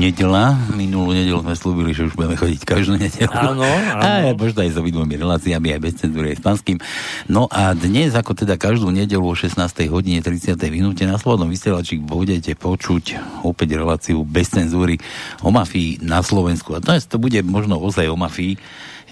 Nedela. 0.00 0.56
Minulú 0.72 1.12
nedelu 1.12 1.44
sme 1.44 1.52
slúbili, 1.52 1.92
že 1.92 2.08
už 2.08 2.16
budeme 2.16 2.32
chodiť 2.32 2.64
každú 2.64 2.96
nedelu. 2.96 3.28
Áno, 3.36 3.60
áno. 3.60 4.00
A 4.32 4.32
možno 4.32 4.64
aj 4.64 4.72
s 4.72 4.80
obidvomi 4.80 5.20
reláciami, 5.20 5.76
aj 5.76 5.80
bez 5.84 5.94
cenzúry, 6.00 6.32
aj 6.32 6.40
s 6.40 6.42
panským. 6.42 6.80
No 7.28 7.44
a 7.52 7.76
dnes, 7.76 8.16
ako 8.16 8.32
teda 8.32 8.56
každú 8.56 8.88
nedelu 8.88 9.20
o 9.20 9.36
16. 9.36 9.60
hodine 9.92 10.24
30. 10.24 10.56
minúte 10.72 11.04
na 11.04 11.20
Slobodnom 11.20 11.52
vysielači 11.52 12.00
budete 12.00 12.56
počuť 12.56 13.20
opäť 13.44 13.76
reláciu 13.76 14.24
bez 14.24 14.48
cenzúry 14.48 14.96
o 15.44 15.52
mafii 15.52 16.00
na 16.00 16.24
Slovensku. 16.24 16.72
A 16.72 16.80
dnes 16.80 17.04
to 17.04 17.20
bude 17.20 17.36
možno 17.44 17.76
ozaj 17.76 18.08
o 18.08 18.16
mafii. 18.16 18.56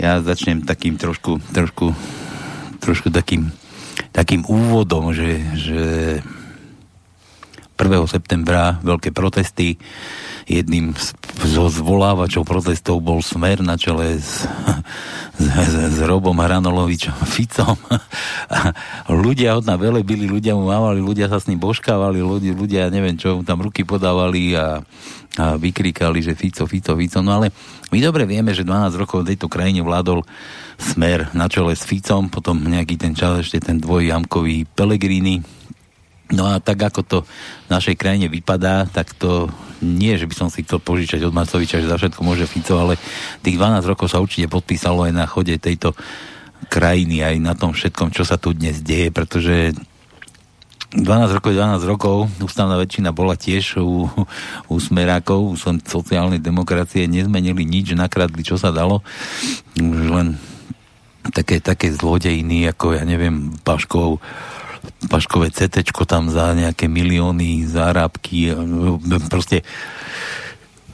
Ja 0.00 0.24
začnem 0.24 0.64
takým 0.64 0.96
trošku, 0.96 1.36
trošku, 1.52 1.92
trošku 2.80 3.12
takým, 3.12 3.52
takým 4.16 4.40
úvodom, 4.48 5.12
že, 5.12 5.36
že 5.52 5.80
1. 7.78 8.10
septembra 8.10 8.82
veľké 8.82 9.14
protesty. 9.14 9.78
Jedným 10.50 10.98
zo 11.46 11.70
zvolávačov 11.70 12.42
protestov 12.42 12.98
bol 12.98 13.22
Smer 13.22 13.62
na 13.62 13.78
čele 13.78 14.18
s, 14.18 14.42
s, 15.38 15.74
s 15.94 15.98
Robom 16.02 16.34
Hranolovičom 16.34 17.14
Ficom. 17.22 17.78
A 18.50 18.74
ľudia 19.14 19.54
od 19.54 19.70
na 19.70 19.78
vele 19.78 20.02
byli, 20.02 20.26
ľudia 20.26 20.58
mu 20.58 20.66
mávali, 20.66 20.98
ľudia 20.98 21.30
sa 21.30 21.38
s 21.38 21.46
ním 21.46 21.62
božkávali, 21.62 22.18
ľudia, 22.18 22.52
ľudia 22.58 22.82
neviem 22.90 23.14
čo, 23.14 23.38
mu 23.38 23.46
tam 23.46 23.62
ruky 23.62 23.86
podávali 23.86 24.58
a, 24.58 24.82
a 25.38 25.54
vykríkali, 25.54 26.18
že 26.18 26.34
Fico, 26.34 26.66
Fico, 26.66 26.98
Fico. 26.98 27.22
No 27.22 27.38
ale 27.38 27.54
my 27.94 28.02
dobre 28.02 28.26
vieme, 28.26 28.50
že 28.50 28.66
12 28.66 28.98
rokov 28.98 29.22
v 29.22 29.38
tejto 29.38 29.46
krajine 29.46 29.86
vládol 29.86 30.26
Smer 30.78 31.30
na 31.30 31.46
čele 31.46 31.78
s 31.78 31.86
Ficom, 31.86 32.26
potom 32.26 32.58
nejaký 32.58 32.98
ten 32.98 33.14
čas 33.14 33.46
ešte 33.46 33.70
ten 33.70 33.78
dvojjamkový 33.78 34.66
Pelegrini, 34.74 35.58
No 36.28 36.44
a 36.44 36.60
tak 36.60 36.76
ako 36.76 37.00
to 37.04 37.18
v 37.24 37.68
našej 37.72 37.96
krajine 37.96 38.28
vypadá, 38.28 38.84
tak 38.84 39.16
to 39.16 39.48
nie, 39.80 40.12
že 40.20 40.28
by 40.28 40.34
som 40.36 40.48
si 40.52 40.60
chcel 40.60 40.76
požičať 40.76 41.24
od 41.24 41.32
Macoviča, 41.32 41.80
že 41.80 41.88
za 41.88 41.96
všetko 41.96 42.20
môže 42.20 42.44
Fico, 42.44 42.76
ale 42.76 43.00
tých 43.40 43.56
12 43.56 43.88
rokov 43.88 44.12
sa 44.12 44.20
určite 44.20 44.50
podpísalo 44.52 45.08
aj 45.08 45.12
na 45.16 45.24
chode 45.24 45.56
tejto 45.56 45.96
krajiny, 46.68 47.24
aj 47.24 47.36
na 47.40 47.56
tom 47.56 47.72
všetkom, 47.72 48.12
čo 48.12 48.28
sa 48.28 48.36
tu 48.36 48.52
dnes 48.52 48.76
deje, 48.84 49.08
pretože 49.08 49.72
12 50.92 51.36
rokov, 51.36 51.52
12 51.52 51.84
rokov, 51.84 52.16
ústavná 52.44 52.76
väčšina 52.80 53.12
bola 53.12 53.36
tiež 53.36 53.80
u, 53.80 54.08
u 54.72 54.76
smerákov, 54.76 55.52
u 55.52 55.54
sociálnej 55.84 56.40
demokracie, 56.40 57.08
nezmenili 57.08 57.64
nič, 57.64 57.96
nakradli, 57.96 58.40
čo 58.44 58.60
sa 58.60 58.72
dalo, 58.72 59.04
už 59.80 60.08
len 60.12 60.36
také, 61.32 61.60
také 61.60 61.92
zlodejiny, 61.92 62.68
ako 62.72 62.96
ja 62.96 63.04
neviem, 63.04 63.52
Paškov, 63.60 64.20
Paškové 65.08 65.52
CT 65.52 65.84
tam 66.04 66.28
za 66.32 66.52
nejaké 66.56 66.90
milióny 66.90 67.64
zárábky, 67.68 68.52
proste 69.30 69.62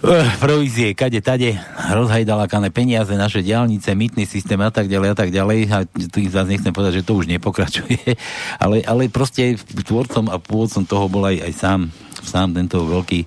uh, 0.03 0.29
provízie, 0.41 0.93
kade, 0.93 1.19
tade, 1.25 1.57
rozhajdalakané 1.93 2.69
peniaze, 2.69 3.13
naše 3.17 3.41
diálnice, 3.41 3.97
mýtny 3.97 4.29
systém 4.29 4.61
a 4.61 4.69
tak 4.69 4.87
ďalej 4.87 5.09
a 5.13 5.17
tak 5.17 5.31
ďalej. 5.33 5.59
A 5.73 5.77
tu 5.89 6.19
zase 6.29 6.49
nechcem 6.53 6.73
povedať, 6.73 7.01
že 7.01 7.07
to 7.07 7.17
už 7.17 7.27
nepokračuje, 7.27 8.17
ale, 8.65 8.85
ale 8.85 9.09
proste 9.09 9.57
tvorcom 9.59 10.29
a 10.29 10.37
pôvodcom 10.37 10.85
toho 10.85 11.07
bol 11.09 11.25
aj, 11.25 11.41
aj 11.45 11.53
sám, 11.57 11.81
sám 12.21 12.53
tento 12.53 12.85
veľký, 12.85 13.21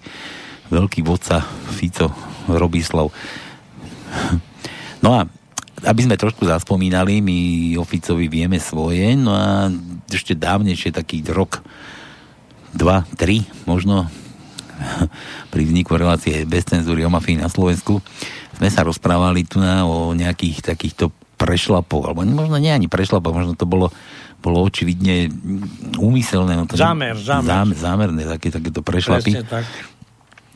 veľký 0.69 0.99
vodca 1.01 1.41
Fico 1.73 2.13
Robislav. 2.47 3.09
No 4.97 5.13
a 5.13 5.29
aby 5.85 6.01
sme 6.01 6.17
trošku 6.17 6.47
zaspomínali, 6.49 7.21
my 7.21 7.37
oficovi 7.77 8.25
vieme 8.25 8.57
svoje, 8.57 9.13
no 9.13 9.29
a 9.35 9.69
ešte 10.09 10.33
dávnejšie, 10.33 10.89
taký 10.89 11.21
rok, 11.29 11.61
dva, 12.73 13.05
tri, 13.13 13.45
možno 13.69 14.09
pri 15.53 15.63
vzniku 15.65 15.93
relácie 15.93 16.49
bez 16.49 16.65
cenzúry 16.65 17.05
o 17.05 17.13
mafii 17.13 17.37
na 17.37 17.49
Slovensku, 17.49 18.01
sme 18.57 18.69
sa 18.73 18.81
rozprávali 18.81 19.45
tu 19.45 19.61
na 19.61 19.85
o 19.85 20.17
nejakých 20.17 20.73
takýchto 20.73 21.13
prešlapov, 21.37 22.09
alebo 22.09 22.25
možno 22.25 22.57
nie 22.57 22.73
ani 22.73 22.89
prešlapov, 22.89 23.29
možno 23.29 23.53
to 23.53 23.69
bolo, 23.69 23.93
bolo 24.41 24.65
očividne 24.65 25.29
úmyselné. 26.01 26.57
No 26.57 26.65
to 26.65 26.73
zámer, 26.73 27.13
zámer. 27.21 27.45
zámer. 27.45 27.77
Zámerné, 27.77 28.21
také, 28.25 28.49
takéto 28.49 28.81
prešlapy. 28.81 29.37
Presne 29.37 29.45
tak 29.45 29.65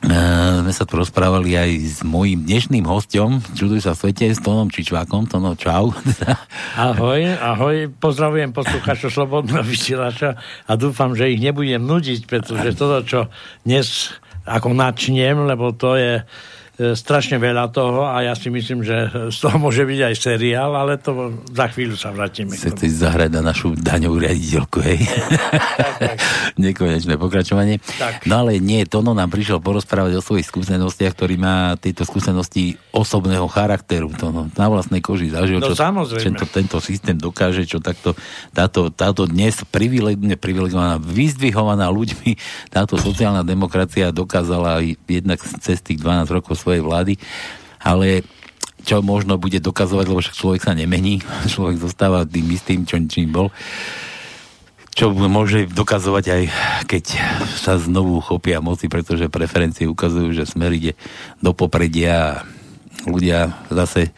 Uh, 0.01 0.65
sme 0.65 0.73
sa 0.73 0.81
tu 0.89 0.97
rozprávali 0.97 1.53
aj 1.53 1.71
s 1.77 1.99
mojím 2.01 2.41
dnešným 2.49 2.89
hostom, 2.89 3.37
čuduj 3.53 3.85
sa 3.85 3.93
svete, 3.93 4.33
s 4.33 4.41
Tonom 4.41 4.73
Čičvákom. 4.73 5.29
Tono, 5.29 5.53
čau. 5.53 5.93
ahoj, 6.89 7.21
ahoj, 7.37 7.93
pozdravujem 8.01 8.49
poslucháčov 8.49 9.13
Slobodného 9.13 9.61
vysielača 9.71 10.41
a 10.65 10.71
dúfam, 10.73 11.13
že 11.13 11.29
ich 11.29 11.37
nebudem 11.37 11.85
nudiť, 11.85 12.25
pretože 12.25 12.73
toto, 12.73 13.05
čo 13.05 13.19
dnes 13.61 14.17
ako 14.49 14.73
načnem, 14.73 15.45
lebo 15.45 15.69
to 15.69 15.93
je 15.93 16.25
E, 16.81 16.97
strašne 16.97 17.37
veľa 17.37 17.69
toho 17.69 18.09
a 18.09 18.25
ja 18.25 18.33
si 18.33 18.49
myslím, 18.49 18.81
že 18.81 19.29
z 19.29 19.37
toho 19.37 19.61
môže 19.61 19.85
byť 19.85 19.99
aj 20.01 20.15
seriál, 20.17 20.73
ale 20.73 20.97
to 20.97 21.35
za 21.53 21.69
chvíľu 21.69 21.93
sa 21.93 22.09
vrátime. 22.09 22.57
Chcete 22.57 22.89
zahrať 22.89 23.29
na 23.37 23.53
našu 23.53 23.77
daňovú 23.77 24.17
riaditeľku, 24.17 24.81
hej? 24.81 25.03
Nekonečné 26.59 27.15
pokračovanie. 27.15 27.79
Tak. 27.79 28.27
No 28.27 28.43
ale 28.43 28.59
nie, 28.59 28.83
Tono 28.89 29.15
nám 29.15 29.31
prišiel 29.31 29.63
porozprávať 29.63 30.19
o 30.19 30.25
svojich 30.25 30.49
skúsenostiach, 30.49 31.13
ktorý 31.15 31.39
má 31.39 31.79
tieto 31.79 32.03
skúsenosti 32.03 32.75
osobného 32.91 33.47
charakteru. 33.47 34.11
Tono 34.17 34.51
na 34.51 34.67
vlastnej 34.67 34.99
koži 34.99 35.31
zažil, 35.31 35.63
no, 35.63 35.71
čo, 35.71 35.77
čo 35.77 36.31
to, 36.35 36.45
tento 36.49 36.77
systém 36.81 37.15
dokáže, 37.15 37.63
čo 37.63 37.79
takto 37.79 38.17
táto, 38.51 38.91
táto 38.91 39.29
dnes 39.29 39.63
privilegovaná, 39.71 40.97
vyzdvihovaná 40.99 41.87
ľuďmi, 41.93 42.35
táto 42.73 42.99
sociálna 42.99 43.45
demokracia 43.45 44.11
dokázala 44.11 44.83
jednak 45.05 45.39
cez 45.61 45.79
tých 45.79 46.01
12 46.01 46.35
rokov 46.35 46.57
svojej 46.57 46.71
svojej 46.71 46.87
vlády, 46.87 47.13
ale 47.83 48.23
čo 48.81 49.03
možno 49.05 49.37
bude 49.37 49.61
dokazovať, 49.61 50.05
lebo 50.09 50.23
však 50.23 50.39
človek 50.39 50.61
sa 50.65 50.73
nemení, 50.73 51.21
človek 51.53 51.77
zostáva 51.77 52.25
tým 52.25 52.49
istým, 52.49 52.87
čo 52.87 52.97
čím 53.05 53.29
bol. 53.29 53.53
Čo 54.91 55.15
môže 55.15 55.71
dokazovať 55.71 56.25
aj 56.27 56.43
keď 56.83 57.03
sa 57.55 57.79
znovu 57.79 58.19
chopia 58.19 58.59
moci, 58.59 58.91
pretože 58.91 59.31
preferencie 59.31 59.87
ukazujú, 59.87 60.35
že 60.35 60.43
smer 60.43 60.75
ide 60.75 60.93
do 61.39 61.55
popredia 61.55 62.11
a 62.11 62.31
ľudia 63.07 63.55
zase 63.71 64.11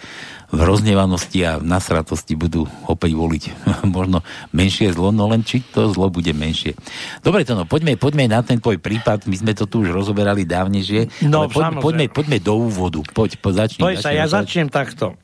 v 0.53 0.61
roznevanosti 0.61 1.41
a 1.49 1.57
v 1.57 1.65
nasratosti 1.65 2.37
budú 2.37 2.69
opäť 2.85 3.17
voliť 3.17 3.43
možno 3.97 4.21
menšie 4.53 4.93
zlo, 4.93 5.09
no 5.09 5.25
len 5.25 5.41
či 5.41 5.65
to 5.65 5.89
zlo 5.89 6.13
bude 6.13 6.29
menšie. 6.29 6.77
Dobre 7.25 7.41
to 7.41 7.57
no, 7.57 7.65
poďme, 7.65 7.97
poďme 7.97 8.29
na 8.29 8.45
ten 8.45 8.61
tvoj 8.61 8.77
prípad, 8.77 9.25
my 9.25 9.33
sme 9.33 9.57
to 9.57 9.65
tu 9.65 9.81
už 9.81 9.89
rozoberali 9.89 10.45
dávnejšie, 10.45 11.25
no, 11.25 11.49
poď, 11.49 11.81
poďme, 11.81 12.05
poďme 12.13 12.37
do 12.37 12.53
úvodu, 12.69 13.01
poď, 13.01 13.41
poď 13.41 13.53
začni. 13.65 13.81
Poď 13.81 13.95
sa, 13.97 14.09
ja 14.13 14.25
začnem 14.29 14.69
takto. 14.69 15.17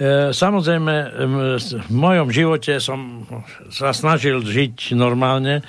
E, 0.00 0.32
samozrejme, 0.32 0.94
v 1.60 1.92
mojom 1.92 2.32
živote 2.32 2.80
som 2.80 3.28
sa 3.68 3.92
snažil 3.92 4.40
žiť 4.40 4.96
normálne, 4.96 5.60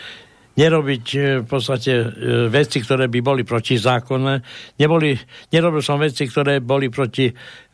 nerobiť 0.55 1.05
e, 1.11 1.19
v 1.43 1.47
podstate 1.51 1.91
e, 1.91 2.05
veci, 2.47 2.79
ktoré 2.79 3.11
by 3.11 3.19
boli 3.19 3.43
protizákonné. 3.43 4.39
Neboli, 4.79 5.19
nerobil 5.51 5.83
som 5.83 5.99
veci, 5.99 6.31
ktoré 6.31 6.63
boli 6.63 6.87
proti 6.87 7.27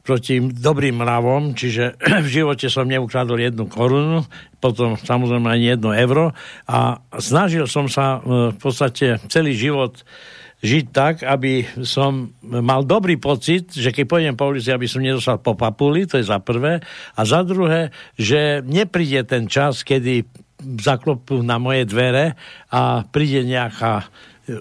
proti 0.07 0.39
dobrým 0.39 1.03
mravom, 1.03 1.51
čiže 1.51 1.99
v 2.25 2.27
živote 2.31 2.71
som 2.71 2.87
neukradol 2.87 3.43
jednu 3.43 3.67
korunu, 3.67 4.23
potom 4.57 4.95
samozrejme 4.95 5.51
ani 5.51 5.75
jedno 5.75 5.91
euro 5.91 6.31
a 6.63 7.03
snažil 7.19 7.67
som 7.67 7.91
sa 7.91 8.23
v 8.23 8.55
podstate 8.55 9.19
celý 9.27 9.51
život 9.51 10.07
žiť 10.57 10.85
tak, 10.89 11.21
aby 11.21 11.65
som 11.85 12.33
mal 12.41 12.81
dobrý 12.81 13.21
pocit, 13.21 13.69
že 13.69 13.93
keď 13.93 14.05
pôjdem 14.09 14.35
po 14.35 14.49
ulici, 14.49 14.73
aby 14.73 14.89
som 14.89 15.05
nedostal 15.05 15.37
po 15.37 15.53
papuli, 15.53 16.09
to 16.09 16.17
je 16.17 16.25
za 16.25 16.41
prvé, 16.41 16.81
a 17.13 17.21
za 17.21 17.45
druhé, 17.45 17.93
že 18.17 18.65
nepríde 18.65 19.21
ten 19.29 19.45
čas, 19.45 19.85
kedy 19.85 20.25
zaklopú 20.81 21.45
na 21.45 21.61
moje 21.61 21.85
dvere 21.85 22.33
a 22.73 23.05
príde 23.05 23.45
nejaká 23.45 24.09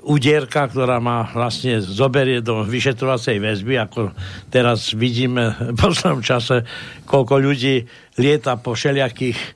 udierka, 0.03 0.67
ktorá 0.67 0.99
ma 0.99 1.31
vlastne 1.31 1.79
zoberie 1.79 2.43
do 2.43 2.67
vyšetrovacej 2.67 3.39
väzby, 3.39 3.75
ako 3.79 4.11
teraz 4.51 4.91
vidíme 4.91 5.55
v 5.55 5.79
poslednom 5.79 6.27
čase, 6.27 6.67
koľko 7.07 7.39
ľudí 7.39 7.87
lieta 8.19 8.59
po 8.59 8.75
všelijakých 8.75 9.39
e, 9.39 9.51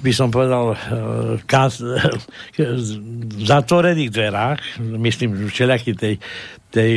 by 0.00 0.12
som 0.16 0.32
povedal, 0.32 0.72
e, 0.72 0.76
zatvorených 3.44 4.08
dverách, 4.08 4.60
myslím, 4.80 5.52
všelijakých 5.52 5.96
tej, 6.00 6.14
tej 6.72 6.92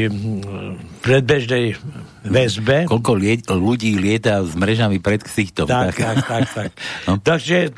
predbežnej 1.03 1.75
väzbe. 2.23 2.88
Koľko 2.88 3.11
liet, 3.19 3.44
ľudí 3.51 3.99
lieta 3.99 4.39
s 4.47 4.55
mrežami 4.55 5.03
pred 5.03 5.19
ksichtom. 5.19 5.67
Tak, 5.67 5.99
tak, 5.99 6.17
tak. 6.23 6.45
tak. 6.55 6.71
No. 7.07 7.19
Takže 7.19 7.71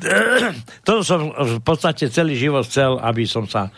to 0.86 1.02
som 1.02 1.34
v 1.34 1.60
podstate 1.66 2.14
celý 2.14 2.38
život 2.38 2.66
chcel, 2.66 3.02
aby 3.02 3.26
som 3.26 3.50
sa 3.50 3.74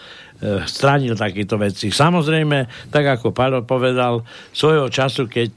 stránil 0.65 1.13
takéto 1.13 1.53
veci. 1.55 1.93
Samozrejme, 1.93 2.89
tak 2.89 3.05
ako 3.05 3.29
Palo 3.29 3.61
povedal, 3.61 4.25
svojho 4.49 4.89
času, 4.89 5.29
keď 5.29 5.51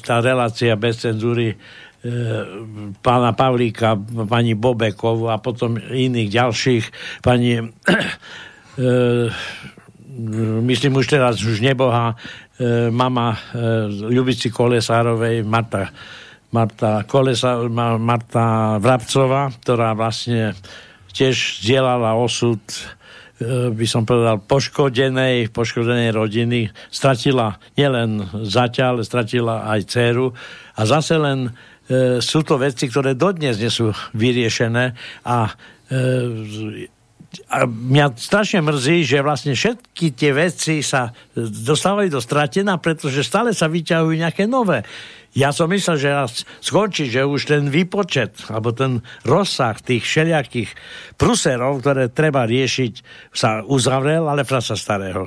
tá 0.00 0.24
relácia 0.24 0.72
bez 0.80 1.04
cenzúry 1.04 1.52
pána 3.00 3.32
Pavlíka, 3.32 3.96
pani 4.28 4.52
Bobekov 4.52 5.32
a 5.32 5.40
potom 5.40 5.80
iných 5.80 6.28
ďalších, 6.28 6.84
pani 7.24 7.64
myslím 10.68 11.00
už 11.00 11.06
teraz 11.10 11.42
už 11.42 11.58
neboha, 11.60 12.14
e, 12.58 12.90
mama 12.90 13.34
e, 13.34 13.38
Ľubici 14.12 14.50
Kolesárovej, 14.50 15.42
Marta, 15.42 15.90
Marta, 16.54 17.02
Kolesa, 17.02 17.66
Marta 17.98 18.78
Vrabcová, 18.78 19.50
ktorá 19.62 19.96
vlastne 19.98 20.54
tiež 21.10 21.62
zdieľala 21.62 22.14
osud 22.14 22.62
e, 22.70 23.74
by 23.74 23.86
som 23.90 24.06
povedal, 24.06 24.38
poškodenej, 24.38 25.50
poškodenej 25.50 26.10
rodiny. 26.14 26.70
Stratila 26.94 27.58
nielen 27.74 28.22
zaťa, 28.30 28.94
ale 28.94 29.02
stratila 29.02 29.66
aj 29.74 29.80
dceru. 29.90 30.30
A 30.78 30.82
zase 30.86 31.18
len 31.18 31.50
e, 31.88 32.20
sú 32.20 32.40
to 32.44 32.60
veci, 32.60 32.88
ktoré 32.88 33.16
dodnes 33.16 33.60
nie 33.60 33.72
sú 33.72 33.92
vyriešené 34.14 34.84
a 35.24 35.36
e, 35.88 36.92
a 37.50 37.66
mňa 37.66 38.14
strašne 38.14 38.62
mrzí, 38.62 39.02
že 39.02 39.18
vlastne 39.24 39.58
všetky 39.58 40.14
tie 40.14 40.30
veci 40.30 40.86
sa 40.86 41.10
dostávajú 41.34 42.06
do 42.14 42.22
stratená, 42.22 42.78
pretože 42.78 43.26
stále 43.26 43.50
sa 43.50 43.66
vyťahujú 43.66 44.14
nejaké 44.14 44.46
nové. 44.46 44.86
Ja 45.34 45.50
som 45.50 45.66
myslel, 45.74 45.98
že 45.98 46.14
raz 46.14 46.46
skončí, 46.62 47.10
že 47.10 47.26
už 47.26 47.50
ten 47.50 47.66
výpočet, 47.66 48.38
alebo 48.46 48.70
ten 48.70 49.02
rozsah 49.26 49.74
tých 49.82 50.06
všelijakých 50.06 50.70
pruserov, 51.18 51.82
ktoré 51.82 52.06
treba 52.06 52.46
riešiť, 52.46 53.02
sa 53.34 53.66
uzavrel, 53.66 54.30
ale 54.30 54.46
frasa 54.46 54.78
starého. 54.78 55.26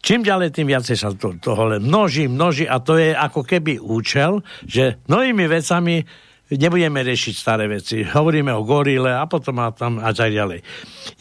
Čím 0.00 0.24
ďalej, 0.24 0.56
tým 0.56 0.68
viacej 0.72 0.96
sa 0.96 1.12
to, 1.12 1.36
toho 1.36 1.76
len 1.76 1.84
množí, 1.84 2.24
množí 2.24 2.64
a 2.64 2.80
to 2.80 2.96
je 2.96 3.12
ako 3.12 3.44
keby 3.44 3.76
účel, 3.76 4.40
že 4.64 4.96
novými 5.06 5.44
vecami 5.44 6.02
nebudeme 6.50 7.04
riešiť 7.06 7.34
staré 7.36 7.70
veci. 7.70 8.02
Hovoríme 8.02 8.50
o 8.50 8.66
gorile 8.66 9.14
a 9.14 9.28
potom 9.30 9.62
a 9.62 9.70
tam 9.70 10.02
a 10.02 10.10
tak 10.10 10.34
ďalej. 10.34 10.64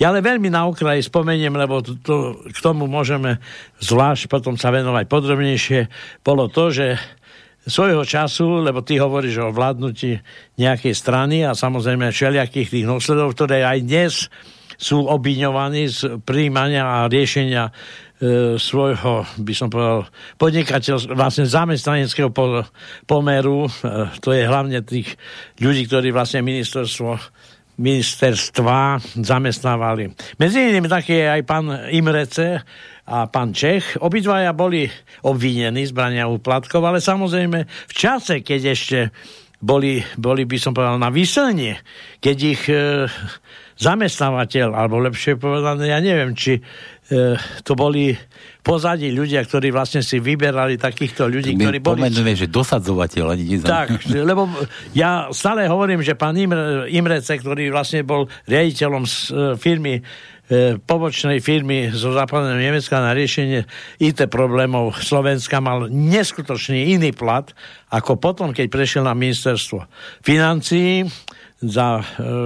Ja 0.01 0.09
ale 0.09 0.25
veľmi 0.25 0.49
na 0.49 0.65
okraji 0.65 1.05
spomeniem, 1.05 1.53
lebo 1.53 1.85
to, 1.85 1.99
to, 2.01 2.15
k 2.49 2.57
tomu 2.63 2.89
môžeme 2.89 3.37
zvlášť 3.77 4.25
potom 4.25 4.57
sa 4.57 4.73
venovať 4.73 5.05
podrobnejšie, 5.05 5.79
bolo 6.25 6.49
to, 6.49 6.73
že 6.73 6.97
svojho 7.69 8.01
času, 8.01 8.65
lebo 8.65 8.81
ty 8.81 8.97
hovoríš 8.97 9.45
o 9.45 9.53
vládnutí 9.53 10.17
nejakej 10.57 10.93
strany 10.95 11.45
a 11.45 11.53
samozrejme 11.53 12.09
všelijakých 12.09 12.71
tých 12.73 12.85
nosledov, 12.87 13.37
ktoré 13.37 13.61
aj 13.61 13.79
dnes 13.85 14.13
sú 14.79 15.05
obviňovaní 15.05 15.91
z 15.91 15.99
príjmania 16.23 16.87
a 16.87 17.11
riešenia 17.11 17.69
svojho, 18.59 19.23
by 19.39 19.53
som 19.55 19.71
povedal, 19.71 20.03
podnikateľ, 20.35 21.15
vlastne 21.15 21.47
zamestnaneckého 21.47 22.35
po, 22.35 22.67
pomeru. 23.07 23.67
E, 23.67 23.71
to 24.19 24.35
je 24.35 24.43
hlavne 24.43 24.83
tých 24.83 25.15
ľudí, 25.63 25.87
ktorí 25.87 26.11
vlastne 26.11 26.43
ministerstvo 26.43 27.15
ministerstva 27.79 28.99
zamestnávali. 29.23 30.11
Medzi 30.35 30.67
inými 30.67 30.91
taký 30.91 31.15
je 31.15 31.27
aj 31.31 31.41
pán 31.47 31.71
Imrece, 31.95 32.59
a 33.09 33.25
pán 33.25 33.57
Čech. 33.57 33.97
Obidvaja 33.97 34.53
boli 34.53 34.85
obvinení 35.25 35.81
z 35.89 35.91
brania 35.97 36.29
úplatkov, 36.29 36.85
ale 36.85 37.01
samozrejme 37.01 37.65
v 37.65 37.93
čase, 37.93 38.45
keď 38.45 38.61
ešte 38.69 38.99
boli, 39.57 39.99
boli 40.15 40.45
by 40.45 40.57
som 40.61 40.71
povedal, 40.71 41.01
na 41.01 41.09
vyselnie, 41.09 41.81
keď 42.21 42.37
ich 42.37 42.63
e, 42.69 43.09
zamestnávateľ, 43.81 44.77
alebo 44.77 45.01
lepšie 45.03 45.35
povedané, 45.41 45.89
ja 45.91 45.99
neviem, 45.99 46.37
či 46.37 46.59
e, 46.59 46.61
to 47.65 47.73
boli 47.73 48.13
pozadí 48.61 49.09
ľudia, 49.09 49.41
ktorí 49.41 49.73
vlastne 49.73 50.05
si 50.05 50.21
vyberali 50.21 50.77
takýchto 50.77 51.25
ľudí, 51.25 51.57
My 51.57 51.65
ktorí 51.65 51.77
boli... 51.81 52.05
Pomenujeme, 52.05 52.37
že 52.37 52.45
dosadzovateľ, 52.45 53.25
ani 53.33 53.45
nezam... 53.57 53.69
Tak, 53.69 54.05
lebo 54.13 54.45
ja 54.93 55.25
stále 55.33 55.65
hovorím, 55.65 56.05
že 56.05 56.13
pán 56.13 56.37
Imre, 56.37 56.85
Imrece, 56.93 57.41
ktorý 57.41 57.73
vlastne 57.73 58.05
bol 58.05 58.29
riaditeľom 58.45 59.03
z, 59.09 59.15
e, 59.33 59.35
firmy 59.57 60.05
E, 60.49 60.81
pobočnej 60.81 61.45
firmy 61.45 61.93
zo 61.93 62.09
západného 62.09 62.57
Nemecka 62.57 62.97
na 62.97 63.13
riešenie 63.13 63.69
IT 64.01 64.25
problémov 64.33 64.97
Slovenska 64.97 65.61
mal 65.61 65.93
neskutočný 65.93 66.97
iný 66.97 67.13
plat, 67.13 67.53
ako 67.93 68.17
potom, 68.17 68.49
keď 68.49 68.65
prešiel 68.65 69.05
na 69.05 69.13
ministerstvo 69.13 69.85
financií, 70.25 71.05
za, 71.59 71.99
e, 71.99 72.03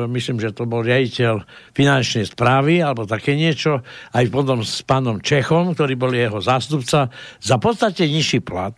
myslím, 0.09 0.41
že 0.41 0.53
to 0.57 0.65
bol 0.65 0.81
riaditeľ 0.81 1.45
finančnej 1.77 2.25
správy 2.25 2.81
alebo 2.81 3.05
také 3.05 3.37
niečo, 3.37 3.85
aj 4.13 4.25
potom 4.33 4.65
s 4.65 4.81
pánom 4.81 5.21
Čechom, 5.21 5.77
ktorý 5.77 5.93
bol 5.93 6.11
jeho 6.13 6.41
zástupca, 6.41 7.13
za 7.37 7.57
podstate 7.61 8.09
nižší 8.09 8.41
plat. 8.41 8.75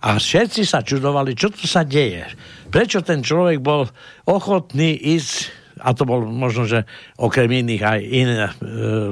A 0.00 0.16
všetci 0.16 0.62
sa 0.64 0.84
čudovali, 0.84 1.36
čo 1.36 1.52
tu 1.52 1.68
sa 1.68 1.84
deje. 1.84 2.24
Prečo 2.68 3.00
ten 3.00 3.24
človek 3.24 3.60
bol 3.60 3.88
ochotný 4.28 4.96
ísť 4.96 5.66
a 5.76 5.92
to 5.92 6.08
bol 6.08 6.24
možno, 6.24 6.64
že 6.64 6.88
okrem 7.20 7.52
iných 7.52 7.82
aj 7.84 8.00
iné, 8.00 8.36
e, 8.48 8.52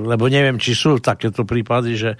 lebo 0.00 0.32
neviem, 0.32 0.56
či 0.56 0.72
sú 0.72 0.96
takéto 0.96 1.44
prípady, 1.44 1.92
že 1.92 2.10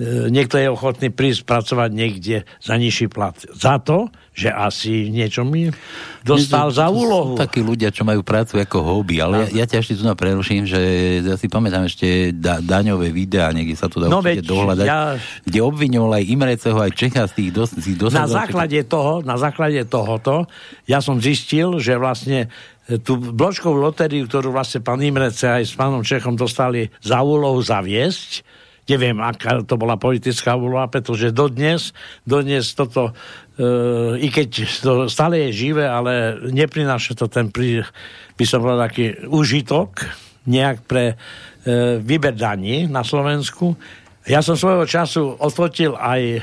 niekto 0.00 0.56
je 0.56 0.72
ochotný 0.72 1.12
prísť 1.12 1.44
pracovať 1.44 1.90
niekde 1.92 2.36
za 2.64 2.74
nižší 2.80 3.12
plat. 3.12 3.36
Za 3.52 3.76
to, 3.76 4.08
že 4.32 4.48
asi 4.48 5.12
niečo 5.12 5.44
mi 5.44 5.68
dostal 6.24 6.72
za 6.72 6.88
úlohu. 6.88 7.36
Takí 7.36 7.60
ľudia, 7.60 7.92
čo 7.92 8.08
majú 8.08 8.24
prácu 8.24 8.64
ako 8.64 8.80
hobby, 8.80 9.20
ale 9.20 9.52
ja, 9.52 9.62
ja 9.62 9.64
ťa 9.68 9.84
ešte 9.84 10.00
tu 10.00 10.08
na 10.08 10.16
preruším, 10.16 10.64
že 10.64 10.80
ja 11.20 11.36
si 11.36 11.52
pamätám 11.52 11.84
ešte 11.84 12.32
da, 12.32 12.64
daňové 12.64 13.12
videá, 13.12 13.52
niekde 13.52 13.76
sa 13.76 13.92
to 13.92 14.00
dá 14.00 14.08
no 14.08 14.24
určite 14.24 14.48
dohľadať, 14.48 14.86
ja... 14.88 15.20
kde 15.44 15.58
obviňoval 15.60 16.12
aj 16.16 16.24
Imreceho, 16.24 16.78
aj 16.80 16.92
Čecha 16.96 17.28
z 17.28 17.32
tých, 17.36 17.50
dos, 17.52 17.68
tých 17.76 18.00
Na 18.16 18.24
základe 18.24 18.80
toho, 18.88 19.20
na 19.20 19.36
základe 19.36 19.84
tohoto, 19.84 20.48
ja 20.88 21.04
som 21.04 21.20
zistil, 21.20 21.76
že 21.76 22.00
vlastne 22.00 22.48
tú 23.04 23.20
bločkovú 23.20 23.78
lotériu, 23.78 24.24
ktorú 24.24 24.50
vlastne 24.56 24.80
pán 24.80 25.04
Imrece 25.04 25.46
aj 25.46 25.62
s 25.68 25.74
pánom 25.76 26.00
Čechom 26.00 26.34
dostali 26.34 26.88
za 27.04 27.20
úlohu 27.20 27.60
zaviesť. 27.60 28.61
Neviem, 28.82 29.22
aká 29.22 29.62
to 29.62 29.78
bola 29.78 29.94
politická 29.94 30.58
úloha, 30.58 30.90
pretože 30.90 31.30
dodnes, 31.30 31.94
dodnes 32.26 32.74
toto, 32.74 33.14
e, 33.54 33.62
i 34.18 34.26
keď 34.26 34.48
to 34.82 34.92
stále 35.06 35.38
je 35.48 35.70
živé, 35.70 35.86
ale 35.86 36.34
neprináša 36.50 37.14
to 37.14 37.30
ten, 37.30 37.54
pri, 37.54 37.86
by 38.34 38.44
som 38.44 38.58
povedal, 38.58 38.90
taký 38.90 39.06
užitok 39.30 40.02
nejak 40.50 40.82
pre 40.90 41.14
e, 41.14 41.16
výber 42.02 42.34
daní 42.34 42.90
na 42.90 43.06
Slovensku. 43.06 43.78
Ja 44.26 44.42
som 44.42 44.58
svojho 44.58 44.82
času 44.82 45.38
odfotil 45.38 45.94
aj 45.94 46.42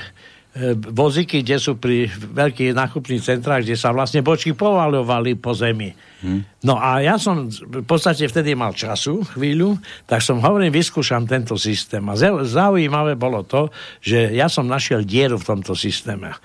E, 0.60 0.76
vozíky, 0.76 1.40
kde 1.40 1.56
sú 1.56 1.80
pri 1.80 2.12
veľkých 2.12 2.76
nákupných 2.76 3.24
centrách, 3.24 3.64
kde 3.64 3.80
sa 3.80 3.96
vlastne 3.96 4.20
bočky 4.20 4.52
povalovali 4.52 5.40
po 5.40 5.56
zemi. 5.56 5.96
Hmm. 6.20 6.44
No 6.68 6.76
a 6.76 7.00
ja 7.00 7.16
som 7.16 7.48
v 7.48 7.88
podstate 7.88 8.28
vtedy 8.28 8.60
mal 8.60 8.76
času, 8.76 9.24
chvíľu, 9.24 9.80
tak 10.04 10.20
som 10.20 10.44
hovorím, 10.44 10.76
vyskúšam 10.76 11.24
tento 11.24 11.56
systém. 11.56 12.04
A 12.12 12.20
zaujímavé 12.44 13.16
bolo 13.16 13.48
to, 13.48 13.72
že 14.04 14.36
ja 14.36 14.52
som 14.52 14.68
našiel 14.68 15.08
dieru 15.08 15.40
v 15.40 15.48
tomto 15.48 15.80
systéme. 15.80 16.36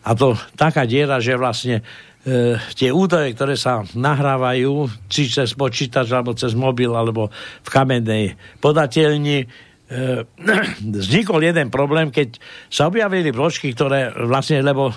A 0.00 0.10
to 0.16 0.32
taká 0.56 0.88
diera, 0.88 1.20
že 1.20 1.36
vlastne 1.36 1.84
e, 2.24 2.56
tie 2.72 2.88
údaje, 2.88 3.36
ktoré 3.36 3.60
sa 3.60 3.84
nahrávajú, 3.84 4.88
či 5.12 5.28
cez 5.28 5.52
počítač, 5.52 6.08
alebo 6.08 6.32
cez 6.32 6.56
mobil, 6.56 6.88
alebo 6.96 7.28
v 7.60 7.68
kamennej 7.68 8.32
podateľni, 8.64 9.67
vznikol 11.00 11.40
jeden 11.40 11.72
problém, 11.72 12.12
keď 12.12 12.36
sa 12.68 12.92
objavili 12.92 13.32
vložky, 13.32 13.72
ktoré 13.72 14.12
vlastne, 14.12 14.60
lebo 14.60 14.92
e, 14.92 14.94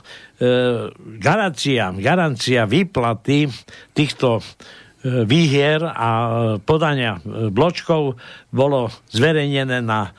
garancia, 1.15 1.95
garancia 1.95 2.67
výplaty 2.67 3.47
týchto 3.95 4.39
e, 4.39 5.23
výhier 5.23 5.79
a 5.79 6.09
podania 6.59 7.23
e, 7.23 7.47
bločkov 7.47 8.19
bolo 8.51 8.91
zverejnené 9.11 9.79
na 9.81 10.13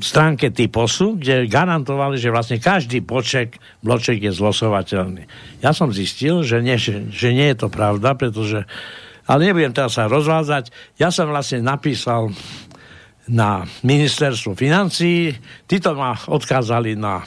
stránke 0.00 0.48
typosu, 0.48 1.20
kde 1.20 1.44
garantovali, 1.44 2.16
že 2.16 2.32
vlastne 2.32 2.56
každý 2.56 3.04
poček 3.04 3.60
bloček 3.84 4.24
je 4.24 4.32
zlosovateľný. 4.32 5.28
Ja 5.60 5.76
som 5.76 5.92
zistil, 5.92 6.40
že 6.40 6.64
nie, 6.64 6.80
že, 6.80 7.12
že 7.12 7.36
nie 7.36 7.52
je 7.52 7.60
to 7.60 7.68
pravda, 7.68 8.16
pretože 8.16 8.64
ale 9.32 9.48
nebudem 9.48 9.72
teraz 9.72 9.96
sa 9.96 10.04
rozvádzať. 10.12 10.68
Ja 11.00 11.08
som 11.08 11.32
vlastne 11.32 11.64
napísal 11.64 12.28
na 13.32 13.64
ministerstvo 13.80 14.52
financí, 14.52 15.32
títo 15.64 15.96
ma 15.96 16.12
odkázali 16.12 16.92
na 16.92 17.24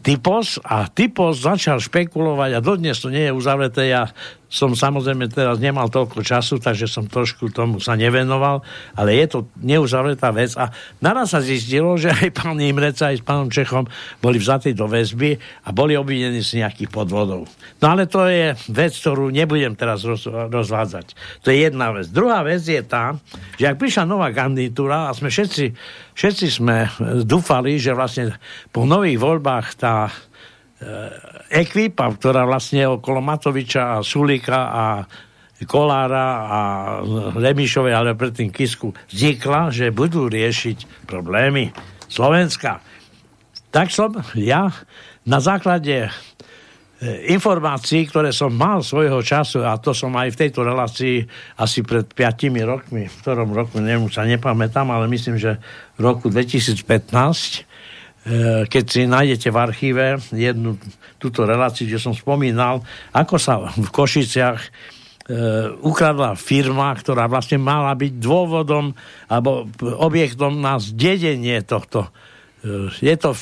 Typos 0.00 0.56
a 0.64 0.88
Typos 0.88 1.44
začal 1.44 1.84
špekulovať 1.84 2.50
a 2.56 2.64
dodnes 2.64 2.96
to 2.96 3.12
nie 3.12 3.28
je 3.28 3.36
uzavreté. 3.36 3.92
Ja 3.92 4.08
som 4.54 4.70
samozrejme 4.70 5.26
teraz 5.34 5.58
nemal 5.58 5.90
toľko 5.90 6.22
času, 6.22 6.62
takže 6.62 6.86
som 6.86 7.10
trošku 7.10 7.50
tomu 7.50 7.82
sa 7.82 7.98
nevenoval, 7.98 8.62
ale 8.94 9.18
je 9.18 9.26
to 9.26 9.38
neuzavretá 9.58 10.30
vec 10.30 10.54
a 10.54 10.70
naraz 11.02 11.34
sa 11.34 11.42
zistilo, 11.42 11.98
že 11.98 12.14
aj 12.14 12.30
pán 12.30 12.54
Imreca 12.62 13.10
aj 13.10 13.18
s 13.18 13.26
pánom 13.26 13.50
Čechom 13.50 13.90
boli 14.22 14.38
vzatí 14.38 14.70
do 14.70 14.86
väzby 14.86 15.34
a 15.66 15.74
boli 15.74 15.98
obvinení 15.98 16.38
z 16.38 16.62
nejakých 16.62 16.94
podvodov. 16.94 17.50
No 17.82 17.86
ale 17.90 18.06
to 18.06 18.30
je 18.30 18.54
vec, 18.70 18.94
ktorú 18.94 19.34
nebudem 19.34 19.74
teraz 19.74 20.06
roz, 20.06 20.30
rozvádzať. 20.30 21.18
To 21.42 21.50
je 21.50 21.66
jedna 21.66 21.90
vec. 21.90 22.06
Druhá 22.14 22.46
vec 22.46 22.62
je 22.62 22.78
tá, 22.86 23.18
že 23.58 23.66
ak 23.66 23.82
prišla 23.82 24.06
nová 24.06 24.30
kandidatúra 24.30 25.10
a 25.10 25.16
sme 25.18 25.34
všetci, 25.34 25.74
všetci 26.14 26.46
sme 26.62 26.86
dúfali, 27.26 27.74
že 27.82 27.90
vlastne 27.90 28.38
po 28.70 28.86
nových 28.86 29.18
voľbách 29.18 29.66
tá 29.74 30.06
e, 30.06 30.12
ekvipa, 31.48 32.10
ktorá 32.18 32.44
vlastne 32.44 32.84
okolo 32.88 33.22
Matoviča 33.22 33.98
a 33.98 34.04
Sulika 34.04 34.60
a 34.70 34.84
Kolára 35.64 36.28
a 36.44 36.60
Remišovej, 37.32 37.94
ale 37.94 38.18
predtým 38.18 38.52
Kisku 38.52 38.92
vznikla, 39.08 39.72
že 39.72 39.94
budú 39.94 40.28
riešiť 40.28 41.08
problémy 41.08 41.72
Slovenska. 42.04 42.84
Tak 43.72 43.88
som 43.88 44.12
ja 44.36 44.68
na 45.24 45.40
základe 45.40 46.12
E, 47.04 47.36
informácií, 47.36 48.08
ktoré 48.08 48.32
som 48.32 48.48
mal 48.48 48.80
svojho 48.80 49.20
času, 49.20 49.60
a 49.60 49.76
to 49.76 49.92
som 49.92 50.14
aj 50.16 50.32
v 50.32 50.40
tejto 50.46 50.64
relácii 50.64 51.26
asi 51.60 51.84
pred 51.84 52.08
5 52.08 52.48
rokmi, 52.64 53.10
v 53.10 53.14
ktorom 53.20 53.52
roku, 53.52 53.76
neviem, 53.76 54.08
sa 54.08 54.24
nepamätám, 54.24 54.88
ale 54.88 55.04
myslím, 55.12 55.36
že 55.36 55.60
v 55.98 56.00
roku 56.00 56.32
2015, 56.32 56.80
e, 57.60 57.73
keď 58.68 58.84
si 58.88 59.04
nájdete 59.04 59.48
v 59.52 59.60
archíve 59.60 60.04
jednu 60.32 60.80
túto 61.20 61.44
reláciu, 61.44 61.84
kde 61.84 62.00
som 62.00 62.16
spomínal, 62.16 62.80
ako 63.12 63.36
sa 63.36 63.68
v 63.76 63.88
Košiciach 63.92 64.60
e, 64.64 64.68
ukradla 65.84 66.32
firma, 66.32 66.96
ktorá 66.96 67.28
vlastne 67.28 67.60
mala 67.60 67.92
byť 67.92 68.12
dôvodom 68.16 68.96
alebo 69.28 69.68
objektom 70.00 70.56
na 70.56 70.80
zdedenie 70.80 71.60
tohto 71.68 72.08
je 73.00 73.14
to 73.20 73.36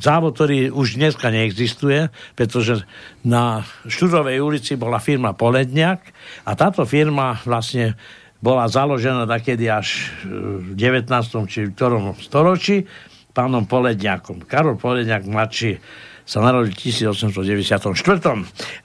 závod, 0.00 0.32
ktorý 0.36 0.72
už 0.72 0.96
dneska 0.96 1.28
neexistuje, 1.28 2.08
pretože 2.32 2.88
na 3.20 3.60
Štúrovej 3.84 4.40
ulici 4.40 4.72
bola 4.80 4.96
firma 4.96 5.36
Poledňak 5.36 6.00
a 6.48 6.50
táto 6.56 6.88
firma 6.88 7.36
vlastne 7.44 7.96
bola 8.40 8.68
založená 8.68 9.28
takedy 9.28 9.68
až 9.68 10.12
v 10.24 10.76
19. 10.76 11.08
či 11.48 11.68
v 11.68 11.74
ktorom 11.76 12.16
storočí 12.20 12.88
pánom 13.36 13.68
Poledňakom. 13.68 14.48
Karol 14.48 14.80
Poledňak 14.80 15.28
mladší 15.28 15.76
sa 16.24 16.40
narodil 16.40 16.72
v 16.72 16.80
1894. 16.88 17.92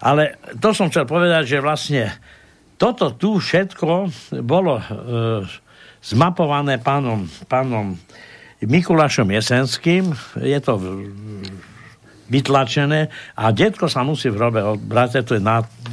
Ale 0.03 0.35
to 0.59 0.75
som 0.75 0.91
chcel 0.91 1.07
povedať, 1.07 1.57
že 1.57 1.63
vlastne 1.63 2.11
toto 2.75 3.15
tu 3.15 3.39
všetko 3.39 4.11
bolo 4.43 4.77
e, 4.77 4.83
zmapované 6.03 6.83
pánom, 6.83 7.23
pánom 7.47 7.95
Mikulášom 8.61 9.25
Jesenským, 9.25 10.13
je 10.37 10.59
to 10.61 10.77
vytlačené 12.29 13.09
a 13.33 13.49
detko 13.49 13.89
sa 13.89 14.05
musí 14.05 14.29
v 14.29 14.37
hrobe 14.37 14.61
odbrať, 14.61 15.25
to 15.25 15.33
je 15.35 15.43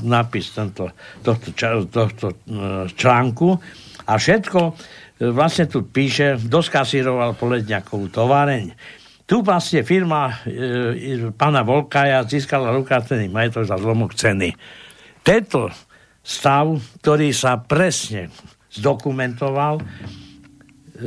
nápis 0.05 0.53
tento, 0.53 0.93
tohto, 1.25 1.49
tohto 1.89 2.27
e, 2.29 2.37
článku 2.93 3.49
a 4.05 4.13
všetko 4.17 4.61
vlastne 5.19 5.67
tu 5.67 5.83
píše, 5.83 6.39
doskasíroval 6.39 7.35
poledňakovú 7.35 8.07
továreň. 8.11 8.75
Tu 9.29 9.45
vlastne 9.45 9.85
firma 9.85 10.41
e, 10.49 11.29
pána 11.37 11.61
Volkaja 11.61 12.25
získala 12.25 12.73
lukratený 12.73 13.29
majetok 13.29 13.69
za 13.69 13.77
zlomok 13.77 14.17
ceny. 14.17 14.57
Tento 15.21 15.69
stav, 16.25 16.81
ktorý 17.03 17.35
sa 17.37 17.61
presne 17.61 18.33
zdokumentoval, 18.73 19.85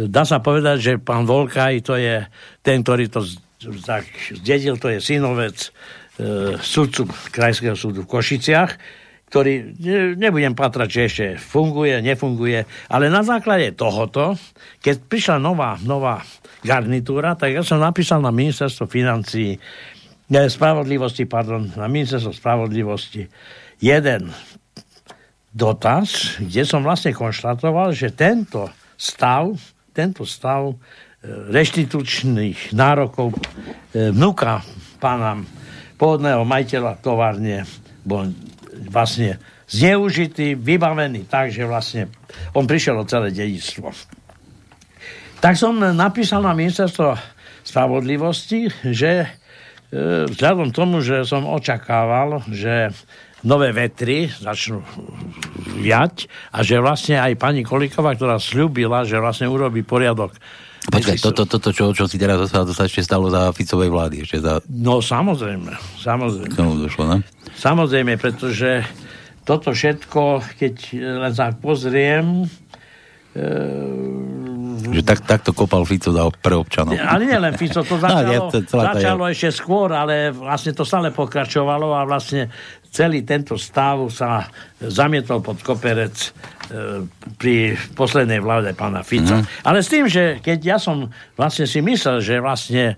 dá 0.05 0.23
sa 0.23 0.37
povedať, 0.37 0.77
že 0.77 0.93
pán 1.01 1.25
Volkaj 1.25 1.81
to 1.81 1.97
je 1.97 2.21
ten, 2.61 2.85
ktorý 2.85 3.09
to 3.09 3.25
zdedil, 4.37 4.77
to 4.77 4.93
je 4.93 4.99
synovec 5.01 5.57
e, 5.57 5.69
sudcu 6.61 7.09
Krajského 7.33 7.73
súdu 7.73 8.05
v 8.05 8.11
Košiciach, 8.11 9.00
ktorý, 9.31 9.79
ne, 9.79 10.19
nebudem 10.19 10.51
patrať, 10.51 10.89
že 10.91 11.01
ešte 11.07 11.25
funguje, 11.39 12.03
nefunguje, 12.03 12.67
ale 12.91 13.07
na 13.07 13.23
základe 13.23 13.71
tohoto, 13.71 14.35
keď 14.83 15.07
prišla 15.07 15.37
nová, 15.39 15.79
nová 15.87 16.19
garnitúra, 16.61 17.39
tak 17.39 17.55
ja 17.55 17.63
som 17.63 17.79
napísal 17.79 18.19
na 18.19 18.35
ministerstvo 18.35 18.91
financí, 18.91 19.55
ne, 20.27 20.41
spravodlivosti, 20.51 21.23
pardon, 21.31 21.71
na 21.79 21.87
ministerstvo 21.87 22.35
spravodlivosti 22.35 23.31
jeden 23.79 24.35
dotaz, 25.55 26.35
kde 26.43 26.67
som 26.67 26.83
vlastne 26.83 27.15
konštatoval, 27.15 27.95
že 27.95 28.11
tento 28.11 28.67
stav 28.99 29.55
tento 29.91 30.23
stav 30.23 30.71
e, 30.71 30.75
reštitučných 31.51 32.71
nárokov 32.71 33.35
e, 33.35 34.11
vnuka 34.11 34.63
pána 34.97 35.43
pôvodného 35.99 36.47
majiteľa 36.47 36.97
továrne 37.03 37.67
bol 38.01 38.31
vlastne 38.89 39.37
zneužitý, 39.69 40.57
vybavený 40.57 41.29
tak, 41.29 41.53
že 41.53 41.67
vlastne 41.67 42.09
on 42.57 42.65
prišiel 42.65 42.97
o 42.97 43.07
celé 43.07 43.29
dedictvo. 43.29 43.93
Tak 45.41 45.57
som 45.57 45.77
napísal 45.77 46.45
na 46.45 46.53
ministerstvo 46.53 47.17
spravodlivosti, 47.65 48.69
že 48.85 49.25
e, 49.25 49.27
vzhľadom 50.29 50.69
tomu, 50.73 51.01
že 51.01 51.25
som 51.25 51.49
očakával, 51.49 52.45
že 52.49 52.93
nové 53.41 53.73
vetry 53.73 54.29
začnú 54.29 54.85
viať 55.81 56.29
a 56.53 56.61
že 56.61 56.77
vlastne 56.77 57.17
aj 57.17 57.41
pani 57.41 57.65
Koliková, 57.65 58.13
ktorá 58.13 58.37
slúbila, 58.37 59.01
že 59.01 59.17
vlastne 59.17 59.49
urobí 59.49 59.81
poriadok 59.81 60.37
Počkaj, 60.81 61.21
toto, 61.21 61.45
toto 61.45 61.69
čo, 61.69 61.93
čo 61.93 62.09
si 62.09 62.17
teraz 62.17 62.41
dostal, 62.41 62.65
to 62.65 62.73
sa 62.73 62.89
ešte 62.89 63.05
stalo 63.05 63.29
za 63.29 63.53
Ficovej 63.53 63.93
vlády. 63.93 64.25
Ešte 64.25 64.41
za... 64.41 64.65
No 64.65 64.97
samozrejme, 64.97 65.77
samozrejme. 66.01 66.49
K 66.49 66.57
tomu 66.57 66.81
došlo, 66.81 67.05
ne? 67.05 67.17
Samozrejme, 67.61 68.17
pretože 68.17 68.81
toto 69.45 69.69
všetko, 69.69 70.41
keď 70.57 70.75
len 70.97 71.33
sa 71.37 71.53
pozriem, 71.53 72.49
e... 73.37 73.45
že 74.89 75.01
tak, 75.05 75.21
takto 75.29 75.53
kopal 75.53 75.85
Fico 75.85 76.09
za 76.09 76.25
pre 76.41 76.57
občanov. 76.57 76.97
Ale 76.97 77.29
nie 77.29 77.37
len 77.37 77.53
Fico, 77.53 77.85
to 77.85 78.01
začalo, 78.05 78.49
no, 78.49 78.49
to, 78.49 78.65
začalo 78.65 79.23
je. 79.29 79.37
ešte 79.37 79.49
skôr, 79.53 79.93
ale 79.93 80.33
vlastne 80.33 80.73
to 80.73 80.81
stále 80.81 81.13
pokračovalo 81.13 81.93
a 81.93 82.01
vlastne 82.01 82.49
celý 82.89 83.21
tento 83.21 83.55
stav 83.61 84.09
sa 84.09 84.49
zamietol 84.81 85.45
pod 85.45 85.61
koperec 85.61 86.17
e, 86.17 86.29
pri 87.37 87.77
poslednej 87.93 88.41
vláde 88.41 88.73
pána 88.73 89.05
Fica. 89.05 89.37
Mm. 89.37 89.45
Ale 89.69 89.79
s 89.85 89.89
tým, 89.93 90.09
že 90.09 90.41
keď 90.41 90.59
ja 90.65 90.77
som 90.81 91.13
vlastne 91.37 91.69
si 91.69 91.77
myslel, 91.79 92.25
že 92.25 92.41
vlastne 92.41 92.97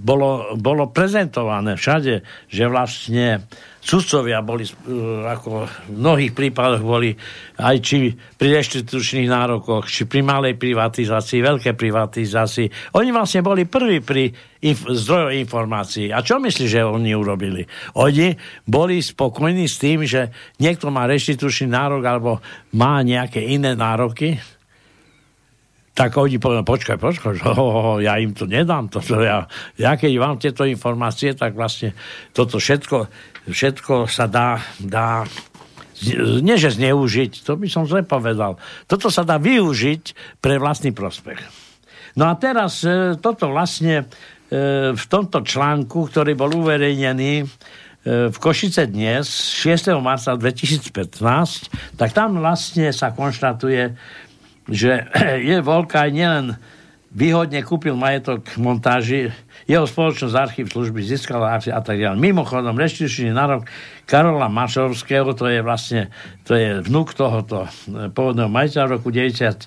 bolo, 0.00 0.56
bolo 0.56 0.88
prezentované 0.88 1.76
všade, 1.76 2.24
že 2.48 2.64
vlastne 2.72 3.44
sudcovia 3.84 4.40
boli, 4.40 4.64
uh, 4.64 5.28
ako 5.28 5.68
v 5.68 5.92
mnohých 5.92 6.32
prípadoch 6.32 6.80
boli 6.80 7.12
aj 7.60 7.76
či 7.84 8.16
pri 8.16 8.48
reštitučných 8.56 9.28
nárokoch, 9.28 9.84
či 9.92 10.08
pri 10.08 10.24
malej 10.24 10.56
privatizácii, 10.56 11.44
veľkej 11.44 11.76
privatizácii. 11.76 12.96
Oni 12.96 13.12
vlastne 13.12 13.44
boli 13.44 13.68
prví 13.68 14.00
pri 14.00 14.32
inf- 14.64 14.88
zdrojov 14.88 15.36
informácií. 15.36 16.08
A 16.08 16.24
čo 16.24 16.40
myslíš, 16.40 16.68
že 16.72 16.80
oni 16.80 17.12
urobili? 17.12 17.68
Oni 18.00 18.32
boli 18.64 19.04
spokojní 19.04 19.68
s 19.68 19.76
tým, 19.76 20.08
že 20.08 20.32
niekto 20.56 20.88
má 20.88 21.04
reštitučný 21.04 21.68
nárok 21.68 22.02
alebo 22.08 22.40
má 22.72 23.04
nejaké 23.04 23.44
iné 23.44 23.76
nároky, 23.76 24.40
tak 25.94 26.18
oni 26.18 26.42
povedali, 26.42 26.66
počkaj, 26.66 26.98
počkaj, 26.98 27.34
oh, 27.54 28.02
ja 28.02 28.18
im 28.18 28.34
to 28.34 28.50
nedám, 28.50 28.90
toto 28.90 29.22
ja, 29.22 29.46
ja 29.78 29.94
keď 29.94 30.12
mám 30.18 30.36
tieto 30.42 30.66
informácie, 30.66 31.32
tak 31.38 31.54
vlastne 31.54 31.94
toto 32.34 32.58
všetko 32.58 33.06
všetko 33.48 34.08
sa 34.08 34.24
dá, 34.24 34.60
dá 34.80 35.28
nie 36.40 36.56
že 36.60 36.76
zneužiť, 36.76 37.44
to 37.44 37.56
by 37.56 37.68
som 37.70 37.88
zle 37.88 38.04
povedal. 38.04 38.60
Toto 38.84 39.08
sa 39.08 39.24
dá 39.24 39.40
využiť 39.40 40.36
pre 40.42 40.60
vlastný 40.60 40.92
prospech. 40.92 41.40
No 42.14 42.28
a 42.28 42.34
teraz 42.36 42.84
e, 42.84 43.16
toto 43.18 43.50
vlastne 43.50 44.04
e, 44.50 44.92
v 44.92 45.04
tomto 45.08 45.42
článku, 45.42 46.12
ktorý 46.12 46.36
bol 46.36 46.50
uverejnený 46.52 47.32
e, 47.42 47.46
v 48.30 48.36
Košice 48.36 48.86
dnes, 48.86 49.26
6. 49.26 49.96
marca 49.98 50.36
2015, 50.36 51.98
tak 51.98 52.10
tam 52.12 52.38
vlastne 52.38 52.94
sa 52.94 53.10
konštatuje, 53.10 53.96
že 54.68 55.08
je 55.48 55.58
Volkaj 55.60 56.12
nielen 56.12 56.56
výhodne 57.14 57.62
kúpil 57.62 57.94
majetok 57.94 58.42
montáži, 58.58 59.30
jeho 59.70 59.86
spoločnosť 59.86 60.34
archív 60.34 60.66
služby 60.74 60.98
získala 60.98 61.54
a 61.56 61.80
tak 61.80 61.96
ďalej. 61.96 62.18
Mimochodom, 62.18 62.74
reštitučný 62.74 63.30
nárok 63.30 63.70
Karola 64.04 64.50
Mašovského, 64.50 65.30
to 65.32 65.46
je 65.46 65.62
vlastne 65.62 66.10
to 66.42 66.58
je 66.58 66.82
vnúk 66.84 67.14
tohoto 67.16 67.64
e, 67.64 68.10
pôvodného 68.12 68.50
majiteľa 68.50 68.84
v 68.84 68.94
roku 68.98 69.08
94 69.14 69.64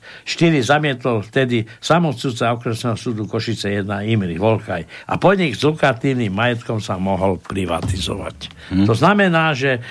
zamietol 0.62 1.26
vtedy 1.26 1.66
samocúca 1.82 2.54
okresného 2.54 3.00
súdu 3.00 3.26
Košice 3.26 3.74
1 3.82 4.12
Imri 4.12 4.38
Volkaj. 4.38 5.10
A 5.10 5.18
podnik 5.18 5.58
s 5.58 5.66
lukatívnym 5.66 6.30
majetkom 6.30 6.84
sa 6.84 7.02
mohol 7.02 7.42
privatizovať. 7.42 8.38
Hmm. 8.70 8.86
To 8.86 8.94
znamená, 8.94 9.58
že 9.58 9.82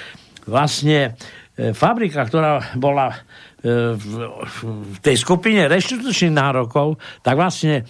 vlastne 0.46 1.18
e, 1.58 1.72
fabrika, 1.74 2.22
ktorá 2.22 2.78
bola 2.78 3.25
v 3.66 4.98
tej 5.02 5.16
skupine 5.18 5.66
reštitučných 5.66 6.34
nárokov, 6.34 7.02
tak 7.26 7.34
vlastne 7.34 7.82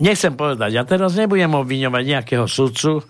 nechcem 0.00 0.32
povedať, 0.32 0.70
ja 0.72 0.84
teraz 0.88 1.12
nebudem 1.14 1.52
obviňovať 1.52 2.02
nejakého 2.08 2.46
sudcu, 2.48 2.98
e, 2.98 3.02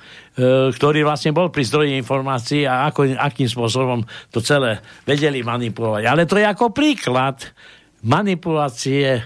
ktorý 0.75 1.07
vlastne 1.07 1.31
bol 1.31 1.49
pri 1.49 1.63
zdroji 1.63 1.95
informácií 2.03 2.67
a 2.67 2.91
ako, 2.91 3.15
akým 3.15 3.47
spôsobom 3.47 4.03
to 4.35 4.43
celé 4.43 4.83
vedeli 5.07 5.47
manipulovať. 5.47 6.03
Ale 6.05 6.27
to 6.27 6.37
je 6.37 6.45
ako 6.45 6.75
príklad 6.75 7.39
manipulácie 8.03 9.23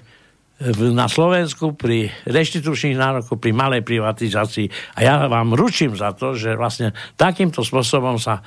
na 0.94 1.10
Slovensku 1.10 1.74
pri 1.74 2.14
reštitučných 2.30 2.94
nárokoch, 2.94 3.42
pri 3.42 3.50
malej 3.50 3.82
privatizácii. 3.82 4.96
A 4.96 4.98
ja 5.02 5.14
vám 5.26 5.50
ručím 5.50 5.98
za 5.98 6.14
to, 6.14 6.38
že 6.38 6.54
vlastne 6.54 6.94
takýmto 7.18 7.66
spôsobom 7.66 8.22
sa 8.22 8.38
e, 8.38 8.42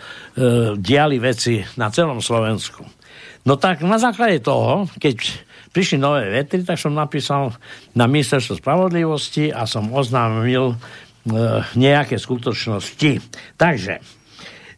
diali 0.80 1.20
veci 1.20 1.60
na 1.76 1.92
celom 1.92 2.24
Slovensku. 2.24 2.97
No 3.48 3.56
tak 3.56 3.80
na 3.80 3.96
základe 3.96 4.44
toho, 4.44 4.92
keď 5.00 5.24
prišli 5.72 5.96
nové 5.96 6.28
vetry, 6.28 6.68
tak 6.68 6.76
som 6.76 6.92
napísal 6.92 7.56
na 7.96 8.04
ministerstvo 8.04 8.60
spravodlivosti 8.60 9.56
a 9.56 9.64
som 9.64 9.88
oznámil 9.96 10.76
e, 10.76 10.76
nejaké 11.80 12.20
skutočnosti. 12.20 13.24
Takže, 13.56 14.04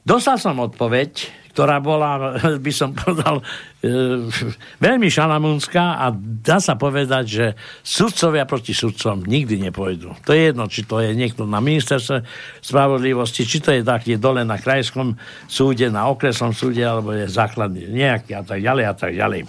dostal 0.06 0.38
som 0.38 0.62
odpoveď, 0.62 1.10
ktorá 1.58 1.82
bola, 1.82 2.38
by 2.66 2.72
som 2.72 2.94
povedal, 2.94 3.42
veľmi 3.80 5.08
šalamúnska 5.08 6.04
a 6.04 6.12
dá 6.20 6.60
sa 6.60 6.76
povedať, 6.76 7.24
že 7.24 7.46
sudcovia 7.80 8.44
proti 8.44 8.76
sudcom 8.76 9.24
nikdy 9.24 9.56
nepôjdu. 9.56 10.20
To 10.28 10.36
je 10.36 10.52
jedno, 10.52 10.68
či 10.68 10.84
to 10.84 11.00
je 11.00 11.16
niekto 11.16 11.48
na 11.48 11.64
ministerstve 11.64 12.28
spravodlivosti, 12.60 13.48
či 13.48 13.64
to 13.64 13.72
je 13.72 13.80
tak, 13.80 14.04
je 14.04 14.20
dole 14.20 14.44
na 14.44 14.60
krajskom 14.60 15.16
súde, 15.48 15.88
na 15.88 16.12
okresnom 16.12 16.52
súde, 16.52 16.84
alebo 16.84 17.16
je 17.16 17.32
základný 17.32 17.88
nejaký 17.88 18.36
a 18.36 18.44
tak 18.44 18.60
ďalej 18.60 18.84
a 18.84 18.94
tak 18.94 19.12
ďalej. 19.16 19.48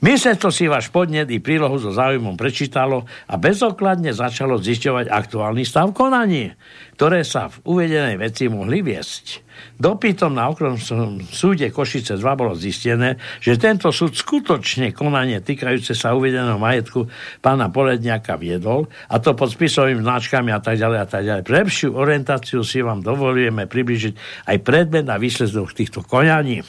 Ministerstvo 0.00 0.48
si 0.48 0.70
váš 0.70 0.88
podnet 0.88 1.28
i 1.28 1.42
prílohu 1.42 1.76
so 1.76 1.90
záujmom 1.90 2.38
prečítalo 2.38 3.04
a 3.28 3.34
bezokladne 3.36 4.14
začalo 4.14 4.56
zisťovať 4.56 5.10
aktuálny 5.10 5.66
stav 5.66 5.90
konaní, 5.92 6.54
ktoré 6.98 7.22
sa 7.22 7.46
v 7.46 7.62
uvedenej 7.78 8.18
veci 8.18 8.50
mohli 8.50 8.82
viesť. 8.82 9.46
Dopytom 9.78 10.34
na 10.34 10.50
okresnom 10.50 11.22
súde 11.30 11.70
Košice 11.70 12.18
2 12.18 12.26
bolo 12.34 12.58
zistené, 12.58 13.14
že 13.38 13.54
tento 13.54 13.94
súd 13.94 14.18
skutočne 14.18 14.90
konanie 14.90 15.38
týkajúce 15.38 15.94
sa 15.94 16.18
uvedeného 16.18 16.58
majetku 16.58 17.06
pána 17.38 17.70
Poledňaka 17.70 18.34
viedol, 18.34 18.90
a 19.06 19.22
to 19.22 19.38
pod 19.38 19.54
spisovými 19.54 20.02
značkami 20.02 20.50
a 20.50 20.58
tak 20.58 20.74
ďalej 20.74 20.98
a 20.98 21.06
tak 21.06 21.22
ďalej. 21.22 21.42
Pre 21.46 21.56
lepšiu 21.62 21.88
orientáciu 21.94 22.66
si 22.66 22.82
vám 22.82 22.98
dovolujeme 23.06 23.70
približiť 23.70 24.46
aj 24.50 24.56
predmet 24.66 25.06
a 25.06 25.22
výsledok 25.22 25.70
týchto 25.70 26.02
konaní 26.02 26.66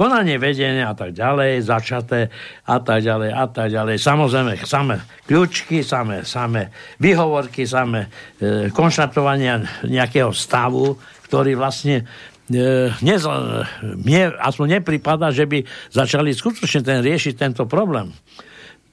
konanie 0.00 0.40
vedenia 0.40 0.88
a 0.88 0.96
tak 0.96 1.12
ďalej, 1.12 1.60
začaté 1.60 2.32
a 2.64 2.80
tak 2.80 3.04
ďalej 3.04 3.30
a 3.36 3.44
tak 3.52 3.68
ďalej. 3.68 4.00
Samozrejme, 4.00 4.52
samé 4.64 4.96
kľúčky, 5.28 5.84
samé, 5.84 6.24
samé 6.24 6.72
vyhovorky, 6.96 7.68
samé 7.68 8.08
e, 8.40 8.72
konštatovania 8.72 9.84
nejakého 9.84 10.32
stavu, 10.32 10.96
ktorý 11.28 11.60
vlastne 11.60 12.08
E, 12.50 12.90
nez, 13.06 13.22
mne 14.02 14.34
aspoň 14.42 14.82
nepripada, 14.82 15.30
že 15.30 15.46
by 15.46 15.62
začali 15.94 16.34
skutočne 16.34 16.82
ten 16.82 16.98
riešiť 16.98 17.38
tento 17.38 17.62
problém. 17.70 18.10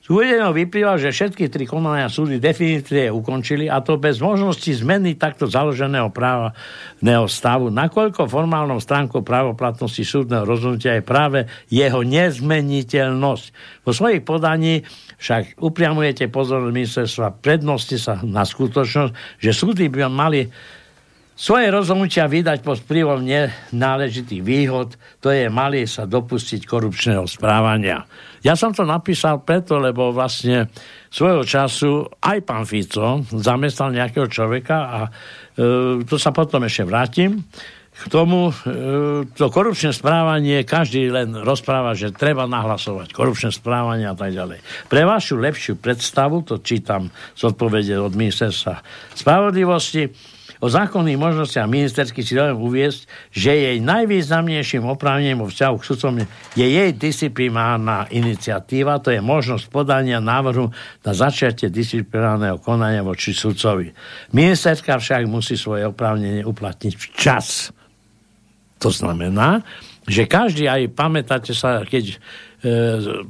Z 0.07 0.15
uvedeného 0.15 0.55
vyplýva, 0.55 0.95
že 0.95 1.11
všetky 1.11 1.51
tri 1.51 1.67
konania 1.67 2.07
súdy 2.07 2.39
definitívne 2.39 3.11
ukončili 3.11 3.67
a 3.67 3.83
to 3.83 3.99
bez 3.99 4.23
možnosti 4.23 4.71
zmeny 4.71 5.19
takto 5.19 5.51
založeného 5.51 6.07
právneho 6.15 7.27
stavu, 7.27 7.67
nakoľko 7.67 8.31
formálnou 8.31 8.79
stránkou 8.79 9.19
právoplatnosti 9.19 9.99
súdneho 9.99 10.47
rozhodnutia 10.47 10.95
je 10.95 11.03
práve 11.03 11.39
jeho 11.67 12.07
nezmeniteľnosť. 12.07 13.45
Vo 13.83 13.91
svojich 13.91 14.23
podaní 14.23 14.87
však 15.19 15.59
upriamujete 15.59 16.31
pozornosť 16.31 16.71
ministerstva 16.71 17.27
prednosti 17.43 17.99
sa 17.99 18.23
na 18.23 18.47
skutočnosť, 18.47 19.43
že 19.43 19.51
súdy 19.51 19.91
by 19.91 20.07
mali 20.07 20.47
svoje 21.37 21.69
rozhodnutia 21.69 22.25
vydať 22.25 22.65
pod 22.65 22.81
vplyvom 22.81 23.21
nenáležitých 23.21 24.41
výhod, 24.41 24.97
to 25.21 25.29
je 25.29 25.45
mali 25.53 25.85
sa 25.85 26.09
dopustiť 26.09 26.65
korupčného 26.65 27.29
správania. 27.29 28.09
Ja 28.41 28.57
som 28.57 28.73
to 28.73 28.81
napísal 28.81 29.45
preto, 29.45 29.77
lebo 29.77 30.09
vlastne 30.09 30.73
svojho 31.13 31.45
času 31.45 32.09
aj 32.25 32.41
pán 32.41 32.65
Fico 32.65 33.21
zamestnal 33.29 33.93
nejakého 33.93 34.25
človeka 34.25 34.77
a 34.81 34.99
e, 35.05 35.09
to 36.01 36.17
sa 36.17 36.33
potom 36.33 36.65
ešte 36.65 36.89
vrátim. 36.89 37.45
K 37.97 38.05
tomu 38.13 38.49
e, 38.49 38.53
to 39.33 39.49
korupčné 39.49 39.89
správanie, 39.89 40.61
každý 40.65 41.09
len 41.09 41.33
rozpráva, 41.33 41.97
že 41.97 42.13
treba 42.13 42.45
nahlasovať 42.45 43.09
korupčné 43.13 43.49
správanie 43.49 44.05
a 44.05 44.13
tak 44.13 44.33
ďalej. 44.37 44.61
Pre 44.85 45.01
vašu 45.05 45.37
lepšiu 45.37 45.81
predstavu, 45.81 46.45
to 46.45 46.61
čítam 46.61 47.09
z 47.33 47.41
odpovede 47.45 47.97
od 47.97 48.13
ministerstva 48.13 48.81
spravodlivosti, 49.17 50.36
O 50.57 50.67
zákonných 50.67 51.21
možnostiach 51.21 51.69
si 52.17 52.33
dovolím 52.33 52.65
uviesť, 52.65 52.99
že 53.29 53.51
jej 53.53 53.77
najvýznamnejším 53.83 54.89
oprávnením 54.89 55.45
vo 55.45 55.47
vzťahu 55.53 55.75
k 55.77 55.87
sudcom 55.87 56.13
je 56.57 56.65
jej 56.65 56.91
disciplinárna 56.97 58.09
iniciatíva, 58.09 58.97
to 58.97 59.13
je 59.13 59.21
možnosť 59.21 59.69
podania 59.69 60.17
návrhu 60.17 60.73
na 61.05 61.11
začiatie 61.13 61.69
disciplinárneho 61.69 62.57
konania 62.57 63.05
voči 63.05 63.37
sudcovi. 63.37 63.93
Ministerka 64.33 64.97
však 64.97 65.29
musí 65.29 65.53
svoje 65.53 65.85
oprávnenie 65.85 66.41
uplatniť 66.41 66.93
včas. 66.97 67.69
To 68.81 68.89
znamená, 68.89 69.61
že 70.07 70.29
každý, 70.29 70.71
aj 70.71 70.93
pamätáte 70.95 71.51
sa, 71.51 71.83
keď 71.83 72.05
e, 72.13 72.15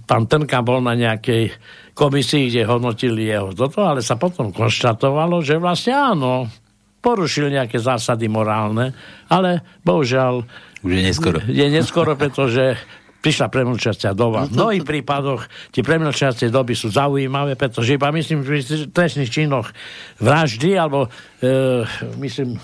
pán 0.05 0.29
Trnka 0.29 0.61
bol 0.61 0.83
na 0.83 0.93
nejakej 0.93 1.55
komisii, 1.97 2.53
kde 2.53 2.69
hodnotili 2.69 3.25
jeho 3.25 3.49
toto, 3.57 3.81
ale 3.81 4.05
sa 4.05 4.13
potom 4.13 4.53
konštatovalo, 4.53 5.41
že 5.41 5.57
vlastne 5.57 5.97
áno, 5.97 6.45
porušil 7.01 7.53
nejaké 7.53 7.77
zásady 7.77 8.27
morálne, 8.27 8.91
ale 9.29 9.63
bohužiaľ 9.85 10.43
už 10.85 10.91
je 10.93 11.01
neskoro. 11.03 11.37
Je 11.45 11.65
neskoro, 11.67 12.11
pretože 12.13 12.77
prišla 13.17 13.49
premlčacia 13.49 14.13
doba. 14.13 14.45
V 14.45 14.55
mnohých 14.55 14.85
prípadoch 14.85 15.49
tie 15.73 15.81
premlčacie 15.81 16.53
doby 16.53 16.77
sú 16.77 16.93
zaujímavé, 16.93 17.57
pretože 17.57 17.97
iba 17.97 18.13
myslím, 18.13 18.45
že 18.45 18.87
v 18.87 18.93
trestných 18.93 19.27
činoch 19.27 19.73
vraždy 20.21 20.77
alebo 20.77 21.09
e, 21.41 21.83
myslím 22.21 22.61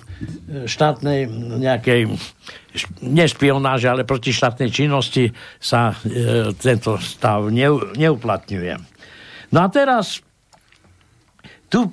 štátnej 0.64 1.28
nejakej 1.60 2.16
nešpionáže, 3.02 3.92
ale 3.92 4.08
proti 4.08 4.30
štátnej 4.32 4.70
činnosti 4.70 5.34
sa 5.58 5.98
e, 6.06 6.54
tento 6.56 7.02
stav 7.02 7.50
ne, 7.50 7.68
neuplatňuje. 7.98 8.74
No 9.52 9.60
a 9.66 9.68
teraz 9.68 10.22
tu 11.68 11.90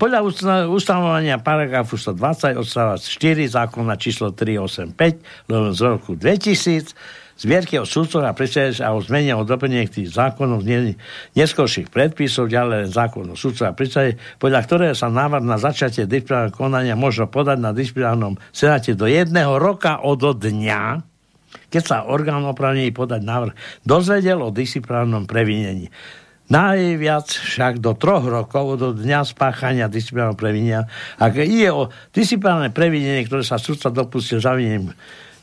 podľa 0.00 0.24
ustanovania 0.72 1.36
paragrafu 1.36 2.00
120 2.00 2.56
odstavec 2.56 3.04
4 3.04 3.52
zákona 3.52 4.00
číslo 4.00 4.32
385 4.32 5.76
z 5.76 5.80
roku 5.84 6.16
2000 6.16 6.96
zbierky 7.42 7.80
o 7.80 7.86
súdcoch 7.88 8.22
a 8.22 8.36
predstaviteľ 8.36 8.86
a 8.86 8.94
o 8.94 9.02
zmene 9.02 9.34
o 9.34 9.42
doplnení 9.42 9.90
tých 9.90 10.14
zákonov 10.14 10.62
z 10.62 10.94
neskôrších 11.34 11.90
predpisov, 11.90 12.46
ďalej 12.46 12.92
zákon 12.92 13.26
o 13.28 13.36
súdcoch 13.36 13.72
a 13.72 13.76
predstaviteľ, 13.76 14.38
podľa 14.38 14.60
ktorého 14.62 14.94
sa 14.94 15.10
návrh 15.10 15.42
na 15.42 15.58
začatie 15.58 16.06
disciplinárneho 16.06 16.54
konania 16.54 16.94
možno 16.94 17.26
podať 17.26 17.58
na 17.58 17.74
disciplinárnom 17.74 18.38
senáte 18.54 18.94
do 18.94 19.10
jedného 19.10 19.58
roka 19.58 19.98
od 20.00 20.22
dňa, 20.22 21.02
keď 21.68 21.82
sa 21.82 21.96
orgán 22.06 22.46
opravnený 22.46 22.94
podať 22.94 23.20
návrh 23.26 23.54
dozvedel 23.84 24.38
o 24.40 24.54
disciplinárnom 24.54 25.26
previnení. 25.26 25.90
Najviac 26.52 27.32
však 27.32 27.80
do 27.80 27.96
troch 27.96 28.28
rokov 28.28 28.76
do 28.76 28.92
dňa 28.92 29.24
spáchania 29.24 29.88
disciplinárneho 29.88 30.36
previnenia. 30.36 30.80
Ak 31.16 31.40
ide 31.40 31.72
o 31.72 31.88
disciplinárne 32.12 32.68
previnenie, 32.68 33.24
ktoré 33.24 33.40
sa 33.40 33.56
sudca 33.56 33.88
dopustil 33.88 34.36
zavinením 34.36 34.92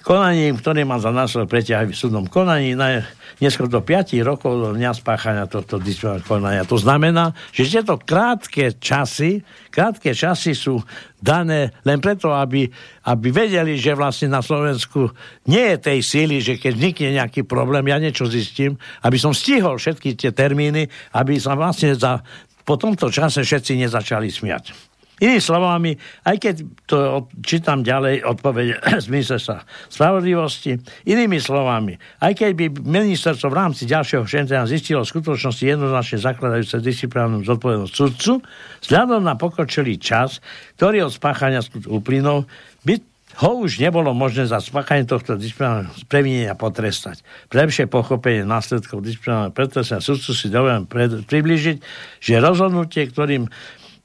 konaním, 0.09 0.57
ktoré 0.57 0.81
má 0.89 0.97
za 0.97 1.13
následok 1.13 1.53
preťahy 1.53 1.93
v 1.93 1.93
súdnom 1.93 2.25
konaní, 2.25 2.73
na, 2.73 3.05
neskôr 3.37 3.69
do 3.69 3.77
5 3.85 4.17
rokov 4.25 4.57
do 4.57 4.69
dňa 4.73 4.97
spáchania 4.97 5.45
tohto 5.45 5.77
disciplinárneho 5.77 6.25
konania. 6.25 6.63
To 6.65 6.81
znamená, 6.81 7.37
že 7.53 7.69
tieto 7.69 8.01
krátke 8.01 8.73
časy, 8.81 9.45
krátke 9.69 10.17
časy 10.17 10.57
sú 10.57 10.81
dané 11.21 11.77
len 11.85 12.01
preto, 12.01 12.33
aby, 12.33 12.65
aby 13.05 13.27
vedeli, 13.29 13.77
že 13.77 13.93
vlastne 13.93 14.33
na 14.33 14.41
Slovensku 14.41 15.13
nie 15.45 15.77
je 15.77 15.77
tej 15.77 15.99
síly, 16.01 16.41
že 16.41 16.57
keď 16.57 16.73
vznikne 16.73 17.09
nejaký 17.21 17.45
problém, 17.45 17.85
ja 17.85 18.01
niečo 18.01 18.25
zistím, 18.25 18.81
aby 19.05 19.21
som 19.21 19.29
stihol 19.29 19.77
všetky 19.77 20.17
tie 20.17 20.33
termíny, 20.33 20.89
aby 21.13 21.37
sa 21.37 21.53
vlastne 21.53 21.93
za, 21.93 22.25
po 22.65 22.81
tomto 22.81 23.13
čase 23.13 23.45
všetci 23.45 23.77
nezačali 23.77 24.33
smiať. 24.33 24.88
Inými 25.19 25.41
slovami, 25.43 25.91
aj 26.23 26.35
keď 26.39 26.55
to 26.87 26.97
čítam 27.43 27.83
ďalej 27.83 28.23
odpovede 28.23 28.79
z 29.03 29.07
ministerstva 29.11 29.63
spravodlivosti, 29.91 30.79
inými 31.07 31.37
slovami, 31.43 31.99
aj 32.23 32.33
keď 32.39 32.51
by 32.55 32.65
ministerstvo 32.79 33.51
v 33.51 33.59
rámci 33.59 33.83
ďalšieho 33.83 34.23
šetrenia 34.23 34.63
zistilo 34.67 35.03
skutočnosti 35.03 35.63
jednoznačne 35.63 36.17
zakladajúce 36.23 36.79
disciplinárnu 36.79 37.43
zodpovednosť 37.43 37.93
sudcu, 37.93 38.39
vzhľadom 38.87 39.21
na 39.27 39.35
pokročilý 39.35 39.99
čas, 39.99 40.39
ktorý 40.79 41.07
od 41.07 41.13
spáchania 41.13 41.59
uplynul, 41.87 42.47
by 42.87 43.03
ho 43.39 43.61
už 43.61 43.79
nebolo 43.79 44.11
možné 44.11 44.49
za 44.49 44.59
spáchanie 44.59 45.07
tohto 45.07 45.39
disciplinárneho 45.39 45.93
previnenia 46.11 46.57
potrestať. 46.59 47.23
Pre 47.47 47.61
lepšie 47.63 47.87
pochopenie 47.87 48.43
následkov 48.43 48.99
disciplinárneho 49.05 49.55
pretrestania 49.55 50.03
sudcu 50.03 50.31
si 50.35 50.51
dovolím 50.51 50.89
približiť, 51.23 51.77
že 52.19 52.43
rozhodnutie, 52.43 53.07
ktorým 53.07 53.47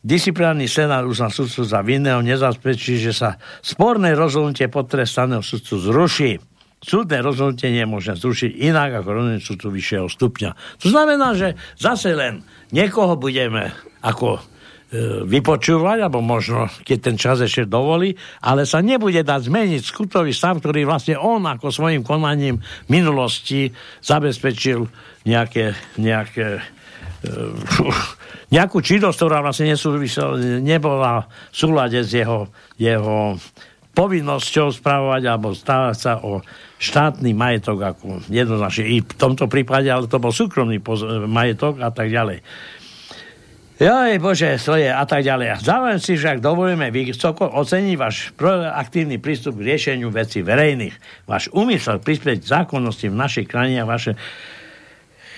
Disciplinárny 0.05 0.69
senát 0.69 1.01
uzná 1.09 1.33
sudcu 1.33 1.65
za 1.65 1.81
vinného, 1.81 2.21
nezabezpečí, 2.21 3.01
že 3.01 3.17
sa 3.17 3.41
sporné 3.65 4.13
rozhodnutie 4.13 4.69
potrestaného 4.69 5.41
sudcu 5.41 5.81
zruší. 5.81 6.33
súdne 6.85 7.25
rozhodnutie 7.25 7.73
nemôže 7.73 8.13
zrušiť 8.13 8.61
inak 8.61 9.01
ako 9.01 9.09
rozhodnutie 9.09 9.41
súdu 9.41 9.73
vyššieho 9.73 10.07
stupňa. 10.13 10.51
To 10.85 10.87
znamená, 10.93 11.33
že 11.33 11.57
zase 11.81 12.13
len 12.13 12.45
niekoho 12.69 13.17
budeme 13.17 13.73
ako 14.05 14.45
E, 14.95 15.27
vypočúvať, 15.27 16.07
alebo 16.07 16.23
možno, 16.23 16.71
keď 16.87 16.99
ten 17.03 17.17
čas 17.19 17.43
ešte 17.43 17.67
dovolí, 17.67 18.15
ale 18.39 18.63
sa 18.63 18.79
nebude 18.79 19.27
dať 19.27 19.51
zmeniť 19.51 19.83
skutový 19.83 20.31
stav, 20.31 20.63
ktorý 20.63 20.87
vlastne 20.87 21.19
on 21.19 21.43
ako 21.43 21.75
svojim 21.75 22.07
konaním 22.07 22.63
minulosti 22.87 23.75
zabezpečil 24.07 24.87
nejaké, 25.27 25.75
nejaké 25.99 26.63
nejakú 28.55 28.79
činnosť, 28.85 29.17
ktorá 29.17 29.41
vlastne 29.41 29.73
nesúvisela, 29.73 30.37
nebola 30.61 31.27
v 31.51 31.57
súlade 31.57 32.01
s 32.05 32.13
jeho, 32.13 32.49
jeho 32.77 33.41
povinnosťou 33.95 34.75
spravovať 34.75 35.23
alebo 35.25 35.55
stávať 35.55 35.97
sa 35.97 36.13
o 36.21 36.43
štátny 36.83 37.31
majetok 37.33 37.95
ako 37.95 38.07
jednoznačne 38.27 38.85
i 38.91 38.99
v 39.01 39.15
tomto 39.15 39.47
prípade, 39.47 39.87
ale 39.87 40.11
to 40.11 40.19
bol 40.19 40.35
súkromný 40.35 40.83
majetok 41.31 41.81
a 41.81 41.95
tak 41.95 42.11
ďalej. 42.11 42.43
Joj, 43.75 44.23
bože, 44.23 44.55
to 44.63 44.79
je 44.79 44.87
a 44.87 45.03
tak 45.03 45.27
ďalej. 45.27 45.59
Zároveň 45.59 45.99
si 45.99 46.15
však 46.15 46.39
dovolíme 46.39 46.95
vysoko 46.95 47.51
oceniť 47.59 47.97
váš 47.99 48.31
aktívny 48.71 49.19
prístup 49.19 49.59
k 49.59 49.75
riešeniu 49.75 50.15
veci 50.15 50.47
verejných. 50.47 51.27
Váš 51.27 51.51
úmysel 51.51 51.99
prispieť 51.99 52.47
zákonnosti 52.47 53.11
v 53.11 53.19
našej 53.19 53.45
krajine 53.51 53.83
a 53.83 53.91
vaše 53.91 54.15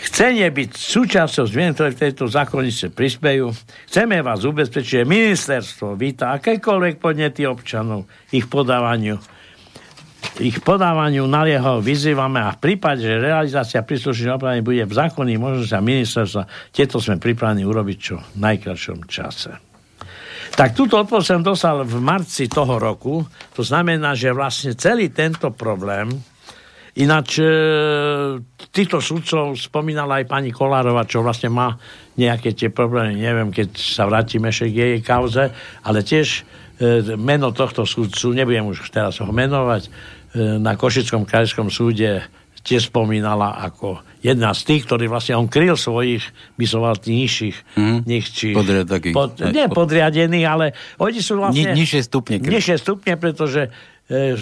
chcenie 0.05 0.49
byť 0.53 0.71
súčasťou 0.77 1.47
zmien, 1.49 1.73
ktoré 1.73 1.97
v 1.97 2.03
tejto 2.09 2.29
zákonnice 2.29 2.93
prispejú. 2.93 3.55
Chceme 3.89 4.21
vás 4.21 4.45
ubezpečiť, 4.45 5.03
že 5.03 5.09
ministerstvo 5.09 5.97
víta 5.97 6.37
akékoľvek 6.37 7.01
podnety 7.01 7.49
občanov 7.49 8.05
ich 8.35 8.45
podávaniu 8.51 9.17
ich 10.43 10.59
podávaniu 10.61 11.25
nalieho 11.25 11.81
vyzývame 11.81 12.43
a 12.43 12.53
v 12.53 12.61
prípade, 12.61 13.01
že 13.01 13.23
realizácia 13.23 13.87
príslušných 13.87 14.37
opravení 14.37 14.61
bude 14.61 14.85
v 14.85 14.93
zákonných 14.93 15.41
možnostiach 15.41 15.85
ministerstva, 15.85 16.43
tieto 16.75 17.01
sme 17.01 17.17
pripravení 17.17 17.65
urobiť 17.65 17.99
čo 18.01 18.17
v 18.21 18.37
najkračšom 18.43 18.99
čase. 19.09 19.57
Tak 20.57 20.73
túto 20.73 20.97
odpoveď 20.97 21.25
som 21.25 21.45
dostal 21.45 21.85
v 21.85 22.01
marci 22.01 22.49
toho 22.49 22.81
roku. 22.81 23.21
To 23.53 23.63
znamená, 23.63 24.17
že 24.17 24.33
vlastne 24.33 24.73
celý 24.73 25.13
tento 25.13 25.53
problém, 25.53 26.09
ináč 26.97 27.41
e, 27.41 27.47
týchto 28.73 29.05
sudcov 29.05 29.57
spomínala 29.57 30.21
aj 30.21 30.27
pani 30.29 30.51
Kolárova, 30.51 31.05
čo 31.05 31.21
vlastne 31.21 31.53
má 31.53 31.77
nejaké 32.17 32.57
tie 32.57 32.73
problémy, 32.73 33.21
neviem, 33.21 33.53
keď 33.53 33.77
sa 33.77 34.09
vrátime 34.09 34.49
ešte 34.49 34.73
k 34.73 34.77
jej 34.77 35.01
kauze, 35.05 35.53
ale 35.85 36.01
tiež 36.01 36.43
e, 36.81 37.15
meno 37.21 37.53
tohto 37.53 37.85
sudcu, 37.85 38.33
nebudem 38.33 38.73
už 38.73 38.89
teraz 38.89 39.21
ho 39.21 39.29
menovať, 39.29 39.93
E, 40.37 40.61
na 40.61 40.77
Košickom 40.77 41.25
krajskom 41.25 41.73
súde 41.73 42.21
tiež 42.61 42.93
spomínala 42.93 43.57
ako 43.63 44.05
jedna 44.21 44.53
z 44.53 44.61
tých, 44.69 44.85
ktorí 44.85 45.07
vlastne 45.09 45.39
on 45.39 45.47
kryl 45.49 45.79
svojich, 45.79 46.21
by 46.59 46.67
som 46.67 46.83
mal 46.85 46.99
nižších, 46.99 47.79
mm. 47.79 47.99
nižších 48.05 48.57
Podriad, 48.59 48.87
taký, 48.91 49.15
pod, 49.15 49.39
nie 49.39 49.65
podriadených, 49.71 50.47
ale 50.51 50.67
oni 50.99 51.21
sú 51.23 51.41
vlastne... 51.41 51.73
Ni, 51.73 51.87
nižšie 51.87 52.01
stupne. 52.05 52.43
Kryl. 52.43 52.59
Nižšie 52.59 52.77
stupne, 52.83 53.15
pretože 53.17 53.71
e, 54.11 54.35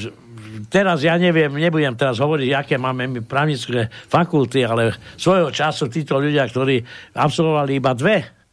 teraz 0.70 1.02
ja 1.04 1.18
neviem, 1.18 1.50
nebudem 1.52 1.94
teraz 1.94 2.18
hovoriť, 2.22 2.50
aké 2.54 2.74
máme 2.78 3.08
my 3.10 3.20
právnické 3.24 3.90
fakulty, 3.90 4.62
ale 4.64 4.94
svojho 5.18 5.50
času 5.50 5.90
títo 5.90 6.18
ľudia, 6.18 6.46
ktorí 6.48 6.80
absolvovali 7.14 7.78
iba 7.78 7.92
dve 7.92 8.44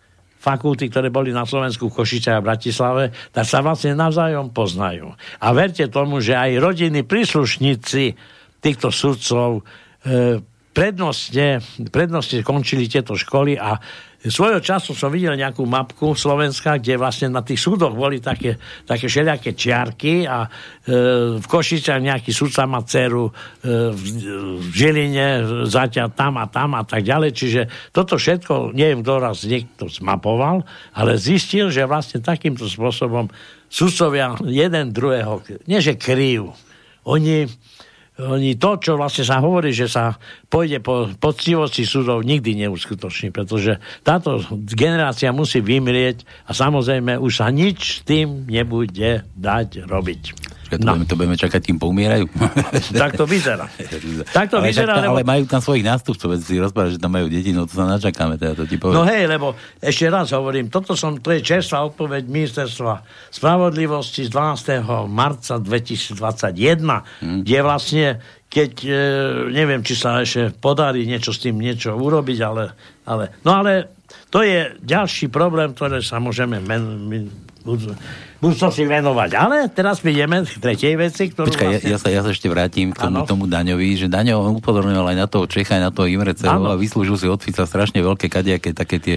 fakulty, 0.41 0.89
ktoré 0.89 1.13
boli 1.13 1.29
na 1.29 1.45
Slovensku 1.45 1.93
Košice 1.93 2.33
a 2.33 2.41
Bratislave, 2.41 3.13
tak 3.29 3.45
sa 3.45 3.61
vlastne 3.61 3.93
navzájom 3.93 4.49
poznajú. 4.49 5.13
A 5.37 5.47
verte 5.53 5.85
tomu, 5.85 6.17
že 6.17 6.33
aj 6.33 6.57
rodiny 6.57 7.05
príslušníci 7.05 8.17
týchto 8.57 8.89
sudcov 8.89 9.61
e, 9.61 10.41
prednostne, 10.71 11.60
prednostne 11.91 12.43
končili 12.47 12.88
tieto 12.88 13.19
školy 13.19 13.60
a 13.60 13.79
svojho 14.21 14.62
času 14.62 14.93
som 14.93 15.10
videl 15.10 15.34
nejakú 15.34 15.65
mapku 15.65 16.13
Slovenska, 16.13 16.77
kde 16.77 16.93
vlastne 17.01 17.34
na 17.34 17.41
tých 17.41 17.57
súdoch 17.57 17.97
boli 17.97 18.21
také, 18.21 18.62
také 18.86 19.10
všelijaké 19.10 19.57
čiarky 19.57 20.29
a 20.29 20.45
e, 20.45 20.49
v 21.41 21.45
Košiciach 21.49 21.97
nejaký 21.97 22.29
súdca 22.29 22.69
má 22.69 22.86
dceru, 22.86 23.25
e, 23.25 23.31
v, 23.89 24.01
v 24.62 24.69
Žiline 24.69 25.27
zatiaľ 25.65 26.13
tam 26.13 26.38
a 26.38 26.45
tam 26.45 26.77
a 26.77 26.86
tak 26.86 27.01
ďalej. 27.01 27.34
Čiže 27.34 27.62
toto 27.89 28.21
všetko, 28.21 28.77
neviem, 28.77 29.01
kto 29.01 29.13
raz 29.17 29.41
niekto 29.41 29.89
zmapoval, 29.89 30.69
ale 30.93 31.17
zistil, 31.17 31.73
že 31.73 31.89
vlastne 31.89 32.21
takýmto 32.21 32.69
spôsobom 32.69 33.25
sudcovia 33.73 34.38
jeden 34.45 34.93
druhého, 34.93 35.41
nie 35.65 35.81
že 35.81 35.97
kryjú, 35.97 36.53
oni 37.10 37.49
oni 38.21 38.53
to, 38.62 38.77
čo 38.77 38.93
vlastne 38.99 39.25
sa 39.25 39.41
hovorí, 39.41 39.73
že 39.73 39.89
sa 39.89 40.21
pôjde 40.47 40.84
po 40.84 41.10
poctivosti 41.17 41.88
súdov, 41.88 42.21
nikdy 42.21 42.53
neuskutoční, 42.65 43.34
pretože 43.34 43.81
táto 44.05 44.43
generácia 44.53 45.34
musí 45.34 45.60
vymrieť 45.63 46.21
a 46.45 46.53
samozrejme 46.53 47.17
už 47.17 47.41
sa 47.41 47.49
nič 47.49 48.05
tým 48.05 48.45
nebude 48.45 49.25
dať 49.34 49.89
robiť. 49.89 50.50
Počkaj, 50.71 50.79
to, 50.79 50.88
no. 50.88 50.93
budeme, 50.95 51.07
to 51.12 51.15
budeme 51.19 51.38
čakať, 51.38 51.62
kým 51.67 51.77
poumierajú? 51.84 52.25
tak 53.03 53.19
to 53.19 53.27
vyzerá. 53.27 53.67
tak 54.38 54.47
to 54.47 54.63
ale, 54.63 54.71
vyzerá, 54.71 54.95
tak, 54.95 55.03
lebo... 55.03 55.19
ale 55.19 55.21
majú 55.27 55.43
tam 55.43 55.60
svojich 55.60 55.84
nástupcov, 55.84 56.27
veď 56.31 56.39
si 56.47 56.55
rozprávaš, 56.63 56.91
že 56.95 56.99
tam 57.03 57.12
majú 57.12 57.27
deti, 57.27 57.51
no 57.51 57.67
to 57.67 57.75
sa 57.75 57.84
načakáme, 57.84 58.39
teda 58.39 58.55
to 58.55 58.63
ti 58.63 58.79
poviem. 58.79 58.95
No 58.95 59.03
hej, 59.03 59.27
lebo 59.27 59.51
ešte 59.84 60.07
raz 60.07 60.31
hovorím, 60.31 60.71
toto 60.71 60.95
som, 60.95 61.19
to 61.19 61.36
je 61.36 61.43
čerstvá 61.43 61.84
odpoveď 61.91 62.23
ministerstva 62.23 63.03
spravodlivosti 63.36 64.23
z 64.23 64.29
12. 64.31 65.12
marca 65.12 65.60
2021, 65.60 66.79
hmm. 66.79 67.39
kde 67.43 67.57
vlastne 67.60 68.07
keď 68.51 68.71
e, 68.84 68.91
neviem, 69.55 69.79
či 69.79 69.95
sa 69.95 70.19
ešte 70.19 70.51
podarí 70.60 71.07
niečo 71.07 71.31
s 71.31 71.39
tým 71.39 71.55
niečo 71.55 71.95
urobiť, 71.95 72.39
ale, 72.43 72.75
ale 73.07 73.39
no 73.47 73.55
ale 73.55 73.95
to 74.27 74.43
je 74.43 74.75
ďalší 74.84 75.31
problém, 75.31 75.71
ktoré 75.71 76.03
sa 76.03 76.19
môžeme 76.19 76.60
men, 76.60 76.84
men, 77.65 77.95
budúcnosti 78.41 78.84
venovať. 78.89 79.30
Ale 79.38 79.69
teraz 79.69 80.02
ideme 80.02 80.41
k 80.41 80.58
tretej 80.58 80.97
veci, 80.97 81.30
ktorú 81.30 81.54
Počkaj, 81.54 81.67
vlastne... 81.69 81.88
ja, 81.88 81.93
ja, 81.93 81.97
sa, 82.02 82.08
ja 82.10 82.21
sa 82.26 82.34
ešte 82.34 82.50
vrátim 82.50 82.89
k 82.89 82.97
tomu, 82.97 83.21
tomu 83.24 83.43
Daňovi, 83.45 83.95
že 84.02 84.08
Daňo 84.10 84.58
upozorňoval 84.58 85.13
aj 85.13 85.17
na 85.17 85.28
toho 85.30 85.45
Čecha, 85.45 85.78
aj 85.78 85.84
na 85.88 85.91
toho 85.93 86.10
Imreceho 86.10 86.65
a 86.65 86.74
vyslúžil 86.74 87.15
si 87.21 87.30
od 87.30 87.38
Fica 87.38 87.69
strašne 87.69 88.02
veľké 88.02 88.28
kadejaké 88.34 88.74
také 88.74 88.97
tie 88.97 89.15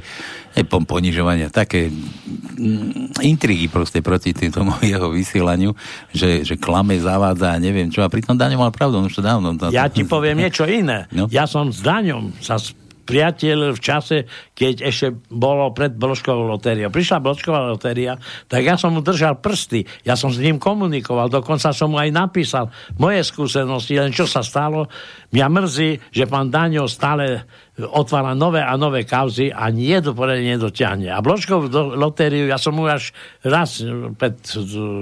aj 0.54 0.70
ponižovania, 0.70 1.50
také 1.50 1.88
mm, 1.90 3.18
intrigy 3.24 3.66
proste 3.66 4.04
proti 4.04 4.36
tomu 4.52 4.76
jeho 4.84 5.08
vysielaniu, 5.08 5.72
že, 6.12 6.44
že 6.44 6.60
klame, 6.60 7.00
zavádza 7.00 7.56
a 7.56 7.58
neviem 7.58 7.88
čo. 7.88 8.04
A 8.04 8.12
pritom 8.12 8.36
Daňo 8.36 8.60
mal 8.60 8.70
pravdu, 8.70 9.00
on 9.00 9.08
už 9.08 9.18
to 9.18 9.24
dávno. 9.24 9.56
Ja 9.72 9.88
ti 9.88 10.04
poviem 10.04 10.38
niečo 10.38 10.68
iné. 10.68 11.08
No? 11.10 11.26
Ja 11.32 11.48
som 11.48 11.72
s 11.72 11.80
Daňom 11.80 12.36
sa 12.44 12.60
priateľ 13.04 13.76
v 13.76 13.80
čase, 13.80 14.16
keď 14.56 14.88
ešte 14.88 15.12
bolo 15.28 15.70
pred 15.76 15.92
Bločkovou 15.92 16.48
lotériou. 16.48 16.88
Prišla 16.88 17.20
Bločková 17.20 17.68
lotéria, 17.68 18.16
tak 18.48 18.64
ja 18.64 18.80
som 18.80 18.96
mu 18.96 19.04
držal 19.04 19.38
prsty, 19.38 19.84
ja 20.08 20.16
som 20.16 20.32
s 20.32 20.40
ním 20.40 20.56
komunikoval, 20.56 21.28
dokonca 21.28 21.70
som 21.76 21.92
mu 21.92 22.00
aj 22.00 22.10
napísal 22.10 22.72
moje 22.96 23.20
skúsenosti, 23.22 24.00
len 24.00 24.10
čo 24.10 24.24
sa 24.24 24.40
stalo. 24.40 24.88
Mňa 25.30 25.46
mrzí, 25.52 25.90
že 26.10 26.24
pán 26.24 26.48
Daňo 26.48 26.88
stále 26.88 27.44
otvára 27.74 28.38
nové 28.38 28.62
a 28.62 28.78
nové 28.78 29.02
kauzy 29.02 29.50
a 29.50 29.66
nie 29.68 29.98
do 29.98 30.14
poradne 30.14 30.54
nedotiahne. 30.54 31.10
A 31.10 31.18
Bločkovú 31.18 31.68
lotériu, 31.98 32.46
ja 32.46 32.56
som 32.56 32.78
mu 32.78 32.86
až 32.86 33.10
raz 33.42 33.82
pred 34.14 34.38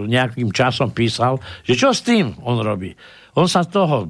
nejakým 0.09 0.51
časom 0.51 0.89
písal, 0.91 1.37
že 1.69 1.77
čo 1.77 1.93
s 1.93 2.01
tým 2.01 2.33
on 2.41 2.65
robí. 2.65 2.97
On 3.37 3.49
sa 3.49 3.65
toho 3.65 4.09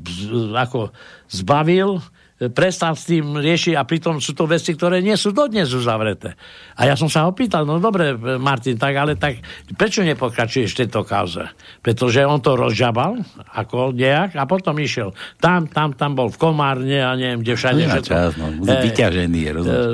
ako 0.55 0.91
zbavil, 1.31 2.03
prestal 2.51 2.99
s 2.99 3.07
tým 3.07 3.39
riešiť 3.39 3.79
a 3.79 3.87
pritom 3.87 4.19
sú 4.19 4.35
to 4.35 4.51
veci, 4.51 4.75
ktoré 4.75 4.99
nie 4.99 5.15
sú 5.15 5.31
dodnes 5.31 5.71
uzavreté. 5.71 6.35
A 6.75 6.91
ja 6.91 6.99
som 6.99 7.07
sa 7.07 7.29
ho 7.29 7.37
pýtal, 7.37 7.63
no 7.63 7.79
dobre, 7.79 8.17
Martin, 8.41 8.75
tak 8.75 8.99
ale 8.99 9.15
tak 9.15 9.39
prečo 9.79 10.03
nepokračuješ 10.03 10.75
v 10.75 10.79
tejto 10.83 11.07
kauze? 11.07 11.47
Pretože 11.85 12.27
on 12.27 12.43
to 12.43 12.59
rozžabal 12.59 13.23
ako 13.55 13.95
nejak 13.95 14.35
a 14.35 14.43
potom 14.49 14.75
išiel 14.83 15.15
tam, 15.39 15.69
tam, 15.69 15.93
tam 15.95 16.19
bol 16.19 16.33
v 16.33 16.39
Komárne 16.41 16.99
a 17.05 17.15
neviem, 17.15 17.45
kde 17.45 17.53
všade. 17.55 17.81
Ja, 17.85 18.01
čas, 18.01 18.35
no, 18.41 18.49
e, 18.49 18.75
vyťažený 18.89 19.41
je, 19.43 19.51
rozumieš? 19.53 19.87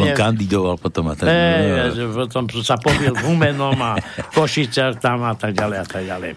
on 0.00 0.10
kandidoval 0.14 0.76
potom 0.78 1.10
a 1.10 1.14
tak. 1.18 1.26
E, 1.26 1.90
potom 2.14 2.44
sa 2.62 2.78
pobil 2.78 3.10
v 3.10 3.20
Humenom 3.26 3.78
a 3.82 3.98
Košice 4.30 4.96
tam 5.02 5.26
a 5.26 5.34
tak 5.34 5.56
ďalej 5.56 5.76
a 5.82 5.86
tak 5.86 6.02
ďalej. 6.06 6.30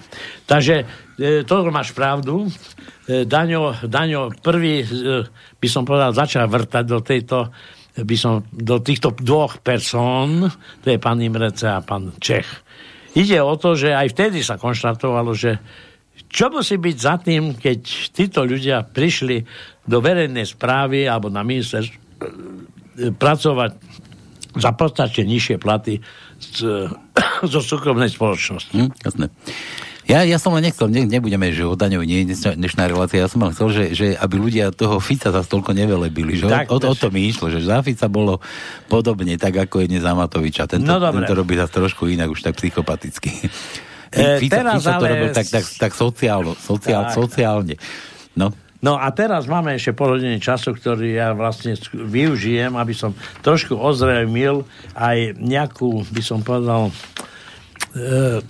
Takže 0.49 0.75
e, 1.19 1.43
to 1.45 1.56
máš 1.69 1.93
pravdu. 1.93 2.49
E, 3.04 3.28
Daňo, 3.28 3.88
Daňo 3.88 4.32
prvý, 4.39 4.84
e, 4.84 4.88
by 5.60 5.68
som 5.68 5.84
povedal, 5.84 6.16
začal 6.16 6.48
vrtať 6.48 6.84
do 6.88 7.00
tejto 7.04 7.38
by 7.94 8.18
som 8.18 8.42
do 8.50 8.82
týchto 8.82 9.13
dvoch 9.13 9.62
persón, 9.62 10.50
to 10.82 10.88
je 10.89 10.98
pán 10.98 11.22
Imrece 11.22 11.70
a 11.70 11.78
pán 11.86 12.10
Čech. 12.18 12.66
Ide 13.13 13.38
o 13.46 13.54
to, 13.54 13.78
že 13.78 13.94
aj 13.94 14.18
vtedy 14.18 14.42
sa 14.42 14.58
konštatovalo, 14.58 15.30
že 15.38 15.62
čo 16.26 16.50
musí 16.50 16.82
byť 16.82 16.98
za 16.98 17.22
tým, 17.22 17.54
keď 17.54 17.80
títo 18.10 18.42
ľudia 18.42 18.82
prišli 18.82 19.46
do 19.86 20.02
verejnej 20.02 20.50
správy 20.50 21.06
alebo 21.06 21.30
na 21.30 21.46
ministerstve 21.46 22.02
pracovať 23.13 23.72
za 24.54 24.72
podstate 24.74 25.26
nižšie 25.26 25.58
platy 25.58 26.02
z, 26.42 26.89
zo 27.54 27.62
súkromnej 27.62 28.10
spoločnosti. 28.10 28.74
Hm, 28.74 28.92
jasné. 29.02 29.26
Ja, 30.04 30.28
ja 30.28 30.36
som 30.36 30.52
len 30.52 30.68
nechcel, 30.68 30.92
ne, 30.92 31.08
nebudeme, 31.08 31.48
že 31.56 31.63
o 31.63 31.80
daňovi 31.80 32.04
nie 32.04 32.28
je 32.28 32.60
dnešná 32.60 32.92
relácia, 32.92 33.24
ja 33.24 33.32
som 33.32 33.39
len 33.39 33.56
chcel, 33.56 33.72
že, 33.72 33.84
že 33.96 34.08
aby 34.20 34.36
ľudia 34.36 34.76
toho 34.76 35.00
Fica 35.00 35.32
zase 35.32 35.48
toľko 35.48 35.72
nevelebili, 35.72 36.36
že 36.36 36.52
tak, 36.52 36.68
o, 36.68 36.76
o, 36.76 36.92
o 36.92 36.94
to 36.96 37.08
mi 37.08 37.24
išlo, 37.32 37.48
že 37.48 37.63
za 37.63 37.80
Fica 37.80 38.12
bolo 38.12 38.44
podobne, 38.92 39.39
tak 39.39 39.56
ako 39.56 39.80
je 39.80 39.96
dnes 39.96 40.04
Matoviča. 40.04 40.68
Tento, 40.68 40.92
no, 40.92 41.00
tento 41.00 41.32
robí 41.32 41.56
zase 41.56 41.72
trošku 41.72 42.12
inak, 42.12 42.28
už 42.28 42.44
tak 42.44 42.60
psychopaticky. 42.60 43.32
E, 44.13 44.38
Fica, 44.38 44.62
teraz 44.62 44.86
Fica 44.86 44.94
ale... 44.94 45.02
to 45.02 45.06
robil 45.10 45.30
tak, 45.34 45.48
tak, 45.50 45.66
tak 45.66 45.92
sociálno, 45.98 46.54
sociál, 46.54 47.10
tak. 47.10 47.18
sociálne. 47.18 47.82
No. 48.38 48.54
No 48.78 48.94
a 48.94 49.10
teraz 49.10 49.50
máme 49.50 49.74
ešte 49.74 49.89
pol 49.98 50.22
hodiny 50.22 50.38
času, 50.38 50.78
ktorý 50.78 51.18
ja 51.18 51.34
vlastne 51.34 51.74
využijem, 51.89 52.78
aby 52.78 52.94
som 52.94 53.18
trošku 53.42 53.74
ozrejmil 53.74 54.70
aj 54.94 55.34
nejakú, 55.42 56.06
by 56.13 56.22
som 56.22 56.46
povedal, 56.46 56.94
E, 57.18 57.33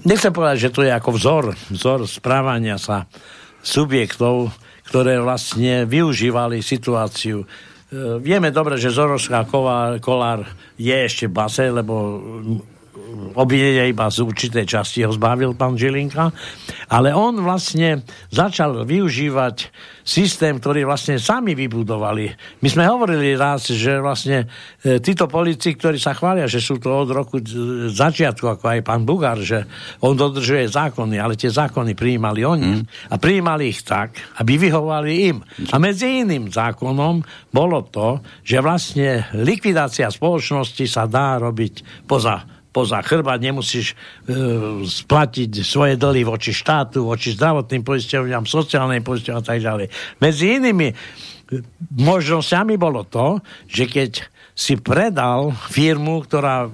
nechcem 0.07 0.31
povedať, 0.31 0.69
že 0.69 0.73
to 0.73 0.81
je 0.87 0.91
ako 0.91 1.09
vzor, 1.19 1.45
vzor 1.71 1.99
správania 2.07 2.79
sa 2.79 3.11
subjektov, 3.63 4.55
ktoré 4.87 5.19
vlastne 5.19 5.83
využívali 5.87 6.63
situáciu. 6.63 7.43
E, 7.43 7.47
vieme 8.19 8.51
dobre, 8.51 8.79
že 8.79 8.91
Zoroška 8.91 9.47
Kolár 9.99 10.47
je 10.79 10.95
ešte 10.95 11.27
v 11.27 11.35
base, 11.35 11.65
lebo 11.71 12.19
obvinenia 13.33 13.89
iba 13.89 14.05
z 14.09 14.21
určitej 14.21 14.65
časti 14.69 15.01
ho 15.01 15.11
zbavil 15.13 15.57
pán 15.57 15.73
Žilinka, 15.73 16.29
ale 16.93 17.09
on 17.09 17.41
vlastne 17.41 18.05
začal 18.29 18.85
využívať 18.85 19.73
systém, 20.05 20.59
ktorý 20.59 20.85
vlastne 20.85 21.17
sami 21.17 21.57
vybudovali. 21.57 22.29
My 22.61 22.67
sme 22.69 22.83
hovorili 22.85 23.33
raz, 23.33 23.71
že 23.71 23.97
vlastne 24.03 24.45
e, 24.83 24.99
títo 24.99 25.25
politici, 25.25 25.73
ktorí 25.73 25.97
sa 25.97 26.13
chvália, 26.13 26.45
že 26.45 26.59
sú 26.59 26.77
to 26.77 26.91
od 26.91 27.09
roku 27.09 27.39
začiatku, 27.89 28.45
ako 28.45 28.65
aj 28.67 28.79
pán 28.83 29.07
Bugár, 29.07 29.39
že 29.39 29.63
on 30.03 30.13
dodržuje 30.13 30.67
zákony, 30.69 31.17
ale 31.17 31.39
tie 31.39 31.49
zákony 31.49 31.95
prijímali 31.95 32.43
oni. 32.43 32.71
Mm. 32.77 32.85
A 33.09 33.15
prijímali 33.17 33.71
ich 33.71 33.81
tak, 33.81 34.19
aby 34.43 34.59
vyhovali 34.59 35.33
im. 35.33 35.37
A 35.71 35.79
medzi 35.79 36.21
iným 36.21 36.51
zákonom 36.51 37.23
bolo 37.49 37.79
to, 37.87 38.19
že 38.43 38.59
vlastne 38.59 39.25
likvidácia 39.39 40.11
spoločnosti 40.11 40.83
sa 40.85 41.07
dá 41.07 41.39
robiť 41.39 42.05
poza 42.05 42.52
poza 42.73 42.99
chrbát, 43.05 43.37
nemusíš 43.37 43.93
e, 43.93 43.95
splatiť 44.83 45.61
svoje 45.61 45.93
dlhy 45.95 46.25
voči 46.25 46.49
štátu, 46.49 47.05
voči 47.05 47.37
zdravotným 47.37 47.85
poisťovňam, 47.85 48.49
sociálnej 48.49 49.05
poisťovňam 49.05 49.39
a 49.39 49.45
tak 49.45 49.61
ďalej. 49.61 49.87
Medzi 50.17 50.45
inými 50.57 50.87
možnosťami 51.93 52.73
bolo 52.81 53.05
to, 53.05 53.37
že 53.69 53.85
keď 53.85 54.11
si 54.53 54.77
predal 54.77 55.49
firmu, 55.53 56.21
ktorá, 56.25 56.69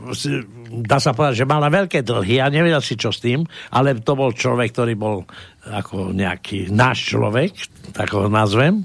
dá 0.83 0.99
sa 0.99 1.15
povedať, 1.15 1.43
že 1.43 1.51
mala 1.51 1.71
veľké 1.71 2.03
dlhy 2.03 2.43
a 2.43 2.51
nevedel 2.51 2.83
si 2.83 2.99
čo 2.99 3.11
s 3.11 3.23
tým, 3.23 3.47
ale 3.71 3.95
to 4.03 4.19
bol 4.19 4.35
človek, 4.35 4.75
ktorý 4.75 4.93
bol 4.99 5.23
ako 5.63 6.11
nejaký 6.11 6.71
náš 6.75 7.15
človek, 7.15 7.55
tak 7.95 8.11
ho 8.11 8.27
nazvem, 8.27 8.83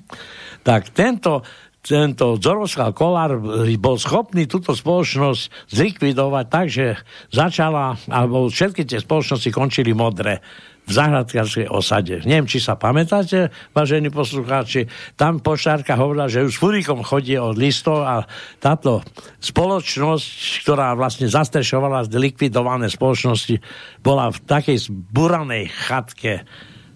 tak 0.62 0.94
tento 0.94 1.42
tento 1.84 2.40
Zoroslav 2.40 2.96
Kolár 2.96 3.36
bol 3.76 3.96
schopný 4.00 4.48
túto 4.48 4.72
spoločnosť 4.72 5.68
zlikvidovať 5.68 6.44
tak, 6.48 6.66
že 6.72 6.96
začala, 7.28 8.00
alebo 8.08 8.48
všetky 8.48 8.88
tie 8.88 9.04
spoločnosti 9.04 9.52
končili 9.52 9.92
modre 9.92 10.40
v 10.84 10.90
zahradkárskej 10.92 11.68
osade. 11.72 12.20
Neviem, 12.28 12.44
či 12.44 12.60
sa 12.60 12.76
pamätáte, 12.76 13.48
vážení 13.72 14.12
poslucháči, 14.12 14.84
tam 15.16 15.40
poštárka 15.40 15.96
hovorila, 15.96 16.28
že 16.28 16.44
už 16.44 16.60
furikom 16.60 17.00
chodí 17.00 17.40
od 17.40 17.56
listov 17.56 18.04
a 18.04 18.28
táto 18.60 19.00
spoločnosť, 19.40 20.28
ktorá 20.64 20.92
vlastne 20.92 21.28
zastrešovala 21.28 22.08
likvidované 22.12 22.92
spoločnosti, 22.92 23.60
bola 24.04 24.28
v 24.28 24.38
takej 24.44 24.88
zburanej 24.88 25.72
chatke 25.72 26.44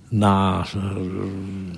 na 0.09 0.65
uh, 0.65 0.71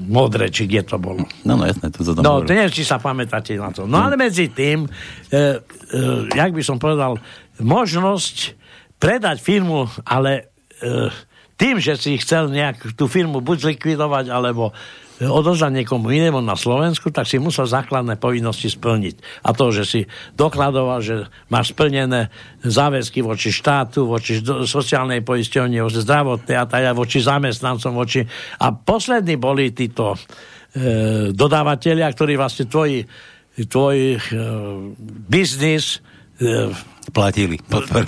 modre, 0.06 0.50
či 0.54 0.70
kde 0.70 0.86
to 0.86 0.96
bolo. 1.02 1.26
No, 1.42 1.58
no 1.58 1.66
jasné, 1.66 1.90
to 1.90 2.02
tam 2.02 2.22
No, 2.22 2.42
to 2.46 2.50
neviem, 2.54 2.70
či 2.70 2.86
sa 2.86 3.02
pamätáte 3.02 3.58
na 3.58 3.74
to. 3.74 3.90
No, 3.90 4.06
ale 4.06 4.14
medzi 4.14 4.50
tým, 4.50 4.86
uh, 4.86 4.90
uh, 5.34 6.26
jak 6.30 6.50
by 6.54 6.62
som 6.62 6.78
povedal, 6.78 7.18
možnosť 7.58 8.54
predať 9.02 9.42
firmu, 9.42 9.90
ale 10.06 10.50
uh, 10.82 11.10
tým, 11.58 11.76
že 11.82 11.98
si 12.00 12.16
chcel 12.16 12.48
nejak 12.48 12.96
tú 12.96 13.10
firmu 13.10 13.44
buď 13.44 13.68
zlikvidovať, 13.68 14.32
alebo 14.32 14.72
odozdať 15.20 15.84
niekomu 15.84 16.08
inému 16.08 16.40
na 16.40 16.56
Slovensku, 16.56 17.12
tak 17.12 17.28
si 17.28 17.36
musel 17.36 17.68
základné 17.68 18.16
povinnosti 18.16 18.72
splniť. 18.72 19.44
A 19.44 19.52
to, 19.52 19.68
že 19.68 19.84
si 19.84 20.00
dokladoval, 20.32 21.04
že 21.04 21.28
máš 21.52 21.76
splnené 21.76 22.32
záväzky 22.64 23.20
voči 23.20 23.52
štátu, 23.52 24.08
voči 24.08 24.40
sociálnej 24.64 25.20
poisťovni, 25.20 25.84
voči 25.84 26.00
zdravotnej 26.00 26.56
a 26.56 26.64
tak 26.64 26.88
voči 26.96 27.20
zamestnancom, 27.20 27.92
voči... 27.92 28.24
A 28.64 28.72
poslední 28.72 29.36
boli 29.36 29.76
títo 29.76 30.16
e, 30.16 30.18
dodávateľia, 31.36 32.08
ktorí 32.16 32.40
vlastne 32.40 32.64
tvoj, 32.64 33.04
tvoj 33.68 33.96
e, 34.16 34.18
biznis 35.28 36.00
platili. 37.12 37.58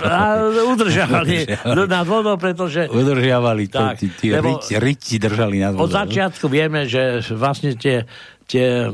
A 0.03 0.49
udržiavali 0.73 1.45
nad 1.87 2.05
vodou, 2.07 2.37
pretože... 2.39 2.87
Udržiavali, 2.89 3.67
tak, 3.67 3.99
tí, 3.99 4.31
riti 4.79 5.19
držali 5.19 5.59
nad 5.59 5.73
vodou. 5.75 5.85
Od 5.85 5.91
začiatku 5.91 6.45
vieme, 6.47 6.87
že 6.87 7.19
vlastne 7.35 7.75
tie 7.75 8.07
tie 8.43 8.91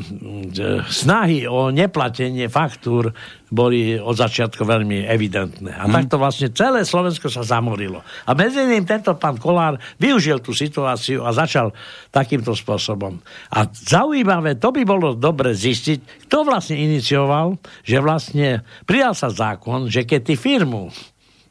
snahy 0.88 1.50
o 1.50 1.74
neplatenie 1.74 2.48
faktúr 2.48 3.12
boli 3.50 3.98
od 3.98 4.14
začiatku 4.14 4.62
veľmi 4.62 5.10
evidentné. 5.10 5.74
A 5.74 5.90
hmm. 5.90 5.94
takto 5.94 6.16
vlastne 6.22 6.54
celé 6.54 6.86
Slovensko 6.86 7.34
sa 7.34 7.42
zamorilo. 7.42 8.06
A 8.30 8.38
medzi 8.38 8.62
iným 8.62 8.86
tento 8.86 9.18
pán 9.18 9.42
Kolár 9.42 9.82
využil 9.98 10.38
tú 10.40 10.54
situáciu 10.54 11.26
a 11.26 11.34
začal 11.34 11.74
takýmto 12.14 12.54
spôsobom. 12.54 13.18
A 13.50 13.66
zaujímavé, 13.74 14.62
to 14.62 14.70
by 14.70 14.86
bolo 14.86 15.18
dobre 15.18 15.58
zistiť, 15.58 16.30
kto 16.30 16.46
vlastne 16.46 16.78
inicioval, 16.78 17.58
že 17.82 17.98
vlastne 17.98 18.62
prijal 18.86 19.18
sa 19.18 19.34
zákon, 19.34 19.90
že 19.90 20.06
keď 20.06 20.22
ty 20.30 20.36
firmu, 20.38 20.94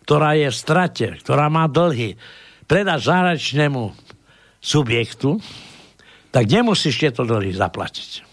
ktorá 0.06 0.38
je 0.38 0.48
v 0.48 0.56
strate, 0.56 1.06
ktorá 1.18 1.50
má 1.50 1.66
dlhy, 1.66 2.14
predáš 2.70 3.10
zahraničnému 3.10 3.90
subjektu, 4.62 5.42
tak 6.30 6.44
nemusíš 6.48 7.00
tieto 7.00 7.24
dlhy 7.24 7.56
zaplatiť. 7.56 8.28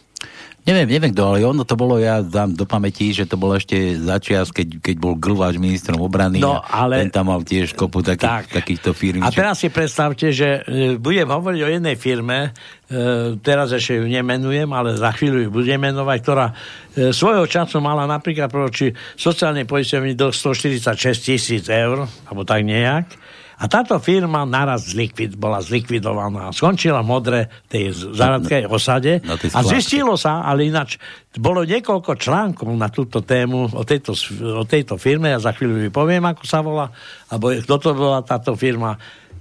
Neviem, 0.65 0.97
neviem 0.97 1.13
kto, 1.13 1.29
ale 1.29 1.45
ono 1.45 1.61
to 1.61 1.77
bolo, 1.77 2.01
ja 2.01 2.25
dám 2.25 2.57
do 2.57 2.65
pamäti, 2.65 3.13
že 3.13 3.29
to 3.29 3.37
bolo 3.37 3.53
ešte 3.53 4.01
začias, 4.01 4.49
keď, 4.49 4.81
keď 4.81 4.95
bol 4.97 5.13
Glváč 5.13 5.61
ministrom 5.61 6.01
obrany 6.01 6.41
no, 6.41 6.57
ale... 6.57 7.05
ten 7.05 7.13
tam 7.13 7.29
mal 7.29 7.45
tiež 7.45 7.77
kopu 7.77 8.01
takých, 8.01 8.49
tak. 8.49 8.65
takýchto 8.65 8.97
firm. 8.97 9.21
A 9.21 9.29
teraz 9.29 9.61
si 9.61 9.69
predstavte, 9.69 10.33
že 10.33 10.65
e, 10.65 10.97
budem 10.97 11.29
hovoriť 11.29 11.61
o 11.61 11.69
jednej 11.69 11.93
firme, 11.93 12.49
e, 12.89 13.37
teraz 13.45 13.77
ešte 13.77 14.01
ju 14.01 14.09
nemenujem, 14.09 14.65
ale 14.73 14.97
za 14.97 15.13
chvíľu 15.13 15.45
ju 15.45 15.49
budem 15.53 15.77
menovať, 15.77 16.17
ktorá 16.25 16.49
e, 16.49 17.13
svojho 17.13 17.45
času 17.45 17.77
mala 17.77 18.09
napríklad 18.09 18.49
proti 18.49 18.89
sociálnej 19.21 19.69
poisťovni 19.69 20.17
dlh 20.17 20.33
146 20.33 21.29
tisíc 21.29 21.69
eur, 21.69 22.09
alebo 22.25 22.41
tak 22.41 22.65
nejak 22.65 23.24
a 23.55 23.71
táto 23.71 23.95
firma 24.03 24.43
naraz 24.43 24.91
zlikvid, 24.91 25.39
bola 25.39 25.63
zlikvidovaná. 25.63 26.51
Skončila 26.51 26.99
modre 26.99 27.47
tej 27.71 27.95
záradkej 28.11 28.67
osade 28.67 29.23
a 29.55 29.59
zistilo 29.63 30.19
sa, 30.19 30.43
ale 30.43 30.67
ináč 30.67 30.99
bolo 31.39 31.63
niekoľko 31.63 32.19
článkov 32.19 32.67
na 32.75 32.91
túto 32.91 33.23
tému 33.23 33.71
o 33.71 33.83
tejto, 33.87 34.11
o 34.43 34.63
tejto 34.67 34.99
firme, 34.99 35.31
ja 35.31 35.39
za 35.39 35.55
chvíľu 35.55 35.87
vypoviem, 35.87 36.23
ako 36.27 36.43
sa 36.43 36.59
volá, 36.59 36.91
alebo 37.31 37.55
kto 37.55 37.75
to 37.79 37.89
bola 37.95 38.19
táto 38.23 38.55
firma 38.59 38.95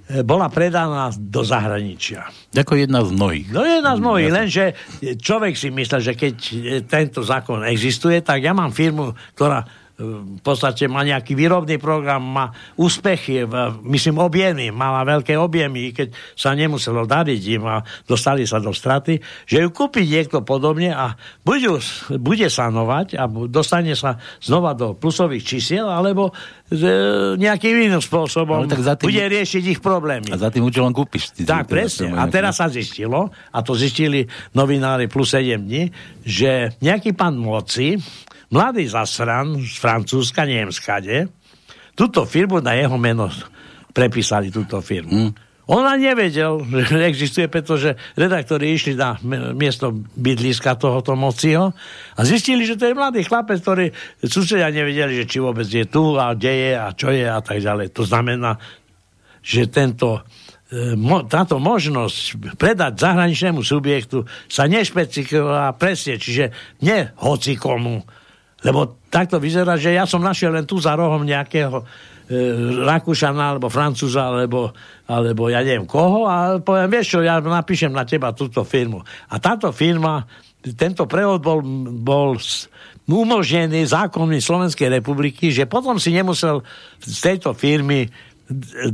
e, 0.07 0.23
bola 0.23 0.47
predaná 0.47 1.11
do 1.15 1.43
zahraničia. 1.43 2.31
Ako 2.55 2.79
jedna 2.79 3.03
z 3.03 3.15
mnohých. 3.15 3.47
No 3.51 3.67
jedna 3.67 3.99
z 3.99 4.01
mnohých, 4.03 4.31
lenže 4.31 4.65
človek 5.19 5.55
si 5.59 5.75
myslí, 5.75 5.99
že 6.03 6.15
keď 6.15 6.35
tento 6.87 7.23
zákon 7.23 7.67
existuje, 7.67 8.23
tak 8.23 8.47
ja 8.47 8.55
mám 8.55 8.71
firmu, 8.71 9.15
ktorá 9.35 9.84
v 9.95 10.43
podstate 10.43 10.91
má 10.91 11.07
nejaký 11.07 11.39
výrobný 11.39 11.79
program, 11.79 12.19
má 12.19 12.51
úspechy, 12.75 13.47
myslím 13.87 14.19
objemy, 14.19 14.75
mala 14.75 15.07
veľké 15.07 15.39
objemy, 15.39 15.95
keď 15.95 16.11
sa 16.35 16.51
nemuselo 16.51 17.07
dariť 17.07 17.43
im 17.55 17.63
a 17.63 17.79
dostali 18.03 18.43
sa 18.43 18.59
do 18.59 18.75
straty, 18.75 19.23
že 19.47 19.63
ju 19.63 19.71
kúpi 19.71 20.03
niekto 20.03 20.43
podobne 20.43 20.91
a 20.91 21.15
buď 21.47 21.79
bude 22.19 22.51
sanovať 22.51 23.15
a 23.15 23.31
dostane 23.47 23.95
sa 23.95 24.19
znova 24.43 24.75
do 24.75 24.99
plusových 24.99 25.47
čísiel, 25.47 25.87
alebo 25.87 26.35
e, 26.73 27.37
nejakým 27.37 27.75
iným 27.89 28.01
spôsobom 28.01 28.65
tak 28.65 28.81
za 28.81 28.95
tým, 28.97 29.13
bude 29.13 29.27
riešiť 29.29 29.65
ich 29.77 29.81
problémy. 29.85 30.33
A 30.33 30.41
za 30.41 30.49
tým 30.49 30.65
účelom 30.65 30.95
kúpiš. 30.97 31.37
Tak, 31.45 31.69
presne. 31.69 32.17
A 32.17 32.25
teraz 32.31 32.63
sa 32.63 32.71
zistilo, 32.73 33.29
a 33.53 33.59
to 33.61 33.77
zistili 33.77 34.25
novinári 34.57 35.11
plus 35.11 35.37
7 35.37 35.61
dní, 35.61 35.93
že 36.25 36.73
nejaký 36.81 37.13
pán 37.13 37.37
moci 37.37 38.01
mladý 38.55 38.87
zasran 38.87 39.59
z 39.59 39.77
Francúzska, 39.77 40.47
neviem 40.47 40.71
skade, 40.71 41.29
túto 41.99 42.23
firmu 42.25 42.63
na 42.63 42.79
jeho 42.79 42.95
meno 42.95 43.27
prepísali 43.95 44.51
túto 44.51 44.83
firmu. 44.83 45.31
Mm. 45.31 45.44
Ona 45.65 45.97
nevedel, 45.97 46.61
že 46.65 47.09
existuje, 47.09 47.49
pretože 47.49 47.97
redaktori 48.21 48.77
išli 48.77 48.99
na 49.01 49.17
miesto 49.57 49.97
bydliska 49.97 50.77
tohoto 50.77 51.17
mociho 51.17 51.73
a 52.15 52.21
zistili, 52.21 52.69
že 52.69 52.77
to 52.77 52.93
je 52.93 52.99
mladý 52.99 53.25
chlapec, 53.25 53.65
ktorý 53.65 53.89
susedia 54.21 54.69
nevedeli, 54.69 55.25
že 55.25 55.29
či 55.29 55.41
vôbec 55.41 55.65
je 55.65 55.89
tu 55.89 56.21
a 56.21 56.37
kde 56.37 56.53
je 56.53 56.73
a 56.77 56.89
čo 56.93 57.09
je 57.09 57.25
a 57.25 57.41
tak 57.41 57.65
ďalej. 57.65 57.97
To 57.97 58.05
znamená, 58.05 58.61
že 59.41 59.73
tento 59.73 60.21
mo, 60.97 61.23
táto 61.29 61.61
možnosť 61.63 62.57
predať 62.59 62.99
zahraničnému 62.99 63.63
subjektu 63.63 64.27
sa 64.51 64.67
nešpecifikovala 64.67 65.77
presne, 65.79 66.19
čiže 66.19 66.51
nie 66.83 67.05
hoci 67.21 67.55
komu. 67.55 68.03
Lebo 68.65 68.97
takto 69.13 69.37
vyzerá, 69.37 69.77
že 69.77 69.93
ja 69.93 70.09
som 70.09 70.25
našiel 70.25 70.57
len 70.57 70.65
tu 70.65 70.81
za 70.81 70.97
rohom 70.97 71.23
nejakého 71.23 71.79
e, 71.79 71.85
Rakúšana 72.85 73.57
alebo 73.57 73.69
Francúza 73.69 74.33
alebo, 74.33 74.73
alebo 75.05 75.53
ja 75.53 75.61
neviem 75.61 75.85
koho 75.85 76.25
a 76.25 76.57
poviem, 76.57 76.89
vieš 76.89 77.17
čo, 77.17 77.19
ja 77.21 77.37
napíšem 77.41 77.93
na 77.93 78.09
teba 78.09 78.33
túto 78.33 78.65
firmu. 78.65 79.05
A 79.29 79.37
táto 79.37 79.69
firma, 79.77 80.25
tento 80.73 81.05
prevod 81.05 81.45
bol, 81.45 81.61
bol 82.01 82.41
umožnený 83.05 83.85
zákonmi 83.85 84.41
Slovenskej 84.41 84.89
republiky, 84.89 85.53
že 85.53 85.69
potom 85.69 86.01
si 86.01 86.17
nemusel 86.17 86.65
z 87.05 87.19
tejto 87.21 87.53
firmy 87.53 88.09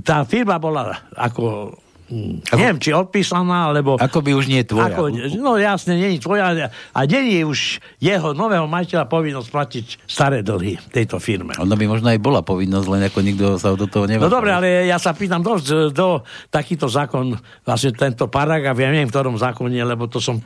tá 0.06 0.22
firma 0.22 0.62
bola 0.62 1.10
ako 1.18 1.74
ako, 2.10 2.58
neviem, 2.58 2.78
či 2.82 2.90
odpísaná, 2.90 3.70
alebo... 3.70 3.94
Ako 3.94 4.18
by 4.18 4.34
už 4.34 4.50
nie 4.50 4.66
je 4.66 4.74
tvoja. 4.74 4.90
Ako, 4.90 5.14
no 5.38 5.54
jasne, 5.56 5.94
nie 5.94 6.18
je 6.18 6.26
tvoja. 6.26 6.68
A 6.90 7.00
nie 7.06 7.38
je 7.38 7.46
už 7.46 7.78
jeho 8.02 8.34
nového 8.34 8.66
majiteľa 8.66 9.06
povinnosť 9.06 9.48
platiť 9.48 9.86
staré 10.10 10.42
dlhy 10.42 10.74
tejto 10.90 11.22
firme. 11.22 11.54
Ono 11.62 11.70
by 11.70 11.84
možno 11.86 12.10
aj 12.10 12.18
bola 12.18 12.42
povinnosť, 12.42 12.86
len 12.90 13.02
ako 13.06 13.18
nikto 13.22 13.46
sa 13.62 13.78
do 13.78 13.86
toho 13.86 14.10
nevá. 14.10 14.26
No 14.26 14.32
dobre, 14.32 14.50
ale 14.50 14.90
ja 14.90 14.98
sa 14.98 15.14
pýtam 15.14 15.38
do, 15.38 15.54
do 15.94 16.26
takýto 16.50 16.90
zákon, 16.90 17.38
vlastne 17.62 17.94
tento 17.94 18.26
paragraf, 18.26 18.74
ja 18.74 18.90
neviem, 18.90 19.06
v 19.06 19.14
ktorom 19.14 19.38
zákone, 19.38 19.78
lebo 19.78 20.10
to 20.10 20.18
som 20.18 20.42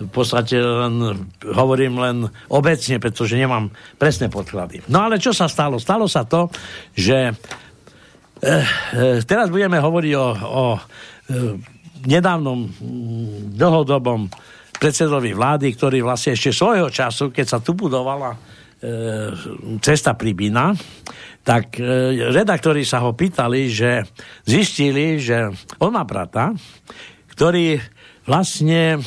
v 0.00 0.08
podstate 0.08 0.56
len, 0.56 1.28
hovorím 1.44 2.00
len 2.00 2.16
obecne, 2.48 2.96
pretože 2.96 3.36
nemám 3.36 3.68
presné 4.00 4.32
podklady. 4.32 4.80
No 4.88 5.04
ale 5.04 5.20
čo 5.20 5.36
sa 5.36 5.44
stalo? 5.44 5.76
Stalo 5.76 6.08
sa 6.08 6.24
to, 6.24 6.48
že 6.96 7.36
teraz 9.30 9.52
budeme 9.52 9.76
hovoriť 9.76 10.12
o, 10.16 10.28
o 10.32 10.64
eh, 10.76 11.56
nedávnom 12.08 12.58
mm, 12.64 13.56
dlhodobom 13.56 14.28
predsedovi 14.80 15.36
vlády, 15.36 15.76
ktorý 15.76 16.00
vlastne 16.00 16.32
ešte 16.32 16.56
svojho 16.56 16.88
času, 16.88 17.28
keď 17.28 17.46
sa 17.46 17.58
tu 17.60 17.76
budovala 17.76 18.58
cesta 19.84 20.16
Pribina, 20.16 20.72
tak 21.44 21.76
redaktori 22.32 22.80
sa 22.80 23.04
ho 23.04 23.12
pýtali, 23.12 23.68
že 23.68 24.08
zistili, 24.48 25.20
že 25.20 25.52
on 25.84 25.92
má 25.92 26.00
brata, 26.08 26.56
ktorý 27.28 27.76
vlastne 28.24 29.04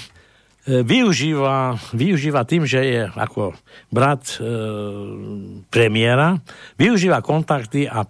využíva, 0.63 1.75
využíva 1.91 2.47
tým, 2.47 2.63
že 2.63 2.79
je 2.79 3.01
ako 3.11 3.51
brat 3.91 4.39
e, 4.39 4.47
premiéra, 5.67 6.39
využíva 6.79 7.19
kontakty 7.19 7.83
a 7.83 8.07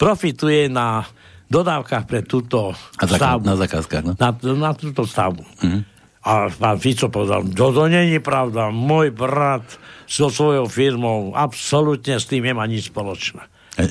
profituje 0.00 0.72
na 0.72 1.04
dodávkach 1.52 2.08
pre 2.08 2.24
túto 2.24 2.72
a 2.72 3.04
stavbu. 3.04 3.44
Na 3.44 3.60
zakázkach, 3.60 4.02
no? 4.06 4.12
Na, 4.16 4.32
na 4.56 4.72
túto 4.72 5.04
stavbu. 5.04 5.44
Mm-hmm. 5.44 5.82
A 6.24 6.48
pán 6.48 6.78
Fico 6.80 7.12
povedal, 7.12 7.44
to, 7.52 7.72
to 7.72 7.84
není 7.92 8.16
pravda, 8.20 8.72
môj 8.72 9.12
brat 9.12 9.64
so 10.08 10.32
svojou 10.32 10.68
firmou 10.68 11.36
absolútne 11.36 12.16
s 12.16 12.24
tým 12.28 12.48
nemá 12.48 12.64
nič 12.64 12.88
spoločné. 12.88 13.44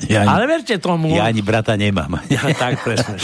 Ja 0.06 0.22
ani, 0.22 0.28
Ale 0.30 0.44
verte 0.46 0.78
tomu... 0.78 1.10
Ja 1.10 1.26
ani 1.26 1.42
brata 1.42 1.74
nemám. 1.74 2.22
Ja, 2.30 2.46
tak 2.54 2.86
presne. 2.86 3.18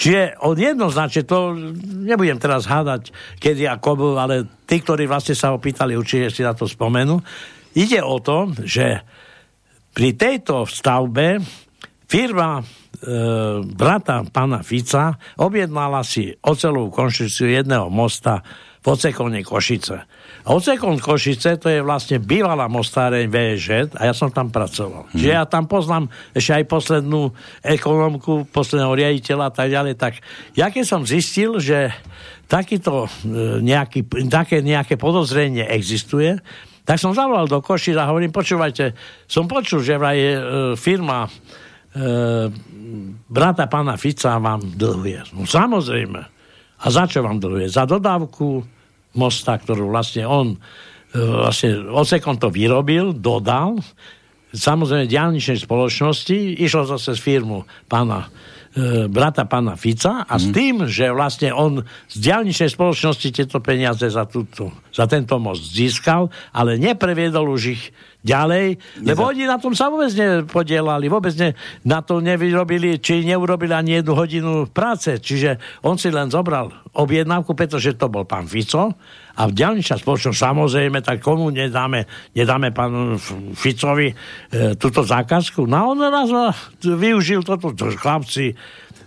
Čiže 0.00 0.40
od 0.40 0.56
jednoznačne, 0.56 1.28
to 1.28 1.52
nebudem 1.84 2.40
teraz 2.40 2.64
hádať, 2.64 3.12
kedy 3.36 3.68
a 3.68 3.76
komu, 3.76 4.16
ale 4.16 4.48
tí, 4.64 4.80
ktorí 4.80 5.04
vlastne 5.04 5.36
sa 5.36 5.52
opýtali, 5.52 5.92
určite 5.92 6.32
si 6.32 6.40
na 6.40 6.56
to 6.56 6.64
spomenú. 6.64 7.20
Ide 7.76 8.00
o 8.00 8.16
to, 8.24 8.56
že 8.64 9.04
pri 9.92 10.16
tejto 10.16 10.64
stavbe 10.64 11.44
Firma 12.06 12.62
e, 12.62 12.64
brata 13.66 14.22
pána 14.30 14.62
Fica 14.62 15.18
objednala 15.42 16.06
si 16.06 16.30
ocelovú 16.38 16.94
konštrukciu 16.94 17.50
jedného 17.50 17.90
mosta 17.90 18.46
v 18.86 18.94
Ocekone 18.94 19.42
Košice. 19.42 20.06
A 20.46 20.48
Ocekon 20.54 21.02
Košice 21.02 21.58
to 21.58 21.66
je 21.66 21.82
vlastne 21.82 22.22
bývalá 22.22 22.70
mostáreň 22.70 23.26
VŽ 23.26 23.98
a 23.98 24.06
ja 24.06 24.14
som 24.14 24.30
tam 24.30 24.54
pracoval. 24.54 25.10
Hmm. 25.10 25.18
Čiže 25.18 25.30
ja 25.34 25.42
tam 25.50 25.66
poznám 25.66 26.06
ešte 26.30 26.62
aj 26.62 26.64
poslednú 26.70 27.34
ekonomku, 27.66 28.46
posledného 28.54 28.94
riaditeľa 28.94 29.50
a 29.50 29.54
tak 29.58 29.68
ďalej. 29.74 29.94
Tak 29.98 30.12
ja 30.54 30.70
keď 30.70 30.84
som 30.86 31.02
zistil, 31.02 31.58
že 31.58 31.90
takýto 32.46 33.10
e, 33.26 33.58
nejaký, 33.66 34.06
také 34.30 34.62
nejaké 34.62 34.94
podozrenie 34.94 35.66
existuje, 35.66 36.38
tak 36.86 37.02
som 37.02 37.10
zavolal 37.10 37.50
do 37.50 37.58
Košic 37.58 37.98
a 37.98 38.06
hovorím, 38.06 38.30
počúvajte, 38.30 38.94
som 39.26 39.50
počul, 39.50 39.82
že 39.82 39.98
vraj 39.98 40.14
je 40.14 40.34
e, 40.38 40.42
firma 40.78 41.26
brata 43.28 43.64
pána 43.66 43.96
Fica 43.96 44.36
vám 44.36 44.60
dlhuje. 44.76 45.32
No 45.32 45.48
samozrejme. 45.48 46.20
A 46.76 46.86
za 46.92 47.08
čo 47.08 47.24
vám 47.24 47.40
dlhuje? 47.40 47.72
Za 47.72 47.88
dodávku 47.88 48.60
mosta, 49.16 49.56
ktorú 49.56 49.88
vlastne 49.88 50.28
on 50.28 50.54
e, 50.54 50.58
vlastne 51.16 51.88
ocekom 51.88 52.36
to 52.36 52.52
vyrobil, 52.52 53.16
dodal, 53.16 53.80
samozrejme 54.52 55.08
diálničnej 55.08 55.56
spoločnosti, 55.64 56.60
išlo 56.60 56.84
zase 56.84 57.16
z 57.16 57.20
firmu 57.24 57.64
pána 57.88 58.28
e, 58.76 59.08
brata 59.08 59.48
pána 59.48 59.80
Fica 59.80 60.28
a 60.28 60.36
mm. 60.36 60.40
s 60.40 60.44
mhm. 60.44 60.52
tým, 60.52 60.74
že 60.84 61.04
vlastne 61.16 61.50
on 61.56 61.80
z 62.12 62.16
diálničnej 62.20 62.68
spoločnosti 62.68 63.28
tieto 63.32 63.58
peniaze 63.64 64.04
za, 64.12 64.28
túto, 64.28 64.68
za 64.92 65.08
tento 65.08 65.40
most 65.40 65.72
získal, 65.72 66.28
ale 66.52 66.76
nepreviedol 66.76 67.48
už 67.56 67.62
ich 67.72 67.82
ďalej, 68.24 68.80
lebo 69.04 69.28
oni 69.28 69.44
na 69.44 69.60
tom 69.60 69.76
sa 69.76 69.92
vôbec 69.92 70.10
nepodielali, 70.14 71.06
vôbec 71.06 71.34
ne, 71.38 71.52
na 71.86 72.02
to 72.02 72.18
nevyrobili, 72.18 72.98
či 72.98 73.22
neurobili 73.22 73.72
ani 73.74 74.00
jednu 74.00 74.12
hodinu 74.16 74.52
práce. 74.68 75.18
Čiže 75.20 75.82
on 75.86 76.00
si 76.00 76.10
len 76.10 76.32
zobral 76.32 76.72
objednávku, 76.96 77.52
pretože 77.52 77.94
to 77.94 78.08
bol 78.08 78.24
pán 78.24 78.48
Fico 78.48 78.96
a 79.36 79.42
v 79.44 79.52
ďalničná 79.52 80.00
spoločnosť 80.00 80.38
samozrejme, 80.38 81.04
tak 81.04 81.20
komu 81.20 81.52
nedáme, 81.52 82.08
nedáme 82.32 82.72
pánu 82.72 83.20
Ficovi 83.52 84.08
e, 84.08 84.14
túto 84.80 85.04
zákazku. 85.04 85.68
No 85.68 85.74
a 85.76 85.82
on 85.92 86.00
raz 86.00 86.32
využil 86.80 87.44
toto, 87.44 87.76
to, 87.76 87.92
chlapci, 87.92 88.56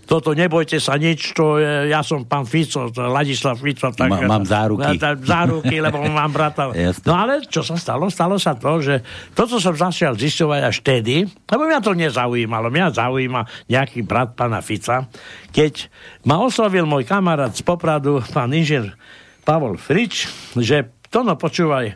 toto 0.10 0.34
nebojte 0.34 0.82
sa 0.82 0.98
nič, 0.98 1.38
to 1.38 1.62
je, 1.62 1.94
ja 1.94 2.02
som 2.02 2.26
pán 2.26 2.42
Fico, 2.50 2.90
Ladislav 2.90 3.62
Fico. 3.62 3.94
Tak, 3.94 4.10
Ma, 4.10 4.26
mám 4.26 4.42
záruky. 4.42 4.98
Ja, 4.98 5.14
záruky, 5.14 5.78
lebo 5.78 6.02
mám 6.02 6.34
brata. 6.38 6.74
no 7.06 7.14
ale 7.14 7.46
čo 7.46 7.62
sa 7.62 7.78
stalo? 7.78 8.10
Stalo 8.10 8.42
sa 8.42 8.58
to, 8.58 8.82
že 8.82 9.06
toto 9.38 9.62
som 9.62 9.78
zašiel 9.78 10.18
zisťovať 10.18 10.62
až 10.66 10.82
tedy, 10.82 11.30
lebo 11.30 11.62
mňa 11.70 11.80
to 11.86 11.94
nezaujímalo. 11.94 12.74
Mňa 12.74 12.98
zaujíma 12.98 13.70
nejaký 13.70 14.02
brat 14.02 14.34
pána 14.34 14.66
Fica, 14.66 15.06
keď 15.54 15.86
ma 16.26 16.42
oslovil 16.42 16.90
môj 16.90 17.06
kamarát 17.06 17.54
z 17.54 17.62
Popradu, 17.62 18.26
pán 18.34 18.50
inžinier 18.50 18.98
Pavol 19.46 19.78
Frič, 19.78 20.26
že 20.58 20.90
to 21.14 21.22
no 21.22 21.38
počúvaj, 21.38 21.94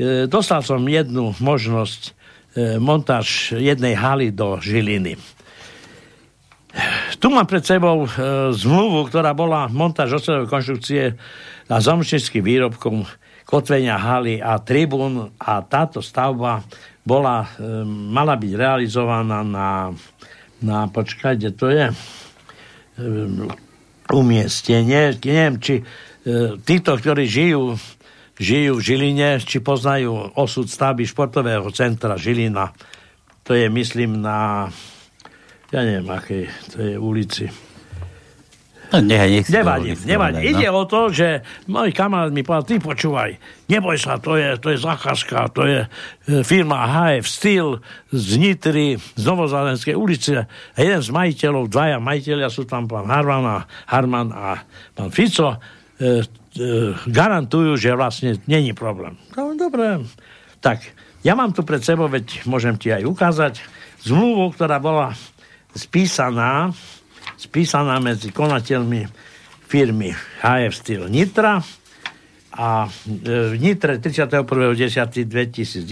e, 0.00 0.24
dostal 0.24 0.64
som 0.64 0.80
jednu 0.88 1.36
možnosť 1.36 2.00
e, 2.08 2.10
montáž 2.80 3.52
jednej 3.60 3.92
haly 3.92 4.32
do 4.32 4.56
Žiliny 4.56 5.20
tu 7.22 7.30
mám 7.30 7.46
pred 7.46 7.62
sebou 7.62 8.02
e, 8.02 8.08
zmluvu, 8.50 9.06
ktorá 9.06 9.30
bola 9.30 9.70
montáž 9.70 10.18
oceľovej 10.18 10.50
konštrukcie 10.50 11.02
a 11.70 11.76
zamčnickým 11.78 12.42
výrobkom 12.42 13.06
kotvenia 13.46 13.94
haly 13.94 14.42
a 14.42 14.58
tribún 14.58 15.30
a 15.38 15.62
táto 15.62 16.02
stavba 16.02 16.66
bola, 17.06 17.46
e, 17.46 17.86
mala 17.86 18.34
byť 18.34 18.52
realizovaná 18.58 19.46
na, 19.46 19.94
na 20.58 20.90
počkajte, 20.90 21.54
to 21.54 21.70
je 21.70 21.86
e, 21.86 21.94
umiestnenie. 24.10 25.14
Neviem, 25.22 25.62
či 25.62 25.74
e, 25.78 25.82
títo, 26.58 26.98
ktorí 26.98 27.30
žijú 27.30 27.78
žijú 28.42 28.80
v 28.80 28.82
Žiline, 28.82 29.38
či 29.38 29.62
poznajú 29.62 30.34
osud 30.34 30.66
stavby 30.66 31.06
športového 31.06 31.68
centra 31.70 32.18
Žilina. 32.18 32.74
To 33.46 33.54
je, 33.54 33.70
myslím, 33.70 34.18
na 34.18 34.66
ja 35.72 35.80
neviem, 35.80 36.08
akej 36.12 36.44
to 36.68 36.76
je 36.78 36.94
ulici. 37.00 37.46
No, 38.92 39.00
nechaj, 39.00 39.30
nech 39.32 39.48
nevadí, 39.48 39.96
nevadí. 40.04 40.44
No. 40.44 40.48
Ide 40.52 40.68
o 40.68 40.84
to, 40.84 41.08
že 41.08 41.40
môj 41.64 41.96
kamarát 41.96 42.28
mi 42.28 42.44
povedal, 42.44 42.68
ty 42.68 42.76
počúvaj, 42.76 43.40
neboj 43.64 43.96
sa, 43.96 44.20
to 44.20 44.36
je, 44.36 44.60
to 44.60 44.68
je 44.68 44.84
zakázka, 44.84 45.48
to 45.48 45.64
je 45.64 45.80
e, 45.80 45.88
firma 46.44 46.84
HF 46.84 47.24
Steel 47.24 47.80
z 48.12 48.36
Nitry, 48.36 49.00
z 49.00 49.22
Novozálenskej 49.24 49.96
ulice. 49.96 50.44
A 50.44 50.76
jeden 50.76 51.00
z 51.00 51.08
majiteľov, 51.08 51.72
dvaja 51.72 51.96
majiteľia 52.04 52.52
sú 52.52 52.68
tam 52.68 52.84
pán 52.84 53.08
Harman 53.08 53.48
a, 53.48 53.58
Harman 53.88 54.28
a 54.28 54.60
pán 54.92 55.08
Fico, 55.08 55.56
e, 55.56 55.56
e, 55.56 56.12
garantujú, 57.08 57.80
že 57.80 57.96
vlastne 57.96 58.44
není 58.44 58.76
problém. 58.76 59.16
No, 59.40 59.56
dobre. 59.56 60.04
Tak, 60.60 60.84
ja 61.24 61.32
mám 61.32 61.56
tu 61.56 61.64
pred 61.64 61.80
sebou, 61.80 62.12
veď 62.12 62.44
môžem 62.44 62.76
ti 62.76 62.92
aj 62.92 63.08
ukázať, 63.08 63.54
zmluvu, 64.04 64.52
ktorá 64.52 64.76
bola 64.76 65.16
spísaná, 65.76 66.72
spísaná 67.36 67.98
medzi 67.98 68.32
konateľmi 68.32 69.08
firmy 69.68 70.12
HF 70.44 70.72
Steel 70.76 71.08
Nitra 71.08 71.64
a 72.52 72.84
e, 72.84 72.88
v 73.52 73.54
Nitre 73.56 73.96
31.10.2011 73.96 75.88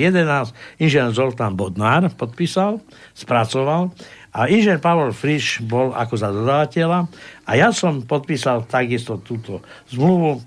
inžinier 0.76 1.12
Zoltán 1.16 1.56
Bodnár 1.56 2.12
podpísal, 2.12 2.84
spracoval 3.16 3.96
A 4.30 4.46
inžer 4.46 4.78
Pavel 4.78 5.10
Friš 5.10 5.64
bol 5.64 5.90
ako 5.90 6.14
za 6.14 6.28
dodávateľa 6.30 7.08
a 7.48 7.50
ja 7.56 7.74
som 7.74 8.04
podpísal 8.06 8.68
takisto 8.68 9.18
túto 9.24 9.64
zmluvu. 9.90 10.38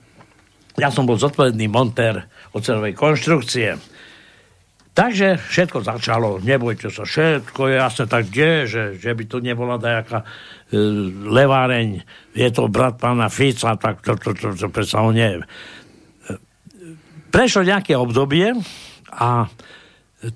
Ja 0.80 0.88
som 0.88 1.04
bol 1.04 1.20
zodpovedný 1.20 1.68
montér 1.68 2.30
ocelovej 2.56 2.96
konštrukcie. 2.96 3.76
Takže 4.94 5.42
všetko 5.42 5.82
začalo, 5.82 6.38
nebojte 6.38 6.94
sa, 6.94 7.02
všetko 7.02 7.62
je 7.66 7.76
jasné, 7.82 8.06
tak 8.06 8.30
kde, 8.30 8.52
že, 8.70 8.84
že 9.02 9.10
by 9.10 9.24
to 9.26 9.42
nebola 9.42 9.82
dajaká 9.82 10.22
e, 10.22 10.26
leváreň, 11.34 12.06
je 12.38 12.50
to 12.54 12.70
brat 12.70 13.02
pána 13.02 13.26
Fica, 13.34 13.74
tak 13.74 14.06
to, 14.06 14.14
to, 14.22 14.38
to, 14.38 14.54
to 14.54 14.68
predsa 14.70 15.02
on 15.02 15.18
nie. 15.18 15.42
Prešlo 17.34 17.66
nejaké 17.66 17.98
obdobie 17.98 18.54
a 19.10 19.50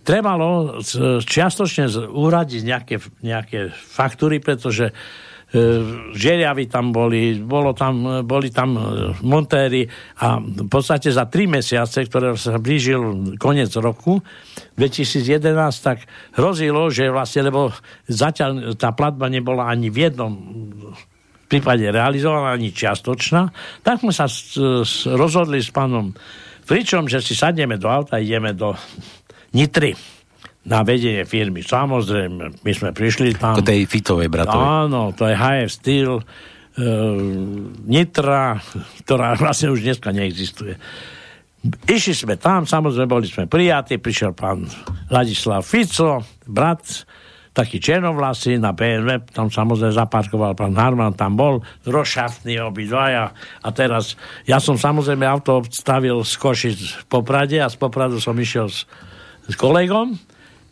trebalo 0.01 0.81
čiastočne 1.21 2.09
uradiť 2.09 2.61
nejaké, 2.65 2.95
nejaké 3.21 3.69
faktúry, 3.69 4.41
pretože 4.41 4.89
E, 4.89 5.26
žeriavy 6.11 6.67
tam 6.67 6.91
boli, 6.91 7.39
bolo 7.39 7.71
tam, 7.71 8.23
boli 8.27 8.51
tam 8.51 8.75
e, 8.75 8.81
montéry 9.23 9.87
a 10.19 10.43
v 10.43 10.67
podstate 10.67 11.07
za 11.07 11.23
tri 11.31 11.47
mesiace, 11.47 12.03
ktoré 12.03 12.35
sa 12.35 12.59
blížil 12.59 13.35
koniec 13.39 13.71
roku 13.79 14.19
2011, 14.75 15.47
tak 15.79 16.03
hrozilo, 16.35 16.91
že 16.91 17.07
vlastne, 17.07 17.47
lebo 17.47 17.71
zatiaľ 18.11 18.75
tá 18.75 18.91
platba 18.91 19.31
nebola 19.31 19.71
ani 19.71 19.87
v 19.87 20.11
jednom 20.11 20.33
prípade 21.47 21.87
realizovaná, 21.87 22.51
ani 22.51 22.75
čiastočná, 22.75 23.47
tak 23.87 24.03
sme 24.03 24.11
sa 24.11 24.27
rozhodli 25.15 25.63
s 25.63 25.71
pánom 25.71 26.11
Fričom, 26.67 27.07
že 27.07 27.23
si 27.23 27.31
sadneme 27.31 27.79
do 27.79 27.87
auta 27.87 28.19
a 28.19 28.23
ideme 28.23 28.51
do 28.51 28.75
Nitry 29.55 30.16
na 30.67 30.83
vedenie 30.83 31.23
firmy. 31.23 31.63
Samozrejme, 31.63 32.59
my 32.59 32.71
sme 32.75 32.91
prišli 32.91 33.39
tam... 33.39 33.55
Ako 33.55 33.63
tej 33.63 33.87
Fitovej 33.87 34.27
bratovej. 34.27 34.67
Áno, 34.67 35.15
to 35.15 35.23
je 35.23 35.35
HF 35.39 35.71
Steel, 35.71 36.13
uh, 36.19 36.23
Nitra, 37.87 38.59
ktorá 39.07 39.33
vlastne 39.41 39.71
už 39.71 39.87
dneska 39.87 40.11
neexistuje. 40.11 40.75
Išli 41.87 42.13
sme 42.13 42.35
tam, 42.35 42.67
samozrejme 42.67 43.07
boli 43.07 43.27
sme 43.27 43.47
prijatí, 43.47 43.97
prišiel 43.97 44.35
pán 44.35 44.67
Ladislav 45.07 45.63
Fico, 45.63 46.21
brat, 46.45 47.07
taký 47.55 47.81
černovlasý 47.81 48.61
na 48.61 48.77
BMW, 48.77 49.25
tam 49.33 49.49
samozrejme 49.49 49.89
zaparkoval 49.89 50.53
pán 50.53 50.77
Harman, 50.77 51.17
tam 51.17 51.33
bol, 51.33 51.65
rozšaftný 51.89 52.61
obidvaja 52.61 53.33
a 53.65 53.69
teraz, 53.73 54.13
ja 54.45 54.61
som 54.61 54.77
samozrejme 54.77 55.25
auto 55.25 55.65
stavil 55.73 56.21
z 56.21 56.33
Košic 56.37 56.77
v 56.77 57.03
Poprade 57.09 57.57
a 57.57 57.71
z 57.71 57.75
Popradu 57.81 58.21
som 58.21 58.37
išiel 58.37 58.69
s, 58.69 58.85
s 59.49 59.55
kolegom 59.57 60.13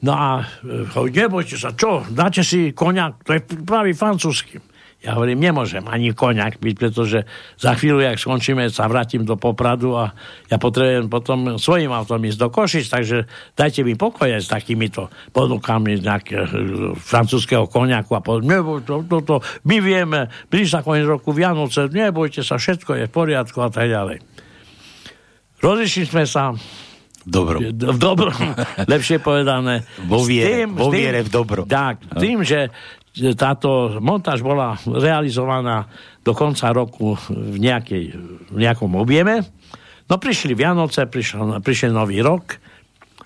No 0.06 0.14
a 0.14 0.46
e, 0.62 1.10
nebojte 1.10 1.58
sa, 1.58 1.74
čo, 1.74 2.06
dáte 2.14 2.46
si 2.46 2.78
koniak, 2.78 3.26
to 3.26 3.34
je 3.34 3.42
pravý 3.66 3.98
francúzsky. 3.98 4.62
Ja 5.02 5.14
hovorím, 5.18 5.38
nemôžem 5.38 5.86
ani 5.86 6.18
koniak 6.18 6.58
byť, 6.58 6.76
pretože 6.82 7.30
za 7.62 7.78
chvíľu, 7.78 8.02
jak 8.02 8.18
skončíme, 8.18 8.66
sa 8.74 8.90
vrátim 8.90 9.22
do 9.22 9.38
Popradu 9.38 9.94
a 9.94 10.18
ja 10.50 10.58
potrebujem 10.58 11.10
potom 11.14 11.62
svojim 11.62 11.94
autom 11.94 12.26
ísť 12.26 12.42
do 12.42 12.50
Košic, 12.50 12.90
takže 12.90 13.18
dajte 13.54 13.86
mi 13.86 13.94
pokoje 13.94 14.42
s 14.42 14.50
takýmito 14.50 15.10
ponukami 15.34 15.98
nejakého 15.98 16.46
e, 16.46 16.62
francúzského 17.02 17.66
koniaku 17.66 18.14
a 18.14 18.22
povedať, 18.22 18.46
nebojte, 18.46 18.86
to, 18.86 18.96
to, 19.10 19.18
to, 19.26 19.36
my 19.66 19.78
vieme, 19.82 20.30
blíž 20.54 20.70
sa 20.70 20.86
koniec 20.86 21.10
roku 21.10 21.34
Vianoce, 21.34 21.90
nebojte 21.90 22.46
sa, 22.46 22.62
všetko 22.62 22.94
je 22.94 23.04
v 23.10 23.14
poriadku 23.14 23.58
a 23.62 23.74
tak 23.74 23.90
ďalej. 23.90 24.22
Rozišli 25.66 26.04
sme 26.06 26.26
sa, 26.30 26.54
dobro. 27.26 27.58
V 27.62 27.98
dobro, 28.00 28.30
lepšie 28.94 29.18
povedané. 29.20 29.84
Vo 30.06 30.22
viere, 30.22 30.64
tým, 30.64 30.70
vo 30.78 30.94
viere 30.94 31.26
v 31.26 31.30
dobro. 31.30 31.66
Tak, 31.66 32.22
tým, 32.22 32.46
že 32.46 32.70
táto 33.36 33.98
montáž 34.04 34.44
bola 34.44 34.76
realizovaná 34.86 35.90
do 36.22 36.36
konca 36.36 36.74
roku 36.76 37.16
v, 37.30 37.58
nejakej, 37.58 38.04
v 38.52 38.58
nejakom 38.58 38.94
objeme. 39.00 39.46
No 40.06 40.22
prišli 40.22 40.54
Vianoce, 40.54 41.08
prišiel, 41.10 41.64
prišiel 41.64 41.92
nový 41.96 42.22
rok. 42.22 42.62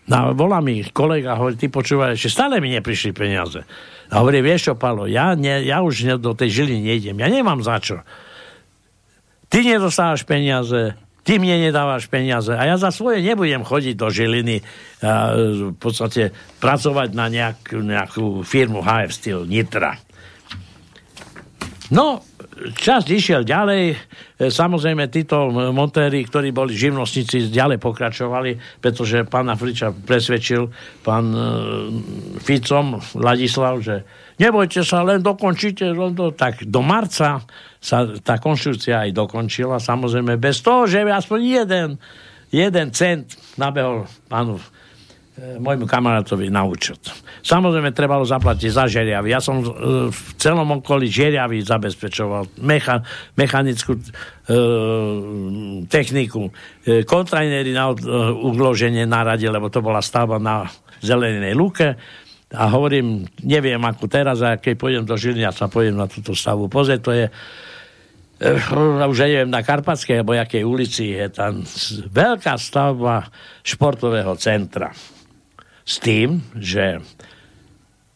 No, 0.10 0.34
volá 0.34 0.58
mi 0.58 0.82
kolega, 0.90 1.38
hovorí, 1.38 1.54
ty 1.54 1.70
počúvaj, 1.70 2.18
že 2.18 2.34
stále 2.34 2.58
mi 2.58 2.74
neprišli 2.74 3.14
peniaze. 3.14 3.62
A 4.10 4.26
hovorí, 4.26 4.42
vieš 4.42 4.72
čo, 4.72 4.74
Palo, 4.74 5.06
ja, 5.06 5.38
ne, 5.38 5.62
ja 5.62 5.86
už 5.86 5.96
ne, 6.02 6.16
do 6.18 6.34
tej 6.34 6.66
žily 6.66 6.82
nejdem, 6.82 7.14
ja 7.22 7.30
nemám 7.30 7.62
za 7.62 7.78
čo. 7.78 8.02
Ty 9.54 9.66
nedostávaš 9.66 10.26
peniaze, 10.26 10.98
ty 11.30 11.38
mne 11.38 11.70
nedávaš 11.70 12.10
peniaze 12.10 12.50
a 12.50 12.66
ja 12.66 12.74
za 12.82 12.90
svoje 12.90 13.22
nebudem 13.22 13.62
chodiť 13.62 13.94
do 13.94 14.10
Žiliny 14.10 14.66
a 15.06 15.38
v 15.70 15.78
podstate 15.78 16.34
pracovať 16.58 17.14
na 17.14 17.30
nejak, 17.30 17.78
nejakú 17.78 18.42
firmu 18.42 18.82
HF 18.82 19.12
Steel 19.14 19.46
Nitra. 19.46 19.94
No, 21.94 22.26
čas 22.76 23.08
išiel 23.08 23.48
ďalej. 23.48 23.84
E, 23.92 23.96
samozrejme, 24.52 25.08
títo 25.08 25.52
montéri, 25.72 26.24
ktorí 26.26 26.52
boli 26.52 26.76
živnostníci, 26.76 27.52
ďalej 27.52 27.80
pokračovali, 27.80 28.82
pretože 28.84 29.28
pána 29.28 29.56
Friča 29.56 29.92
presvedčil 29.92 30.72
pán 31.04 31.32
e, 31.32 31.40
Ficom, 32.44 33.00
Ladislav, 33.20 33.80
že 33.84 34.04
nebojte 34.40 34.84
sa, 34.84 35.04
len 35.04 35.24
dokončíte. 35.24 35.92
Len 35.92 36.16
do, 36.16 36.32
tak 36.32 36.64
do 36.66 36.82
marca 36.84 37.44
sa 37.80 37.98
tá 38.20 38.36
konštrukcia 38.40 39.08
aj 39.08 39.12
dokončila. 39.16 39.80
Samozrejme, 39.80 40.36
bez 40.40 40.60
toho, 40.60 40.88
že 40.88 41.04
aspoň 41.04 41.40
jeden, 41.44 41.90
jeden 42.52 42.88
cent 42.92 43.36
nabehol 43.56 44.08
pánu 44.28 44.60
môjmu 45.60 45.86
kamarátovi 45.88 46.52
na 46.52 46.68
účet. 46.68 47.00
Samozrejme, 47.44 47.96
trebalo 47.96 48.28
zaplatiť 48.28 48.70
za 48.70 48.86
žeriavy. 48.90 49.32
Ja 49.32 49.40
som 49.40 49.62
e, 49.62 49.68
v 50.12 50.30
celom 50.36 50.80
okolí 50.80 51.08
žeriavy 51.08 51.64
zabezpečoval 51.64 52.60
mecha, 52.64 53.04
mechanickú 53.40 53.96
e, 53.96 54.02
techniku, 55.88 56.52
e, 56.84 57.08
kontrajnery 57.08 57.72
na 57.72 57.92
e, 57.92 57.96
ugloženie 58.44 59.08
na 59.08 59.24
rade, 59.24 59.48
lebo 59.48 59.72
to 59.72 59.80
bola 59.80 60.04
stavba 60.04 60.38
na 60.38 60.68
zelenej 61.00 61.56
lúke 61.56 61.96
a 62.50 62.66
hovorím, 62.74 63.30
neviem 63.46 63.78
ako 63.78 64.10
teraz, 64.10 64.42
a 64.42 64.58
keď 64.58 64.74
pôjdem 64.74 65.06
do 65.06 65.14
Žiliny, 65.14 65.46
ja 65.46 65.54
sa 65.54 65.70
pôjdem 65.70 65.94
na 65.94 66.10
túto 66.10 66.34
stavu 66.34 66.66
pozrieť, 66.66 67.00
to 67.06 67.12
je 67.14 67.26
eh, 67.30 69.06
už 69.06 69.18
neviem, 69.22 69.50
na 69.54 69.62
Karpatskej 69.62 70.26
alebo 70.26 70.34
jakej 70.34 70.66
ulici 70.66 71.14
je 71.14 71.30
tam 71.30 71.62
veľká 72.10 72.58
stavba 72.58 73.30
športového 73.62 74.34
centra. 74.42 74.90
S 75.90 75.98
tým, 75.98 76.46
že 76.54 77.02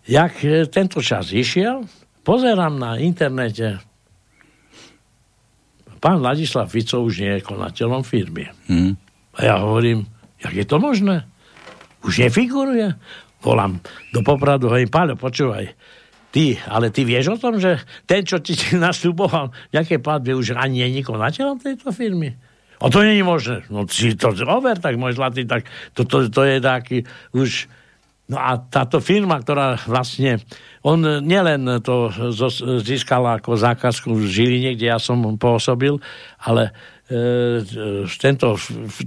jak 0.06 0.38
tento 0.70 1.02
čas 1.02 1.34
išiel, 1.34 1.90
pozerám 2.22 2.78
na 2.78 3.02
internete, 3.02 3.82
pán 5.98 6.22
Ladislav 6.22 6.70
Fico 6.70 7.02
už 7.02 7.26
nie 7.26 7.34
je 7.42 7.48
konateľom 7.48 8.06
firmy. 8.06 8.54
Mm. 8.70 8.94
A 9.34 9.40
ja 9.42 9.56
hovorím, 9.58 10.06
jak 10.38 10.54
je 10.54 10.66
to 10.70 10.78
možné? 10.78 11.26
Už 12.06 12.22
nefiguruje 12.22 12.94
volám 13.44 13.84
do 14.16 14.24
Popradu, 14.24 14.72
hovorím, 14.72 14.88
Páľo, 14.88 15.20
počúvaj, 15.20 15.76
ty, 16.32 16.56
ale 16.66 16.90
ty 16.90 17.04
vieš 17.04 17.36
o 17.36 17.38
tom, 17.38 17.60
že 17.60 17.84
ten, 18.08 18.24
čo 18.24 18.40
ti 18.40 18.56
nasľuboval 18.80 19.52
nejaké 19.76 20.00
platby, 20.00 20.34
už 20.34 20.56
ani 20.56 20.88
nie 20.88 21.04
je 21.04 21.10
konateľom 21.12 21.60
tejto 21.60 21.92
firmy? 21.92 22.34
A 22.84 22.92
to 22.92 23.00
nie 23.02 23.16
je 23.18 23.26
možné. 23.26 23.58
No 23.72 23.88
si 23.88 24.14
to 24.20 24.36
over, 24.44 24.76
tak 24.76 25.00
môj 25.00 25.16
zlatý, 25.16 25.48
tak 25.48 25.64
to, 25.96 26.04
to, 26.04 26.28
to 26.28 26.42
je 26.44 26.60
taký 26.60 27.08
už... 27.32 27.72
No 28.24 28.40
a 28.40 28.56
táto 28.56 29.04
firma, 29.04 29.36
ktorá 29.36 29.76
vlastne, 29.84 30.40
on 30.80 31.04
nielen 31.24 31.84
to 31.84 32.08
získala 32.80 33.40
ako 33.40 33.60
zákazku 33.60 34.16
v 34.16 34.24
Žiline, 34.32 34.72
kde 34.80 34.96
ja 34.96 35.00
som 35.00 35.20
pôsobil, 35.36 36.00
ale 36.40 36.72
e, 37.12 37.68
tento, 38.16 38.56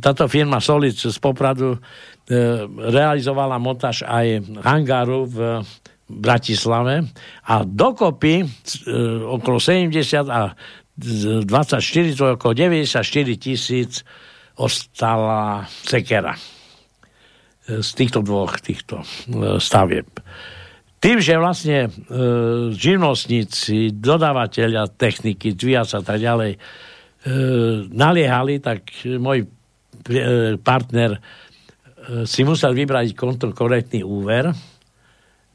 táto 0.05 0.29
firma 0.29 0.61
Solic 0.61 1.01
z 1.01 1.17
Popradu 1.17 1.81
E, 2.27 2.67
realizovala 2.67 3.55
montáž 3.55 4.03
aj 4.03 4.43
hangáru 4.67 5.31
v 5.31 5.63
Bratislave 6.11 7.07
a 7.47 7.63
dokopy 7.63 8.43
e, 8.43 8.47
okolo 9.31 9.63
70 9.63 10.27
a 10.27 10.51
24, 10.97 12.17
to 12.17 12.25
je 12.27 12.33
okolo 12.41 12.53
94 12.57 13.05
tisíc 13.37 14.01
ostala 14.57 15.69
sekera 15.69 16.33
e, 16.33 17.85
z 17.85 17.91
týchto 17.93 18.25
dvoch 18.25 18.57
týchto 18.65 19.05
stavieb. 19.61 20.09
Tým, 20.97 21.21
že 21.21 21.37
vlastne 21.37 21.79
e, 21.87 21.91
živnostníci, 22.73 23.93
dodávateľia 24.01 24.89
techniky, 24.97 25.53
dvíjac 25.53 25.93
a 25.93 26.03
tak 26.03 26.19
ďalej 26.19 26.57
e, 26.57 26.59
naliehali, 27.93 28.59
tak 28.65 28.91
môj 29.05 29.45
e, 29.45 29.47
partner 30.59 31.21
si 32.23 32.47
musel 32.47 32.71
vybrať 32.71 33.19
korektný 33.51 34.07
úver, 34.07 34.55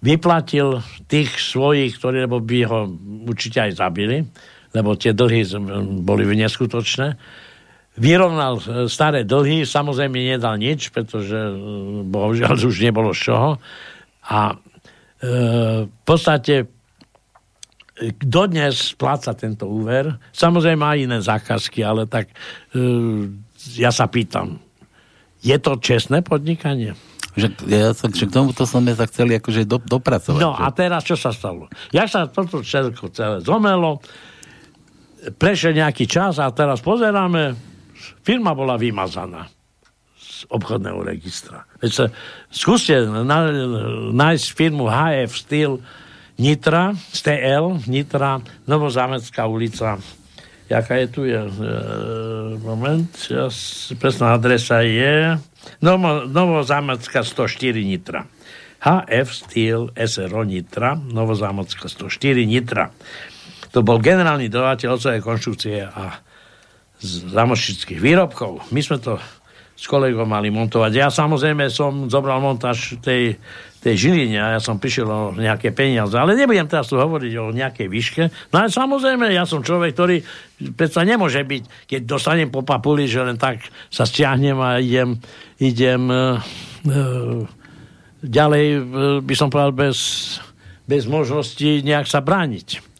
vyplatil 0.03 0.83
tých 1.07 1.31
svojich, 1.39 1.95
ktorí 1.95 2.27
by 2.27 2.59
ho 2.67 2.91
určite 3.23 3.71
aj 3.71 3.71
zabili, 3.79 4.27
lebo 4.71 4.95
tie 4.95 5.11
dlhy 5.11 5.47
boli 6.01 6.23
neskutočné. 6.27 7.15
Vyrovnal 7.99 8.59
e, 8.59 8.63
staré 8.87 9.27
dlhy, 9.27 9.67
samozrejme 9.67 10.15
nedal 10.15 10.55
nič, 10.55 10.95
pretože 10.95 11.35
e, 11.35 11.53
bohužiaľ 12.07 12.55
už 12.55 12.77
nebolo 12.79 13.11
z 13.11 13.31
čoho. 13.31 13.49
A 14.31 14.55
v 15.21 15.85
podstate 16.01 16.65
dodnes 18.09 18.97
spláca 18.97 19.37
tento 19.37 19.69
úver. 19.69 20.17
Samozrejme 20.33 20.79
má 20.81 20.97
iné 20.97 21.21
zákazky, 21.21 21.85
ale 21.85 22.09
tak 22.09 22.33
uh, 22.73 23.29
ja 23.77 23.93
sa 23.93 24.09
pýtam, 24.09 24.57
je 25.45 25.57
to 25.61 25.77
čestné 25.77 26.25
podnikanie? 26.25 26.97
Že, 27.31 27.47
ja 27.71 27.95
som, 27.95 28.11
že 28.11 28.27
k 28.27 28.33
tomuto 28.33 28.67
som 28.67 28.83
sa 28.83 29.07
chceli 29.07 29.39
akože 29.39 29.63
do, 29.63 29.79
dopracovať. 29.79 30.41
No 30.41 30.51
že? 30.51 30.61
a 30.61 30.67
teraz 30.75 31.01
čo 31.07 31.15
sa 31.15 31.31
stalo? 31.31 31.71
Ja 31.95 32.03
sa 32.03 32.27
toto 32.27 32.59
všetko 32.59 33.13
celé 33.15 33.37
zomelo, 33.39 34.03
prešiel 35.29 35.77
nejaký 35.77 36.09
čas 36.09 36.41
a 36.41 36.49
teraz 36.49 36.81
pozeráme, 36.81 37.53
firma 38.25 38.57
bola 38.57 38.77
vymazaná 38.81 39.45
z 40.17 40.49
obchodného 40.49 41.05
registra. 41.05 41.69
Veď 41.77 41.91
sa, 41.93 42.05
skúste 42.49 42.97
na, 43.05 43.45
nájsť 44.09 44.45
firmu 44.57 44.89
HF 44.89 45.31
Steel 45.37 45.73
Nitra, 46.41 46.97
STL, 47.13 47.85
Nitra, 47.85 48.41
Novozámecká 48.65 49.45
ulica. 49.45 50.01
Jaká 50.65 50.93
je 51.03 51.07
tu? 51.11 51.21
Je, 51.27 51.37
e, 51.37 51.53
moment, 52.65 53.11
ja, 53.29 53.51
presná 54.01 54.33
adresa 54.33 54.81
je 54.81 55.37
Novo, 55.83 56.25
Novozámecká 56.25 57.21
104 57.21 57.85
Nitra. 57.85 58.25
HF 58.81 59.29
Steel 59.29 59.93
SRO 59.93 60.41
Nitra, 60.41 60.97
Novozámocká 60.97 61.85
104 61.85 62.49
Nitra. 62.49 62.89
To 63.71 63.79
bol 63.81 64.03
generálny 64.03 64.51
dodateľ 64.51 64.99
ocovej 64.99 65.21
konštrukcie 65.23 65.87
a 65.87 66.19
zámočnických 67.01 67.97
výrobkov. 67.97 68.71
My 68.75 68.81
sme 68.83 68.99
to 68.99 69.17
s 69.73 69.89
kolegom 69.89 70.29
mali 70.29 70.53
montovať. 70.53 70.91
Ja 70.93 71.07
samozrejme 71.09 71.71
som 71.73 72.11
zobral 72.11 72.37
montáž 72.37 73.01
tej 73.01 73.41
tej 73.81 73.97
Žiline 73.97 74.37
a 74.37 74.47
ja 74.55 74.59
som 74.61 74.77
prišiel 74.77 75.09
o 75.09 75.33
nejaké 75.33 75.73
peniaze. 75.73 76.13
Ale 76.13 76.37
nebudem 76.37 76.69
teraz 76.69 76.85
tu 76.85 77.01
hovoriť 77.01 77.33
o 77.41 77.49
nejakej 77.49 77.87
výške. 77.89 78.23
No 78.53 78.61
ale 78.61 78.69
samozrejme, 78.69 79.33
ja 79.33 79.49
som 79.49 79.65
človek, 79.65 79.97
ktorý 79.97 80.21
predsa 80.77 81.01
nemôže 81.01 81.41
byť, 81.41 81.89
keď 81.89 82.01
dostanem 82.05 82.53
po 82.53 82.61
papuli, 82.61 83.09
že 83.09 83.25
len 83.25 83.41
tak 83.41 83.65
sa 83.89 84.05
stiahnem 84.05 84.57
a 84.61 84.77
idem, 84.77 85.17
idem 85.57 86.01
uh, 86.13 86.37
uh, 86.37 87.41
ďalej, 88.21 88.65
uh, 88.77 88.81
by 89.25 89.33
som 89.33 89.49
povedal, 89.49 89.73
bez, 89.73 89.97
bez 90.85 91.09
možnosti 91.09 91.81
nejak 91.81 92.05
sa 92.05 92.21
brániť. 92.21 92.90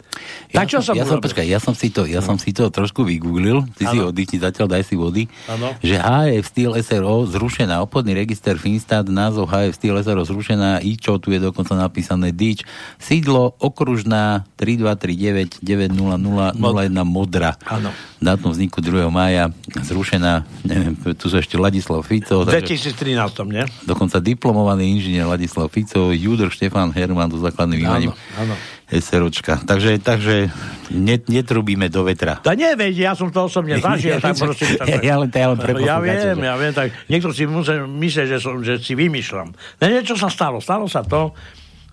Tak 0.52 0.68
čo 0.68 0.84
som 0.84 0.94
ja 1.00 1.08
som, 1.08 1.24
počkaj, 1.24 1.48
ja 1.48 1.60
som 1.64 1.72
si 1.72 1.88
to, 1.88 2.04
ja 2.04 2.20
no. 2.20 2.28
som 2.28 2.36
si 2.36 2.52
to 2.52 2.68
trošku 2.68 3.08
vygooglil, 3.08 3.64
ty 3.80 3.88
ano. 3.88 3.92
si 3.92 3.98
oddychni, 4.04 4.38
zatiaľ 4.44 4.68
daj 4.68 4.84
si 4.84 4.96
vody, 5.00 5.24
ano. 5.48 5.72
že 5.80 5.96
HF 5.96 6.46
Steel 6.46 6.74
SRO 6.84 7.24
zrušená, 7.24 7.80
obchodný 7.88 8.12
register 8.12 8.60
Finstat, 8.60 9.08
názov 9.08 9.48
HF 9.48 9.80
Steel 9.80 9.96
SRO 10.04 10.28
zrušená, 10.28 10.84
i 10.84 11.00
čo 11.00 11.16
tu 11.24 11.32
je 11.32 11.40
dokonca 11.40 11.72
napísané 11.80 12.36
DIČ, 12.36 12.68
sídlo 13.00 13.56
okružná 13.64 14.44
3239 14.60 15.64
900 15.64 16.60
01 16.60 17.00
Modra. 17.08 17.56
Ano. 17.66 17.96
Dátum 18.22 18.54
vzniku 18.54 18.84
2. 18.84 19.10
mája, 19.10 19.50
zrušená, 19.72 20.46
neviem, 20.68 20.94
tu 21.20 21.32
sú 21.32 21.40
ešte 21.40 21.56
Ladislav 21.56 22.04
Fico. 22.04 22.44
V 22.44 22.52
2013, 22.52 23.18
nie? 23.50 23.64
Dokonca 23.88 24.20
diplomovaný 24.20 25.00
inžinier 25.00 25.26
Ladislav 25.26 25.72
Fico, 25.72 26.12
Judr 26.12 26.52
Štefan 26.52 26.92
Herman 26.92 27.32
so 27.32 27.40
základným 27.40 27.88
vývaním. 27.88 28.12
Áno, 28.38 28.54
áno. 28.54 28.56
SROčka. 28.92 29.64
Takže, 29.64 30.04
takže 30.04 30.52
net, 30.92 31.32
netrubíme 31.32 31.88
do 31.88 32.04
vetra. 32.04 32.44
Tak 32.44 32.60
neveď, 32.60 32.94
ja 33.08 33.14
som 33.16 33.32
to 33.32 33.48
osobne 33.48 33.80
zažil. 33.80 34.20
tak 34.24 34.36
prosím, 34.36 34.76
tak, 34.76 35.00
ja 35.00 35.16
len, 35.16 35.32
ja, 35.32 35.48
len 35.56 35.80
ja 35.80 35.98
viem, 36.04 36.38
ja 36.44 36.56
viem, 36.60 36.74
tak 36.76 36.92
niekto 37.08 37.32
si 37.32 37.48
musí 37.48 37.80
myslieť, 37.80 38.28
že, 38.36 38.38
som, 38.44 38.60
že 38.60 38.84
si 38.84 38.92
vymýšľam. 39.00 39.56
Ne, 39.80 39.88
niečo 39.96 40.20
sa 40.20 40.28
stalo. 40.28 40.60
Stalo 40.60 40.92
sa 40.92 41.08
to, 41.08 41.32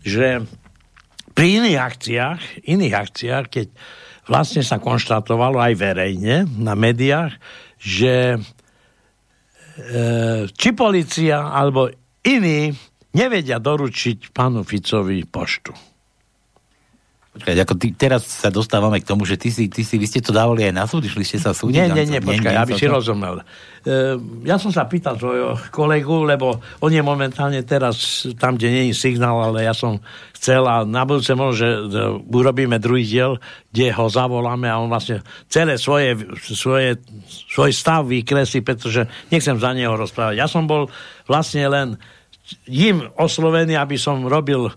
že 0.03 0.43
pri 1.39 1.63
iných 1.63 1.79
akciách, 1.79 2.41
iných 2.67 2.95
akciách, 2.99 3.45
keď 3.47 3.67
vlastne 4.27 4.67
sa 4.67 4.83
konštatovalo 4.83 5.63
aj 5.63 5.75
verejne 5.79 6.51
na 6.59 6.75
médiách, 6.75 7.39
že 7.79 8.35
e, 8.35 8.39
či 10.51 10.69
policia 10.75 11.47
alebo 11.55 11.87
iní 12.27 12.75
nevedia 13.15 13.63
doručiť 13.63 14.35
pánu 14.35 14.67
Ficovi 14.67 15.23
poštu. 15.25 15.88
Počkaj, 17.29 17.55
ako 17.61 17.75
ty, 17.77 17.93
teraz 17.93 18.25
sa 18.25 18.49
dostávame 18.49 18.99
k 18.99 19.07
tomu, 19.07 19.23
že 19.23 19.39
ty 19.39 19.53
si, 19.53 19.69
ty 19.69 19.87
si, 19.87 20.01
vy 20.01 20.09
ste 20.09 20.25
to 20.25 20.33
dávali 20.33 20.65
aj 20.65 20.75
na 20.75 20.89
súd, 20.89 21.05
išli 21.05 21.23
ste 21.23 21.39
sa 21.39 21.53
súdiť? 21.53 21.77
Nie, 21.77 21.87
nie, 21.93 22.19
nie, 22.19 22.21
počkaj, 22.25 22.57
aby 22.57 22.73
si 22.75 22.89
rozumel. 22.89 23.45
E, 23.85 24.17
ja 24.49 24.57
som 24.57 24.73
sa 24.73 24.89
pýtal 24.89 25.21
svojho 25.21 25.55
kolegu, 25.69 26.25
lebo 26.25 26.59
on 26.81 26.91
je 26.91 27.05
momentálne 27.05 27.61
teraz 27.69 28.27
tam, 28.41 28.57
kde 28.57 28.73
nie 28.73 28.85
je 28.91 28.97
signál, 28.97 29.39
ale 29.39 29.69
ja 29.69 29.77
som 29.77 30.01
chcel 30.35 30.67
a 30.67 30.83
na 30.89 31.05
budúce 31.05 31.37
možno, 31.37 31.55
že 31.55 31.69
urobíme 32.27 32.81
druhý 32.81 33.05
diel, 33.05 33.37
kde 33.71 33.93
ho 33.93 34.09
zavoláme 34.09 34.67
a 34.67 34.81
on 34.81 34.89
vlastne 34.89 35.21
celé 35.53 35.77
svoje, 35.77 36.19
svoje, 36.43 36.99
svoj 37.53 37.71
stav 37.77 38.09
vykresí, 38.09 38.65
pretože 38.65 39.05
nechcem 39.29 39.61
za 39.61 39.71
neho 39.77 39.95
rozprávať. 39.95 40.41
Ja 40.41 40.51
som 40.51 40.65
bol 40.65 40.91
vlastne 41.29 41.69
len 41.71 42.01
im 42.67 43.05
oslovený, 43.21 43.77
aby 43.77 44.01
som 44.01 44.25
robil 44.25 44.73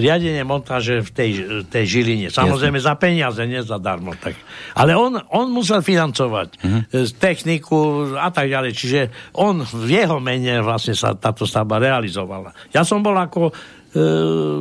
riadenie 0.00 0.40
montáže 0.40 1.04
v 1.04 1.10
tej, 1.12 1.30
tej 1.68 1.84
Žiline. 1.84 2.28
Samozrejme 2.32 2.80
Jasne. 2.80 2.88
za 2.88 2.94
peniaze, 2.96 3.40
nie 3.44 3.60
za 3.60 3.76
darmo. 3.76 4.16
Tak. 4.16 4.32
Ale 4.72 4.96
on, 4.96 5.20
on 5.28 5.52
musel 5.52 5.84
financovať 5.84 6.48
uh-huh. 6.56 6.82
techniku 7.20 8.08
a 8.16 8.32
tak 8.32 8.48
ďalej. 8.48 8.72
Čiže 8.72 9.00
on 9.36 9.60
v 9.60 10.00
jeho 10.00 10.16
mene 10.16 10.64
vlastne 10.64 10.96
sa 10.96 11.12
táto 11.12 11.44
stavba 11.44 11.76
realizovala. 11.76 12.56
Ja 12.72 12.88
som 12.88 13.04
bol 13.04 13.12
ako, 13.20 13.52
uh, 13.52 14.60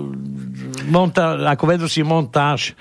monta- 0.92 1.40
ako 1.48 1.64
vedúci 1.64 2.04
montáž 2.04 2.76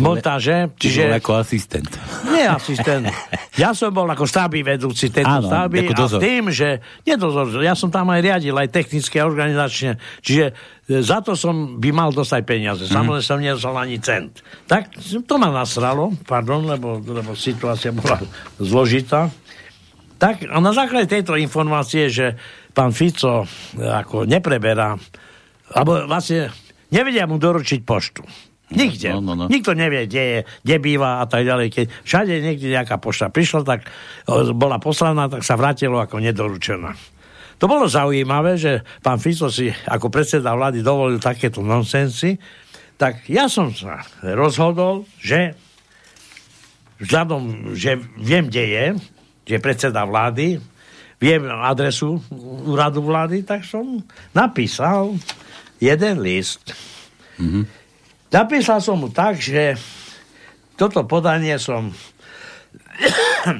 montáže. 0.00 0.68
Čiže... 0.76 1.16
ako 1.16 1.40
asistent. 1.40 1.88
Nie 2.28 2.52
asistent. 2.52 3.08
Ja 3.58 3.74
som 3.74 3.90
bol 3.90 4.06
ako 4.06 4.22
stavby 4.22 4.62
vedúci 4.62 5.10
tejto 5.10 5.42
Áno, 5.42 5.50
stavby 5.50 5.90
a 5.90 6.06
tým, 6.22 6.46
že 6.54 6.78
nedozor, 7.02 7.50
ja 7.58 7.74
som 7.74 7.90
tam 7.90 8.06
aj 8.14 8.22
riadil, 8.22 8.54
aj 8.54 8.70
technicky 8.70 9.18
a 9.18 9.26
organizačne. 9.26 9.98
Čiže 10.22 10.54
e, 10.86 11.02
za 11.02 11.18
to 11.26 11.34
som 11.34 11.74
by 11.74 11.90
mal 11.90 12.14
dostať 12.14 12.46
peniaze. 12.46 12.86
Mm. 12.86 12.94
Samozrejme 12.94 13.26
som 13.26 13.42
nedostal 13.42 13.74
ani 13.74 13.98
cent. 13.98 14.46
Tak 14.70 14.94
to 15.26 15.34
ma 15.42 15.50
nasralo, 15.50 16.14
pardon, 16.22 16.70
lebo, 16.70 17.02
lebo 17.02 17.34
situácia 17.34 17.90
bola 17.90 18.22
zložitá. 18.62 19.26
Tak 20.22 20.46
a 20.46 20.58
na 20.62 20.70
základe 20.70 21.10
tejto 21.10 21.34
informácie, 21.34 22.06
že 22.06 22.38
pán 22.70 22.94
Fico 22.94 23.42
e, 23.42 23.46
ako 23.82 24.22
nepreberá, 24.22 24.94
alebo 25.74 26.06
vlastne 26.06 26.54
nevedia 26.94 27.26
mu 27.26 27.42
doručiť 27.42 27.82
poštu 27.82 28.47
Nikde. 28.68 29.16
No, 29.16 29.24
no, 29.24 29.32
no. 29.32 29.44
Nikto 29.48 29.72
nevie, 29.72 30.04
kde 30.04 30.22
je, 30.22 30.38
kde 30.60 30.76
býva 30.76 31.24
a 31.24 31.26
tak 31.26 31.48
ďalej. 31.48 31.72
Keď 31.72 31.86
všade 32.04 32.32
niekde 32.44 32.68
nejaká 32.68 33.00
pošta 33.00 33.32
prišla, 33.32 33.64
tak 33.64 33.88
bola 34.52 34.76
poslaná, 34.76 35.24
tak 35.32 35.40
sa 35.40 35.56
vrátilo 35.56 35.96
ako 35.96 36.20
nedoručená. 36.20 36.92
To 37.58 37.64
bolo 37.66 37.88
zaujímavé, 37.88 38.60
že 38.60 38.84
pán 39.00 39.18
Fico 39.18 39.48
si 39.48 39.72
ako 39.72 40.12
predseda 40.12 40.52
vlády 40.52 40.84
dovolil 40.84 41.18
takéto 41.18 41.64
nonsensy, 41.64 42.38
tak 43.00 43.26
ja 43.30 43.48
som 43.48 43.72
sa 43.72 44.04
rozhodol, 44.22 45.08
že 45.18 45.56
vzhľadom, 47.02 47.74
že 47.74 47.98
viem, 48.20 48.46
kde 48.46 48.64
je, 48.68 48.86
že 49.48 49.52
je 49.58 49.64
predseda 49.64 50.04
vlády, 50.04 50.60
viem 51.18 51.42
adresu 51.50 52.20
úradu 52.68 53.02
vlády, 53.02 53.42
tak 53.42 53.64
som 53.66 54.02
napísal 54.36 55.16
jeden 55.80 56.20
list. 56.20 56.76
Mm-hmm 57.38 57.77
Napísal 58.28 58.84
som 58.84 59.00
mu 59.00 59.08
tak, 59.08 59.40
že 59.40 59.80
toto 60.76 61.00
podanie 61.08 61.56
som 61.56 61.90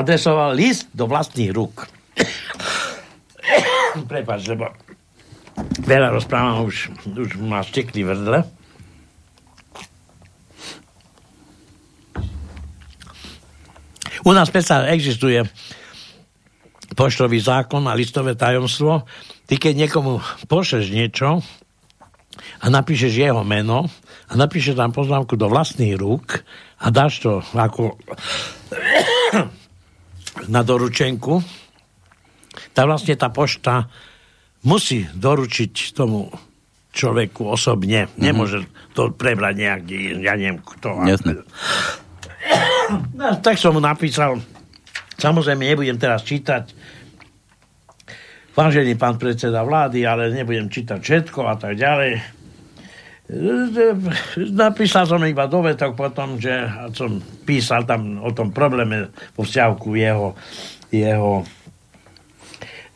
adresoval 0.00 0.58
list 0.58 0.90
do 0.90 1.06
vlastných 1.06 1.54
rúk. 1.54 1.86
Prepač, 4.10 4.50
lebo 4.50 4.74
veľa 5.86 6.12
rozprávam, 6.12 6.66
už, 6.66 6.90
už 7.06 7.38
má 7.40 7.62
stekli 7.62 8.02
vrdle. 8.02 8.42
U 14.26 14.34
nás 14.34 14.50
predsa 14.50 14.90
existuje 14.90 15.38
poštový 16.98 17.38
zákon 17.38 17.86
a 17.86 17.94
listové 17.94 18.34
tajomstvo. 18.34 19.06
Ty 19.46 19.54
keď 19.54 19.86
niekomu 19.86 20.18
pošleš 20.50 20.90
niečo, 20.90 21.46
a 22.62 22.66
napíšeš 22.70 23.12
jeho 23.12 23.42
meno 23.42 23.86
a 24.26 24.32
napíšeš 24.34 24.76
tam 24.76 24.90
poznámku 24.90 25.38
do 25.38 25.46
vlastných 25.46 25.94
rúk 25.96 26.42
a 26.82 26.86
dáš 26.90 27.24
to 27.24 27.40
ako 27.54 27.96
na 30.54 30.60
doručenku, 30.60 31.40
tak 32.72 32.84
vlastne 32.84 33.16
tá 33.16 33.32
pošta 33.32 33.88
musí 34.66 35.06
doručiť 35.14 35.96
tomu 35.96 36.28
človeku 36.96 37.44
osobne. 37.44 38.08
Mm-hmm. 38.08 38.22
Nemôže 38.24 38.58
to 38.96 39.12
prebrať 39.12 39.54
nejaký, 39.60 40.24
ja 40.24 40.32
neviem 40.36 40.60
kto. 40.64 41.04
Jasne. 41.04 41.42
No, 43.18 43.34
tak 43.42 43.58
som 43.58 43.74
mu 43.74 43.82
napísal, 43.82 44.38
samozrejme 45.18 45.66
nebudem 45.66 45.98
teraz 45.98 46.22
čítať, 46.22 46.70
vážený 48.54 48.94
pán 48.94 49.18
predseda 49.18 49.66
vlády, 49.66 50.06
ale 50.06 50.30
nebudem 50.30 50.70
čítať 50.70 51.02
všetko 51.02 51.40
a 51.50 51.58
tak 51.58 51.74
ďalej. 51.74 52.35
Napísal 54.54 55.04
som 55.10 55.18
iba 55.26 55.50
dovetok 55.50 55.98
potom, 55.98 56.38
že 56.38 56.66
som 56.94 57.18
písal 57.42 57.82
tam 57.82 58.22
o 58.22 58.30
tom 58.30 58.54
probléme 58.54 59.10
po 59.34 59.42
vzťahu 59.42 59.76
jeho, 59.98 60.28
jeho 60.94 61.42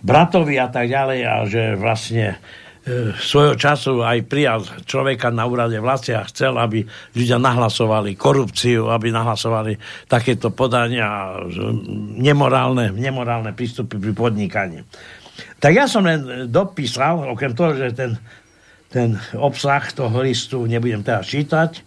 bratovi 0.00 0.54
a 0.62 0.70
tak 0.70 0.86
ďalej 0.86 1.20
a 1.26 1.34
že 1.50 1.62
vlastne 1.74 2.38
E, 2.80 3.12
svojho 3.12 3.60
času 3.60 4.00
aj 4.00 4.24
prijal 4.24 4.64
človeka 4.88 5.28
na 5.28 5.44
úrade 5.44 5.76
vlasti 5.76 6.16
a 6.16 6.24
chcel, 6.24 6.56
aby 6.56 6.80
ľudia 7.12 7.36
nahlasovali 7.36 8.16
korupciu, 8.16 8.88
aby 8.88 9.12
nahlasovali 9.12 9.76
takéto 10.08 10.48
podania, 10.48 11.36
nemorálne, 12.16 12.88
nemorálne 12.96 13.52
prístupy 13.52 14.00
pri 14.00 14.12
podnikaní. 14.16 14.78
Tak 15.60 15.76
ja 15.76 15.84
som 15.84 16.08
len 16.08 16.48
dopísal, 16.48 17.28
okrem 17.28 17.52
toho, 17.52 17.76
že 17.76 17.92
ten, 17.92 18.16
ten 18.90 19.16
obsah 19.38 19.86
toho 19.94 20.20
listu 20.20 20.66
nebudem 20.66 21.06
teraz 21.06 21.30
čítať, 21.30 21.82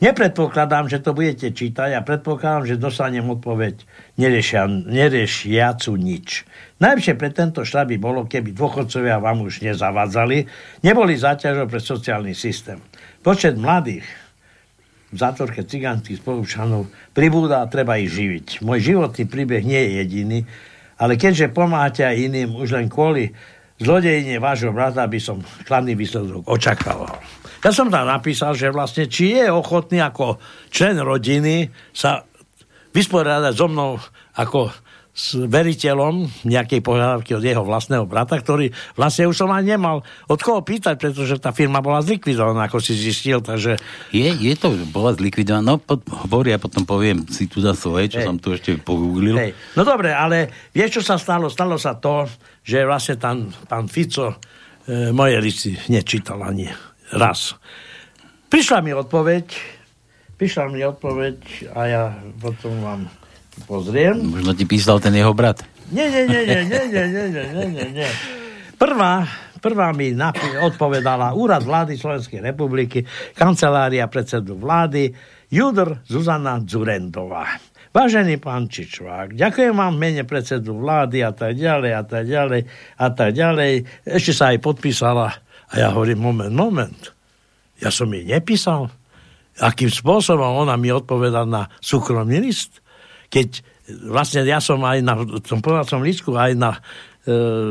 Nepredpokladám, 0.00 0.88
že 0.88 0.96
to 1.04 1.12
budete 1.12 1.52
čítať 1.52 1.92
a 1.92 2.00
predpokladám, 2.00 2.64
že 2.64 2.80
dostanem 2.80 3.28
odpoveď 3.36 3.84
nerešia, 4.16 4.64
nerešiacu 4.64 5.92
nič. 5.92 6.48
Najlepšie 6.80 7.20
pre 7.20 7.28
tento 7.28 7.68
štát 7.68 7.84
by 7.84 8.00
bolo, 8.00 8.24
keby 8.24 8.56
dôchodcovia 8.56 9.20
vám 9.20 9.44
už 9.44 9.60
nezavádzali, 9.60 10.48
neboli 10.80 11.20
záťažou 11.20 11.68
pre 11.68 11.84
sociálny 11.84 12.32
systém. 12.32 12.80
Počet 13.20 13.60
mladých 13.60 14.08
v 15.12 15.16
zátvorke 15.20 15.68
cigánskych 15.68 16.24
spolučanov 16.24 16.88
pribúda 17.12 17.60
a 17.60 17.68
treba 17.68 18.00
ich 18.00 18.08
živiť. 18.08 18.64
Môj 18.64 18.96
životný 18.96 19.28
príbeh 19.28 19.60
nie 19.60 19.84
je 19.84 19.90
jediný, 20.00 20.38
ale 20.96 21.20
keďže 21.20 21.52
pomáhate 21.52 22.08
aj 22.08 22.16
iným, 22.16 22.56
už 22.56 22.72
len 22.72 22.88
kvôli 22.88 23.36
zlodejine 23.80 24.36
vášho 24.36 24.70
brata 24.70 25.08
by 25.08 25.18
som 25.18 25.40
kladný 25.64 25.96
výsledok 25.96 26.44
očakával. 26.46 27.16
Ja 27.60 27.72
som 27.72 27.92
tam 27.92 28.08
napísal, 28.08 28.56
že 28.56 28.72
vlastne 28.72 29.08
či 29.08 29.36
je 29.36 29.48
ochotný 29.48 30.00
ako 30.00 30.40
člen 30.72 31.00
rodiny 31.00 31.68
sa 31.92 32.24
vysporiadať 32.92 33.52
so 33.56 33.66
mnou 33.68 34.00
ako 34.36 34.72
s 35.10 35.34
veriteľom 35.34 36.46
nejakej 36.46 36.80
pohľadavky 36.80 37.34
od 37.34 37.42
jeho 37.42 37.66
vlastného 37.66 38.06
brata, 38.06 38.38
ktorý 38.38 38.70
vlastne 38.94 39.26
už 39.26 39.36
som 39.36 39.50
aj 39.50 39.66
nemal 39.66 40.06
od 40.30 40.40
koho 40.40 40.62
pýtať, 40.62 40.96
pretože 40.96 41.42
tá 41.42 41.50
firma 41.50 41.82
bola 41.82 41.98
zlikvidovaná, 42.00 42.70
ako 42.70 42.78
si 42.78 42.94
zistil, 42.94 43.42
takže... 43.42 43.76
Je, 44.14 44.30
je 44.30 44.54
to, 44.54 44.70
bola 44.94 45.12
zlikvidovaná, 45.18 45.62
no 45.66 45.74
po, 45.82 45.98
hovorí, 46.26 46.54
ja 46.54 46.62
potom 46.62 46.86
poviem 46.86 47.26
si 47.26 47.50
tu 47.50 47.58
za 47.58 47.74
svoje, 47.74 48.16
čo 48.16 48.18
hey. 48.22 48.26
som 48.26 48.36
tu 48.38 48.54
ešte 48.54 48.78
pogooglil. 48.78 49.36
Hey. 49.36 49.52
No 49.74 49.82
dobre, 49.82 50.14
ale 50.14 50.70
vieš, 50.70 51.02
čo 51.02 51.12
sa 51.12 51.16
stalo? 51.18 51.50
Stalo 51.50 51.74
sa 51.74 51.98
to, 51.98 52.30
že 52.62 52.86
vlastne 52.86 53.18
tam, 53.18 53.50
pán 53.66 53.90
Fico 53.90 54.30
e, 54.30 55.10
moje 55.10 55.36
listy 55.42 55.74
nečítal 55.90 56.38
ani 56.46 56.70
raz. 57.18 57.58
Prišla 58.46 58.82
mi 58.82 58.94
odpoveď, 58.94 59.46
prišla 60.38 60.64
mi 60.70 60.82
odpoveď 60.86 61.36
a 61.74 61.80
ja 61.86 62.04
potom 62.38 62.78
vám 62.82 63.19
pozriem. 63.64 64.16
Možno 64.20 64.52
ti 64.56 64.64
písal 64.64 65.00
ten 65.00 65.14
jeho 65.14 65.32
brat. 65.36 65.64
Nie, 65.90 66.06
nie, 66.06 66.24
nie, 66.26 66.42
nie, 66.46 66.60
nie, 66.66 66.82
nie, 66.86 67.04
nie, 67.06 67.26
nie, 67.28 67.66
nie, 67.66 67.86
nie. 68.02 68.10
Prvá, 68.78 69.26
prvá 69.60 69.92
mi 69.92 70.14
napi- 70.16 70.56
odpovedala 70.56 71.36
Úrad 71.36 71.66
vlády 71.66 71.98
Slovenskej 71.98 72.40
republiky, 72.40 73.04
kancelária 73.36 74.06
predsedu 74.08 74.56
vlády, 74.56 75.12
Judr 75.50 76.00
Zuzana 76.06 76.62
Dzurendová. 76.62 77.58
Vážený 77.90 78.38
pán 78.38 78.70
Čičvák, 78.70 79.34
ďakujem 79.34 79.74
vám 79.74 79.98
v 79.98 80.02
mene 80.06 80.22
predsedu 80.22 80.78
vlády 80.78 81.26
a 81.26 81.34
tak 81.34 81.58
ďalej 81.58 81.90
a 81.90 82.02
tak 82.06 82.24
ďalej 82.24 82.60
a 82.96 83.06
tak 83.10 83.30
ďalej. 83.34 83.72
Ešte 84.06 84.32
sa 84.32 84.54
aj 84.54 84.62
podpísala 84.62 85.26
a 85.70 85.74
ja 85.74 85.90
hovorím, 85.90 86.22
moment, 86.22 86.54
moment. 86.54 87.00
Ja 87.82 87.90
som 87.90 88.08
jej 88.14 88.22
nepísal. 88.22 88.94
Akým 89.60 89.92
spôsobom 89.92 90.56
ona 90.56 90.78
mi 90.80 90.88
odpovedala 90.88 91.44
na 91.44 91.62
súkromný 91.82 92.40
list? 92.40 92.79
Keď 93.30 93.62
vlastne 94.10 94.46
ja 94.46 94.58
som 94.62 94.82
aj 94.82 94.98
na 95.02 95.14
tom 95.42 95.62
povedacom 95.62 96.02
lístku, 96.02 96.34
aj 96.34 96.52
na 96.54 96.76
e, 96.76 96.80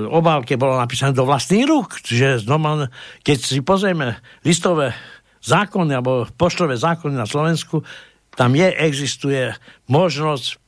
obálke 0.07 0.60
bolo 0.60 0.76
napísané 0.76 1.16
do 1.16 1.28
vlastných 1.28 1.68
rúk. 1.68 1.99
Čiže 2.03 2.47
znova, 2.47 2.91
keď 3.24 3.38
si 3.39 3.60
pozrieme 3.64 4.20
listové 4.43 4.95
zákony 5.43 5.91
alebo 5.95 6.28
poštové 6.36 6.76
zákony 6.76 7.16
na 7.16 7.28
Slovensku, 7.28 7.84
tam 8.36 8.55
je, 8.55 8.68
existuje 8.72 9.51
možnosť, 9.91 10.60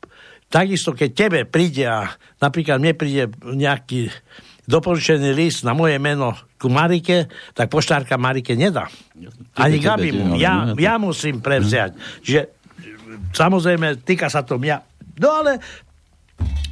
takisto 0.51 0.91
keď 0.91 1.09
tebe 1.15 1.39
príde 1.47 1.87
a 1.87 2.11
napríklad 2.43 2.79
mne 2.79 2.93
príde 2.95 3.31
nejaký 3.43 4.11
doporučený 4.67 5.35
list 5.35 5.67
na 5.67 5.75
moje 5.75 5.99
meno 5.99 6.35
ku 6.55 6.69
Marike, 6.69 7.27
tak 7.57 7.67
poštárka 7.67 8.15
Marike 8.15 8.53
nedá. 8.53 8.87
Ani 9.57 9.81
Gabi 9.81 10.13
mu. 10.13 10.37
Ja, 10.37 10.71
ja 10.77 10.95
musím 11.01 11.41
prevziať. 11.41 11.97
Čiže 12.21 12.60
samozrejme, 13.33 14.03
týka 14.03 14.27
sa 14.31 14.43
to 14.43 14.59
mňa. 14.59 14.77
No 15.19 15.27
ale 15.43 15.61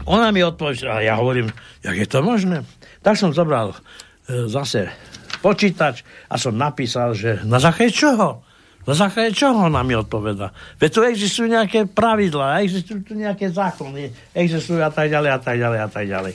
ona 0.10 0.34
mi 0.34 0.42
odpovedala, 0.42 1.06
ja 1.06 1.20
hovorím, 1.20 1.52
jak 1.86 1.96
je 1.96 2.08
to 2.10 2.20
možné? 2.26 2.66
Tak 3.06 3.16
som 3.16 3.36
zobral 3.36 3.76
e, 3.76 3.78
zase 4.50 4.90
počítač 5.40 6.04
a 6.28 6.36
som 6.36 6.56
napísal, 6.56 7.16
že 7.16 7.44
na 7.48 7.62
základe 7.62 7.96
čoho? 7.96 8.44
Na 8.88 8.96
základe 8.96 9.38
čoho 9.38 9.70
ona 9.70 9.86
mi 9.86 9.94
odpoveda? 9.94 10.50
Veď 10.82 10.90
tu 10.90 11.00
existujú 11.06 11.48
nejaké 11.52 11.86
pravidlá, 11.86 12.64
existujú 12.66 13.06
tu 13.06 13.14
nejaké 13.14 13.52
zákony, 13.54 14.34
existujú 14.34 14.82
a 14.82 14.90
tak 14.90 15.14
ďalej, 15.14 15.30
a 15.30 15.40
tak 15.40 15.56
ďalej, 15.62 15.80
a 15.80 15.90
tak 15.92 16.06
ďalej. 16.10 16.34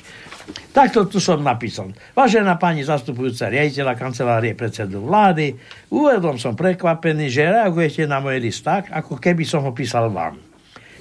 Takto 0.75 1.09
tu 1.09 1.23
som 1.23 1.41
napísal. 1.41 1.95
Vážená 2.13 2.59
pani 2.61 2.85
zastupujúca 2.85 3.49
riaditeľa 3.49 3.95
kancelárie 3.97 4.53
predsedu 4.53 5.01
vlády, 5.07 5.57
úvedom 5.89 6.37
som 6.37 6.59
prekvapený, 6.59 7.31
že 7.31 7.49
reagujete 7.49 8.05
na 8.05 8.21
môj 8.21 8.43
list 8.43 8.67
tak, 8.67 8.91
ako 8.91 9.17
keby 9.17 9.47
som 9.47 9.65
ho 9.65 9.73
písal 9.73 10.11
vám. 10.13 10.37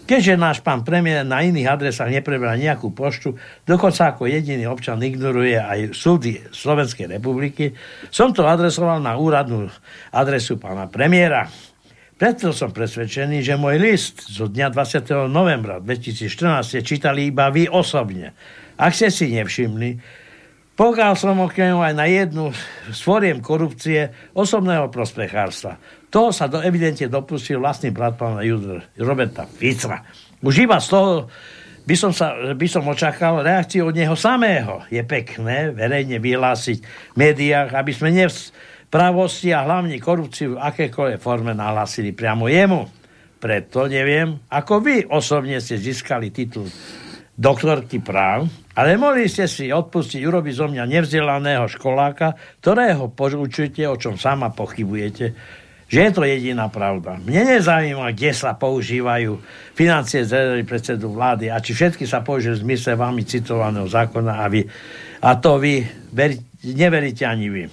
Keďže 0.04 0.36
náš 0.36 0.58
pán 0.60 0.84
premiér 0.84 1.24
na 1.24 1.40
iných 1.40 1.80
adresách 1.80 2.12
nepreberá 2.12 2.60
nejakú 2.60 2.92
poštu, 2.92 3.40
dokonca 3.64 4.12
ako 4.12 4.28
jediný 4.28 4.68
občan 4.68 5.00
ignoruje 5.00 5.56
aj 5.56 5.96
súdy 5.96 6.44
Slovenskej 6.52 7.08
republiky, 7.08 7.72
som 8.12 8.36
to 8.36 8.44
adresoval 8.44 9.00
na 9.00 9.16
úradnú 9.16 9.72
adresu 10.12 10.60
pána 10.60 10.92
premiéra. 10.92 11.48
Preto 12.20 12.52
som 12.52 12.76
presvedčený, 12.76 13.42
že 13.42 13.56
môj 13.56 13.80
list 13.80 14.28
zo 14.28 14.52
dňa 14.52 14.76
20. 14.76 15.32
novembra 15.32 15.80
2014 15.80 16.84
čítali 16.84 17.32
iba 17.32 17.48
vy 17.48 17.72
osobne. 17.72 18.36
Ak 18.78 18.96
ste 18.98 19.14
si 19.14 19.34
nevšimli, 19.34 20.22
Pokal 20.74 21.14
som 21.14 21.38
okrem 21.38 21.78
aj 21.78 21.94
na 21.94 22.10
jednu 22.10 22.50
z 22.90 23.00
foriem 23.06 23.38
korupcie 23.38 24.10
osobného 24.34 24.90
prospechárstva. 24.90 25.78
To 26.10 26.34
sa 26.34 26.50
do, 26.50 26.66
evidentne 26.66 27.06
dopustil 27.14 27.62
vlastný 27.62 27.94
brat 27.94 28.18
pána 28.18 28.42
Judr, 28.42 28.82
Roberta 28.98 29.46
Fica. 29.46 30.02
Už 30.42 30.66
iba 30.66 30.82
z 30.82 30.88
toho 30.90 31.30
by 31.86 31.94
som, 31.94 32.10
sa, 32.10 32.58
by 32.58 32.66
som 32.66 32.90
očakal 32.90 33.46
reakciu 33.46 33.86
od 33.86 33.94
neho 33.94 34.18
samého. 34.18 34.82
Je 34.90 35.06
pekné 35.06 35.70
verejne 35.70 36.18
vyhlásiť 36.18 36.78
v 37.14 37.16
médiách, 37.22 37.78
aby 37.78 37.94
sme 37.94 38.26
pravosti 38.90 39.54
a 39.54 39.62
hlavne 39.62 40.02
korupciu 40.02 40.58
v 40.58 40.62
akékoľvek 40.74 41.22
forme 41.22 41.54
nahlásili 41.54 42.18
priamo 42.18 42.50
jemu. 42.50 42.90
Preto 43.38 43.86
neviem, 43.86 44.42
ako 44.50 44.82
vy 44.82 45.06
osobne 45.06 45.62
ste 45.62 45.78
získali 45.78 46.34
titul 46.34 46.66
doktorky 47.38 48.02
práv, 48.02 48.50
ale 48.74 48.98
mohli 48.98 49.30
ste 49.30 49.46
si 49.46 49.70
odpustiť 49.70 50.22
urobiť 50.26 50.54
zo 50.54 50.68
mňa 50.70 50.84
nevzdelaného 50.90 51.70
školáka, 51.70 52.34
ktorého 52.62 53.14
počujete, 53.14 53.86
o 53.86 53.96
čom 53.98 54.18
sama 54.18 54.50
pochybujete, 54.50 55.26
že 55.94 56.00
je 56.10 56.12
to 56.12 56.26
jediná 56.26 56.74
pravda. 56.74 57.22
Mne 57.22 57.54
nezaujíma, 57.58 58.18
kde 58.18 58.34
sa 58.34 58.58
používajú 58.58 59.38
financie 59.78 60.26
z 60.26 60.66
predsedu 60.66 61.14
vlády 61.14 61.54
a 61.54 61.62
či 61.62 61.78
všetky 61.78 62.10
sa 62.10 62.26
použijú 62.26 62.58
v 62.58 62.64
zmysle 62.66 62.98
vami 62.98 63.22
citovaného 63.22 63.86
zákona 63.86 64.42
a, 64.42 64.46
vy, 64.50 64.66
a 65.22 65.30
to 65.38 65.62
vy 65.62 65.86
veri, 66.10 66.42
neveríte 66.66 67.30
ani 67.30 67.48
vy. 67.54 67.64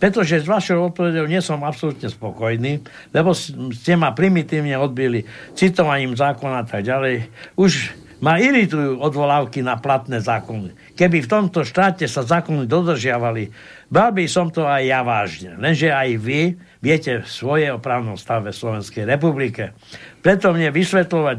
Pretože 0.00 0.40
s 0.40 0.48
vašou 0.48 0.92
odpovedou 0.92 1.28
nie 1.28 1.44
som 1.44 1.60
absolútne 1.60 2.08
spokojný, 2.08 2.80
lebo 3.12 3.36
ste 3.36 4.00
ma 4.00 4.16
primitívne 4.16 4.72
odbili 4.80 5.24
citovaním 5.52 6.16
zákona 6.16 6.64
a 6.64 6.66
tak 6.68 6.88
ďalej. 6.88 7.28
Už 7.60 7.92
ma 8.20 8.36
iritujú 8.36 9.00
odvolávky 9.00 9.64
na 9.64 9.80
platné 9.80 10.20
zákony. 10.20 10.92
Keby 10.92 11.24
v 11.24 11.30
tomto 11.32 11.64
štáte 11.64 12.04
sa 12.04 12.20
zákony 12.20 12.68
dodržiavali, 12.68 13.48
bral 13.88 14.12
by 14.12 14.24
som 14.28 14.52
to 14.52 14.68
aj 14.68 14.82
ja 14.84 15.00
vážne. 15.00 15.56
Lenže 15.56 15.88
aj 15.88 16.08
vy 16.20 16.54
viete 16.84 17.24
svoje 17.24 17.72
o 17.72 17.80
právnom 17.80 18.20
stave 18.20 18.52
Slovenskej 18.52 19.08
republike. 19.08 19.72
Preto 20.20 20.52
mne 20.52 20.68
vysvetľovať, 20.68 21.38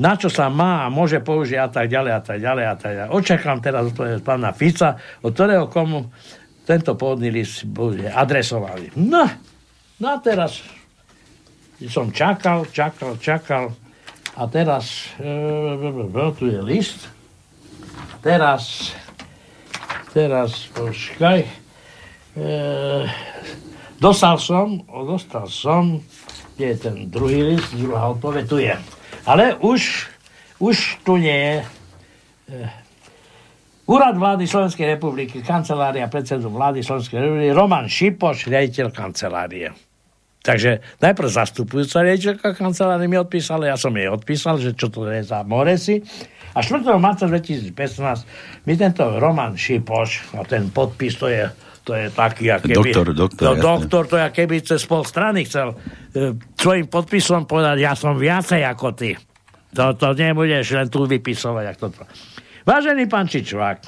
na 0.00 0.16
čo 0.16 0.32
sa 0.32 0.48
má 0.48 0.88
a 0.88 0.92
môže 0.92 1.20
použiť 1.20 1.60
a 1.60 1.68
tak 1.68 1.92
ďalej 1.92 2.12
a 2.16 2.20
tak 2.24 2.38
ďalej 2.40 2.64
a 2.64 2.74
tak 2.80 2.92
ďalej. 2.96 3.10
Očakám 3.12 3.58
teraz 3.60 3.82
od 3.92 3.96
pána 4.24 4.50
Fica, 4.56 4.96
od 5.20 5.32
ktorého 5.36 5.68
komu 5.68 6.08
tento 6.64 6.96
pôvodný 6.96 7.28
list 7.28 7.68
bude 7.68 8.08
adresovali. 8.08 8.96
No, 8.96 9.28
no 10.00 10.06
a 10.08 10.16
teraz 10.24 10.64
som 11.92 12.08
čakal, 12.08 12.64
čakal, 12.72 13.20
čakal 13.20 13.83
a 14.34 14.42
teraz, 14.50 15.14
e, 15.18 16.34
tu 16.38 16.50
je 16.50 16.60
list. 16.62 17.06
Teraz 18.20 18.94
teraz 20.14 20.70
počkaj. 20.70 21.42
E, 21.42 21.50
dostal 23.98 24.38
som, 24.38 24.78
dostal 24.86 25.50
som, 25.50 25.98
kde 26.54 26.64
je 26.70 26.76
ten 26.78 26.96
druhý 27.10 27.58
list, 27.58 27.74
druhá 27.74 28.14
odpoveď, 28.14 28.44
tu 28.46 28.62
je. 28.62 28.78
Ale 29.26 29.58
už, 29.58 30.06
už 30.62 31.02
tu 31.02 31.18
nie 31.18 31.34
je. 31.34 31.58
E, 32.54 32.86
Úrad 33.84 34.16
vlády 34.16 34.48
Slovenskej 34.48 34.96
republiky, 34.96 35.44
kancelária 35.44 36.08
predsedu 36.08 36.48
vlády 36.48 36.80
Slovenskej 36.80 37.20
republiky, 37.20 37.52
Roman 37.52 37.84
Šipoš, 37.84 38.48
riaditeľ 38.48 38.88
kancelárie. 38.88 39.76
Takže 40.44 41.00
najprv 41.00 41.28
zastupujúca 41.32 42.04
riaditeľka 42.04 42.52
kancelárie 42.52 43.08
mi 43.08 43.16
odpísala, 43.16 43.72
ja 43.72 43.80
som 43.80 43.96
jej 43.96 44.12
odpísal, 44.12 44.60
že 44.60 44.76
čo 44.76 44.92
to 44.92 45.08
je 45.08 45.24
za 45.24 45.40
Moresi. 45.40 46.04
A 46.52 46.60
4. 46.60 46.84
marca 47.00 47.24
2015 47.24 48.68
mi 48.68 48.76
tento 48.76 49.08
Roman 49.16 49.56
Šipoš, 49.56 50.36
a 50.36 50.44
ten 50.44 50.68
podpis 50.68 51.16
to 51.16 51.32
je 51.32 51.48
to 51.84 51.92
je 51.92 52.08
taký, 52.08 52.48
keby... 52.48 52.80
Doktor, 52.80 53.06
doktor, 53.12 53.44
no, 53.44 53.60
doktor, 53.60 54.02
to 54.08 54.16
je, 54.16 54.26
keby 54.32 54.64
cez 54.64 54.80
pol 54.88 55.04
strany 55.04 55.44
chcel 55.44 55.76
e, 56.16 56.32
svojim 56.56 56.88
podpisom 56.88 57.44
povedať, 57.44 57.76
ja 57.84 57.92
som 57.92 58.16
viacej 58.16 58.64
ako 58.64 58.96
ty. 58.96 59.12
To, 59.76 59.92
to 59.92 60.16
nebudeš 60.16 60.80
len 60.80 60.88
tu 60.88 61.04
vypisovať, 61.04 61.64
ako 61.76 61.84
toto. 61.92 62.08
Vážený 62.64 63.04
pán 63.04 63.28
Čičvák, 63.28 63.84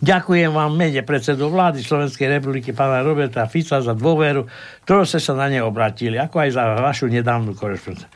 ďakujem 0.00 0.50
vám 0.52 0.72
mene 0.74 1.02
predsedu 1.02 1.48
vlády 1.48 1.82
Slovenskej 1.82 2.40
republiky 2.40 2.70
pána 2.70 3.00
Roberta 3.00 3.46
Fica 3.46 3.82
za 3.82 3.94
dôveru, 3.94 4.46
ktorú 4.86 5.02
ste 5.02 5.18
sa 5.18 5.36
na 5.36 5.50
ne 5.50 5.60
obratili, 5.62 6.18
ako 6.18 6.36
aj 6.42 6.50
za 6.54 6.62
vašu 6.78 7.06
nedávnu 7.10 7.54
korešpondenciu. 7.56 8.10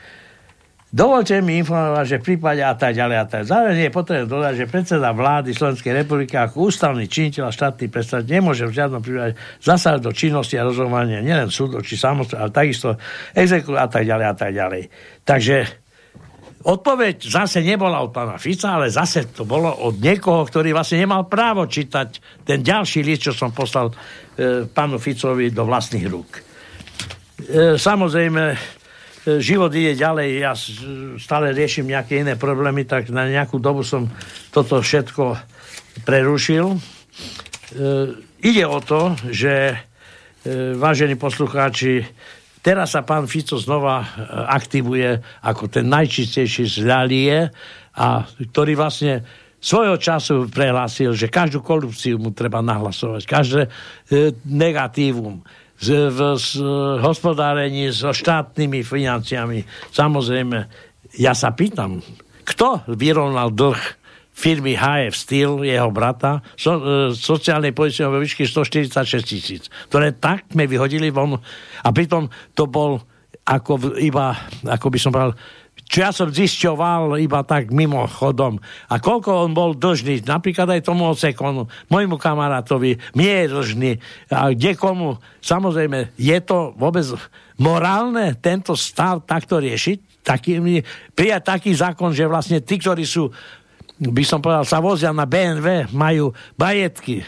Dovolte 0.87 1.43
mi 1.43 1.59
informovať, 1.61 2.07
že 2.07 2.17
v 2.23 2.27
prípade 2.33 2.62
a 2.62 2.73
tak 2.73 2.95
ďalej 2.95 3.17
a 3.19 3.25
tak 3.27 3.43
Zároveň 3.45 3.91
je 3.91 3.93
potrebné 3.93 4.25
dodať, 4.31 4.55
že 4.55 4.71
predseda 4.71 5.11
vlády 5.12 5.51
Slovenskej 5.53 5.93
republiky 5.93 6.39
ako 6.39 6.71
ústavný 6.71 7.05
činiteľ 7.11 7.51
a 7.51 7.53
štátny 7.53 7.91
predstav 7.91 8.23
nemôže 8.23 8.64
v 8.64 8.77
žiadnom 8.81 9.03
prípade 9.03 9.35
zasahovať 9.61 10.01
do 10.01 10.12
činnosti 10.14 10.55
a 10.57 10.64
rozhodovania 10.64 11.21
nielen 11.21 11.53
súdov 11.53 11.83
či 11.83 11.99
samostatne, 11.99 12.49
ale 12.49 12.55
takisto 12.55 12.97
exekúť 13.35 13.77
a 13.77 13.87
tak 13.91 14.07
ďalej 14.07 14.27
a 14.31 14.35
tak 14.39 14.51
ďalej. 14.55 14.83
Takže 15.27 15.86
Odpoveď 16.67 17.31
zase 17.31 17.62
nebola 17.62 18.03
od 18.03 18.11
pána 18.11 18.43
Fica, 18.43 18.75
ale 18.75 18.91
zase 18.91 19.31
to 19.31 19.47
bolo 19.47 19.71
od 19.71 20.03
niekoho, 20.03 20.43
ktorý 20.43 20.75
vlastne 20.75 20.99
nemal 20.99 21.31
právo 21.31 21.62
čítať 21.71 22.43
ten 22.43 22.59
ďalší 22.59 23.07
list, 23.07 23.31
čo 23.31 23.33
som 23.39 23.55
poslal 23.55 23.95
e, 23.95 24.67
pánu 24.67 24.99
Ficovi 24.99 25.55
do 25.55 25.62
vlastných 25.62 26.07
rúk. 26.11 26.31
E, 26.35 27.79
samozrejme, 27.79 28.45
e, 28.51 28.57
život 29.39 29.71
ide 29.79 29.95
ďalej, 29.95 30.29
ja 30.43 30.59
stále 31.23 31.55
riešim 31.55 31.87
nejaké 31.87 32.27
iné 32.27 32.35
problémy, 32.35 32.83
tak 32.83 33.14
na 33.14 33.31
nejakú 33.31 33.62
dobu 33.62 33.87
som 33.87 34.11
toto 34.51 34.83
všetko 34.83 35.39
prerušil. 36.03 36.67
E, 36.75 36.79
ide 38.43 38.67
o 38.67 38.83
to, 38.83 39.14
že 39.31 39.71
e, 39.71 39.77
vážení 40.75 41.14
poslucháči, 41.14 42.03
Teraz 42.67 42.99
sa 42.99 43.07
pán 43.07 43.31
Fico 43.31 43.55
znova 43.62 44.03
e, 44.03 44.07
aktivuje 44.51 45.23
ako 45.47 45.71
ten 45.71 45.87
najčistejší 45.87 46.67
z 46.67 46.77
ľalie, 46.83 47.47
a 47.95 48.27
ktorý 48.27 48.75
vlastne 48.75 49.23
svojho 49.62 49.95
času 50.03 50.51
prehlásil, 50.51 51.14
že 51.14 51.31
každú 51.31 51.62
korupciu 51.62 52.19
mu 52.19 52.35
treba 52.35 52.59
nahlasovať, 52.67 53.23
každé 53.23 53.62
e, 53.62 53.71
negatívum 54.51 55.47
z, 55.79 56.11
v 56.11 56.35
z, 56.35 56.59
hospodárení 57.07 57.95
so 57.95 58.11
štátnymi 58.11 58.83
financiami. 58.83 59.62
Samozrejme, 59.95 60.67
ja 61.23 61.39
sa 61.39 61.55
pýtam, 61.55 62.03
kto 62.43 62.83
vyrovnal 62.91 63.55
dlh 63.55 63.79
firmy 64.37 64.76
HF 64.76 65.16
Steel, 65.16 65.64
jeho 65.64 65.89
brata, 65.89 66.45
so, 66.61 66.76
e, 66.76 66.80
sociálnej 67.16 67.72
poistenia 67.72 68.12
vo 68.12 68.20
výšky 68.20 68.45
146 68.45 69.24
tisíc, 69.24 69.62
ktoré 69.89 70.12
tak 70.12 70.45
sme 70.53 70.68
vyhodili 70.68 71.09
von. 71.09 71.41
A 71.80 71.89
pritom 71.89 72.28
to 72.53 72.68
bol 72.68 73.01
ako 73.49 73.97
iba, 73.97 74.37
ako 74.68 74.87
by 74.93 74.99
som 75.01 75.11
povedal, 75.14 75.32
čo 75.87 76.03
ja 76.03 76.11
som 76.11 76.28
zisťoval 76.28 77.14
iba 77.22 77.47
tak 77.47 77.70
mimochodom. 77.70 78.59
A 78.91 78.99
koľko 78.99 79.47
on 79.47 79.55
bol 79.55 79.70
dlžný, 79.72 80.26
napríklad 80.26 80.66
aj 80.66 80.82
tomu 80.82 81.07
ocekonu, 81.07 81.70
môjmu 81.87 82.18
kamarátovi, 82.18 82.99
mne 83.14 83.30
je 83.30 83.47
dlžný, 83.55 83.91
a 84.34 84.51
kde 84.51 84.74
komu. 84.74 85.22
Samozrejme, 85.39 86.18
je 86.18 86.39
to 86.43 86.74
vôbec 86.74 87.07
morálne 87.62 88.34
tento 88.43 88.74
stav 88.74 89.22
takto 89.24 89.62
riešiť? 89.62 90.26
Taký, 90.26 90.59
prijať 91.14 91.43
taký 91.47 91.70
zákon, 91.70 92.11
že 92.11 92.26
vlastne 92.26 92.59
tí, 92.59 92.82
ktorí 92.82 93.07
sú 93.07 93.30
by 93.97 94.24
som 94.24 94.44
povedal, 94.44 94.68
sa 94.68 94.80
vozia 94.84 95.12
na 95.12 95.24
BNV, 95.24 95.92
majú 95.97 96.32
bajetky, 96.57 97.24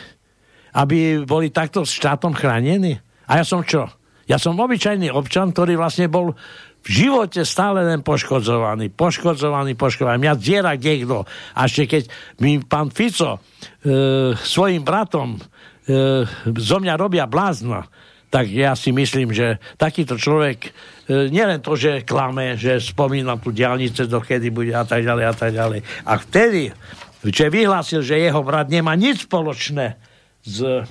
aby 0.76 1.24
boli 1.24 1.48
takto 1.48 1.84
štátom 1.84 2.36
chránení. 2.36 3.00
A 3.28 3.40
ja 3.40 3.44
som 3.44 3.64
čo? 3.64 3.88
Ja 4.28 4.36
som 4.36 4.60
obyčajný 4.60 5.08
občan, 5.08 5.56
ktorý 5.56 5.80
vlastne 5.80 6.12
bol 6.12 6.36
v 6.84 6.88
živote 6.88 7.42
stále 7.48 7.84
len 7.84 8.04
poškodzovaný, 8.04 8.92
poškodzovaný, 8.92 9.72
poškodzovaný. 9.74 10.18
Mňa 10.20 10.34
zdiera 10.36 10.72
kto. 10.76 11.24
A 11.56 11.60
ešte 11.64 11.84
keď 11.88 12.02
mi 12.44 12.60
pán 12.60 12.92
Fico 12.92 13.36
e, 13.36 13.40
svojim 14.36 14.84
bratom 14.84 15.36
e, 15.36 15.40
zo 16.44 16.76
mňa 16.78 16.94
robia 17.00 17.24
blázna, 17.24 17.88
tak 18.28 18.52
ja 18.52 18.76
si 18.76 18.92
myslím, 18.92 19.32
že 19.32 19.56
takýto 19.80 20.20
človek 20.20 20.68
e, 20.68 20.70
nielen 21.32 21.64
to, 21.64 21.72
že 21.74 22.04
klame, 22.04 22.60
že 22.60 22.76
spomína 22.76 23.40
tu 23.40 23.56
diálnice, 23.56 24.04
dokedy 24.04 24.52
bude 24.52 24.76
a 24.76 24.84
tak 24.84 25.04
ďalej 25.04 25.24
a 25.24 25.34
tak 25.34 25.50
ďalej. 25.56 25.80
A 26.04 26.12
vtedy, 26.20 26.62
že 27.24 27.48
vyhlásil, 27.48 28.04
že 28.04 28.20
jeho 28.20 28.44
brat 28.44 28.68
nemá 28.68 28.92
nič 28.94 29.24
spoločné 29.24 29.96
s 30.44 30.84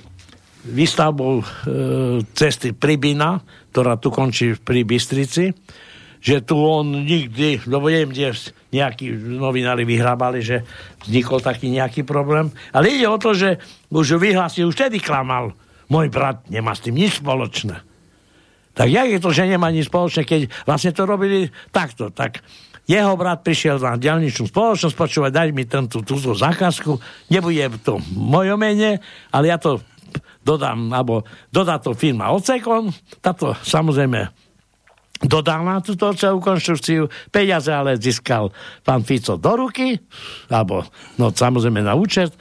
výstavbou 0.66 1.34
e, 1.40 1.44
cesty 2.34 2.74
Pribina, 2.74 3.38
ktorá 3.70 3.94
tu 3.94 4.10
končí 4.10 4.58
pri 4.58 4.82
Bystrici, 4.82 5.54
že 6.18 6.42
tu 6.42 6.58
on 6.58 7.06
nikdy, 7.06 7.62
lebo 7.70 7.86
neviem, 7.86 8.10
kde 8.10 8.34
nejakí 8.74 9.14
novinári 9.38 9.86
vyhrábali, 9.86 10.42
že 10.42 10.66
vznikol 11.06 11.38
taký 11.38 11.70
nejaký 11.70 12.02
problém. 12.02 12.50
Ale 12.74 12.90
ide 12.90 13.06
o 13.06 13.22
to, 13.22 13.32
že 13.32 13.62
už 13.88 14.18
vyhlásil, 14.18 14.66
už 14.66 14.74
vtedy 14.74 14.98
klamal, 14.98 15.54
môj 15.88 16.12
brat 16.12 16.44
nemá 16.52 16.76
s 16.76 16.84
tým 16.84 16.96
nič 16.96 17.20
spoločné. 17.20 17.84
Tak 18.78 18.86
jak 18.86 19.08
je 19.10 19.18
to, 19.18 19.34
že 19.34 19.50
nemá 19.50 19.74
nič 19.74 19.90
spoločné, 19.90 20.22
keď 20.22 20.40
vlastne 20.62 20.94
to 20.94 21.02
robili 21.02 21.50
takto, 21.74 22.14
tak 22.14 22.44
jeho 22.88 23.18
brat 23.20 23.44
prišiel 23.44 23.76
na 23.82 24.00
ďalničnú 24.00 24.48
spoločnosť, 24.48 24.96
počúvať, 24.96 25.30
daj 25.34 25.48
mi 25.52 25.68
tento, 25.68 26.00
túto 26.00 26.32
zákazku, 26.32 26.96
nebude 27.28 27.68
to 27.84 28.00
v 28.00 28.08
mojom 28.16 28.56
mene, 28.56 29.02
ale 29.28 29.44
ja 29.52 29.60
to 29.60 29.84
dodám, 30.40 30.88
alebo 30.94 31.26
dodá 31.52 31.76
to 31.76 31.92
firma 31.92 32.32
Ocekon, 32.32 32.88
táto 33.20 33.52
samozrejme 33.60 34.32
dodal 35.20 35.66
na 35.66 35.84
túto 35.84 36.14
celú 36.14 36.40
konštrukciu, 36.40 37.10
peniaze 37.28 37.68
ale 37.68 38.00
získal 38.00 38.54
pán 38.86 39.04
Fico 39.04 39.36
do 39.36 39.52
ruky, 39.52 39.98
alebo 40.48 40.86
no 41.20 41.34
samozrejme 41.34 41.84
na 41.84 41.92
účet, 41.92 42.32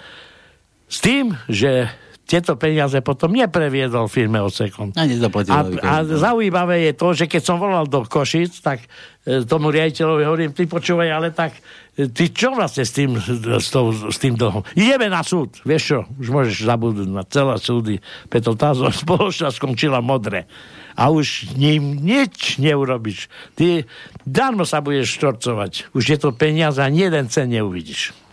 s 0.87 1.03
tým, 1.03 1.35
že 1.51 1.91
tieto 2.27 2.59
peniaze 2.59 2.99
potom 2.99 3.31
nepreviedol 3.31 4.11
firme 4.11 4.43
Osekon. 4.43 4.91
A, 4.91 5.07
a, 5.55 5.59
a 5.63 5.93
zaujímavé 6.03 6.91
je 6.91 6.93
to, 6.99 7.07
že 7.15 7.25
keď 7.31 7.41
som 7.41 7.55
volal 7.55 7.87
do 7.87 8.03
Košic, 8.03 8.51
tak 8.59 8.83
e, 9.23 9.47
tomu 9.47 9.71
riaditeľovi 9.71 10.23
hovorím, 10.27 10.51
ty 10.51 10.67
počúvaj, 10.67 11.07
ale 11.07 11.31
tak 11.31 11.55
e, 11.95 12.11
ty 12.11 12.27
čo 12.27 12.51
vlastne 12.51 12.83
s 12.83 12.91
tým, 12.91 13.15
s, 13.15 13.71
to, 13.71 13.95
s 14.11 14.17
tým 14.19 14.35
dlhom? 14.35 14.67
Ideme 14.75 15.07
na 15.07 15.23
súd. 15.23 15.55
Vieš 15.63 15.83
čo, 15.87 15.99
už 16.19 16.27
môžeš 16.27 16.67
zabudnúť 16.67 17.09
na 17.15 17.23
celé 17.23 17.55
súdy, 17.63 17.95
preto 18.27 18.59
tá 18.59 18.75
spoločnosť 19.07 19.55
skončila 19.55 20.03
modre. 20.03 20.51
A 20.99 21.07
už 21.07 21.55
ním 21.55 22.03
nič 22.03 22.59
neurobiš. 22.59 23.31
Ty 23.55 23.87
darmo 24.27 24.67
sa 24.67 24.83
budeš 24.83 25.15
štorcovať. 25.15 25.95
Už 25.95 26.03
je 26.03 26.17
to 26.19 26.35
peniaze 26.35 26.81
a 26.83 26.91
jeden 26.91 27.31
cen 27.31 27.47
neuvidíš. 27.55 28.26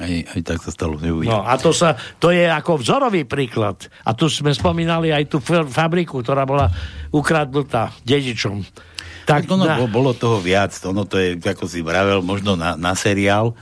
Aj, 0.00 0.14
aj 0.32 0.40
tak 0.40 0.58
sa 0.64 0.72
stalo, 0.72 0.96
neuvidím. 0.96 1.28
No 1.28 1.44
a 1.44 1.60
to, 1.60 1.76
sa, 1.76 1.92
to 2.16 2.32
je 2.32 2.48
ako 2.48 2.80
vzorový 2.80 3.28
príklad. 3.28 3.84
A 4.08 4.16
tu 4.16 4.32
sme 4.32 4.48
spomínali 4.56 5.12
aj 5.12 5.28
tú 5.28 5.44
fabriku, 5.44 6.24
ktorá 6.24 6.48
bola 6.48 6.72
ukradnutá 7.12 7.92
dedičom. 8.08 8.64
Tak, 9.28 9.44
tak 9.44 9.52
ono 9.52 9.68
na... 9.68 9.76
bolo 9.84 10.16
toho 10.16 10.40
viac. 10.40 10.72
Ono 10.88 11.04
to 11.04 11.20
je, 11.20 11.36
ako 11.36 11.68
si 11.68 11.84
vravel, 11.84 12.24
možno 12.24 12.56
na, 12.56 12.80
na 12.80 12.96
seriál. 12.96 13.52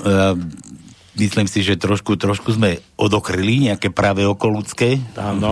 Uh, 0.00 0.32
myslím 1.20 1.44
si, 1.44 1.60
že 1.60 1.76
trošku, 1.76 2.16
trošku 2.16 2.56
sme 2.56 2.80
odokryli 2.96 3.68
nejaké 3.68 3.92
práve 3.92 4.24
okoludské, 4.24 4.96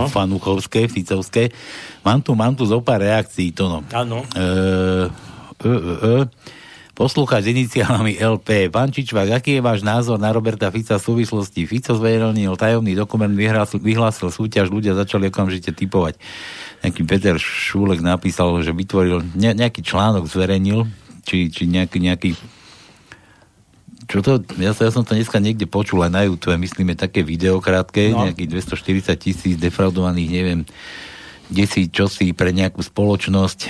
fanuchovské, 0.09 0.89
ficovské. 0.89 1.53
Mám 2.01 2.25
tu, 2.25 2.33
mám 2.33 2.57
tu 2.57 2.65
zo 2.65 2.81
pár 2.81 3.05
reakcií, 3.05 3.53
to 3.53 3.69
no. 3.69 3.79
Áno. 3.93 4.25
Uh, 4.33 5.05
uh, 5.61 5.69
uh, 5.69 6.25
uh 6.25 6.61
poslúchať 7.03 7.43
s 7.43 7.51
iniciálami 7.51 8.15
LP. 8.15 8.71
Pán 8.71 8.87
Čičvák, 8.87 9.35
aký 9.35 9.59
je 9.59 9.61
váš 9.61 9.83
názor 9.83 10.15
na 10.15 10.31
Roberta 10.31 10.71
Fica 10.71 10.95
v 10.95 11.03
súvislosti? 11.03 11.67
Fico 11.67 11.91
zverejnil 11.91 12.55
tajomný 12.55 12.95
dokument, 12.95 13.27
vyhlásil, 13.27 13.83
vyhlásil 13.83 14.31
súťaž, 14.31 14.71
ľudia 14.71 14.95
začali 14.95 15.27
okamžite 15.27 15.75
typovať. 15.75 16.15
Nejaký 16.79 17.03
Peter 17.03 17.35
Šúlek 17.35 17.99
napísal, 17.99 18.55
že 18.63 18.71
vytvoril 18.71 19.19
ne, 19.35 19.51
nejaký 19.51 19.83
článok, 19.83 20.31
zverejnil, 20.31 20.87
či, 21.27 21.51
či 21.51 21.67
nejaký, 21.67 21.99
nejaký 21.99 22.39
čo 24.07 24.23
to, 24.23 24.39
ja, 24.59 24.71
ja 24.71 24.91
som 24.91 25.03
to 25.03 25.15
dneska 25.15 25.43
niekde 25.43 25.67
počul 25.67 26.07
aj 26.07 26.11
na 26.11 26.23
YouTube, 26.23 26.55
myslíme 26.55 26.95
také 26.95 27.23
video 27.23 27.59
krátke, 27.59 28.15
no. 28.15 28.27
nejakých 28.27 28.63
240 28.71 29.15
tisíc 29.19 29.55
defraudovaných, 29.59 30.29
neviem, 30.31 30.61
kde 31.53 31.65
si, 31.69 31.81
čo 31.93 32.09
si 32.09 32.33
pre 32.33 32.49
nejakú 32.49 32.81
spoločnosť 32.81 33.69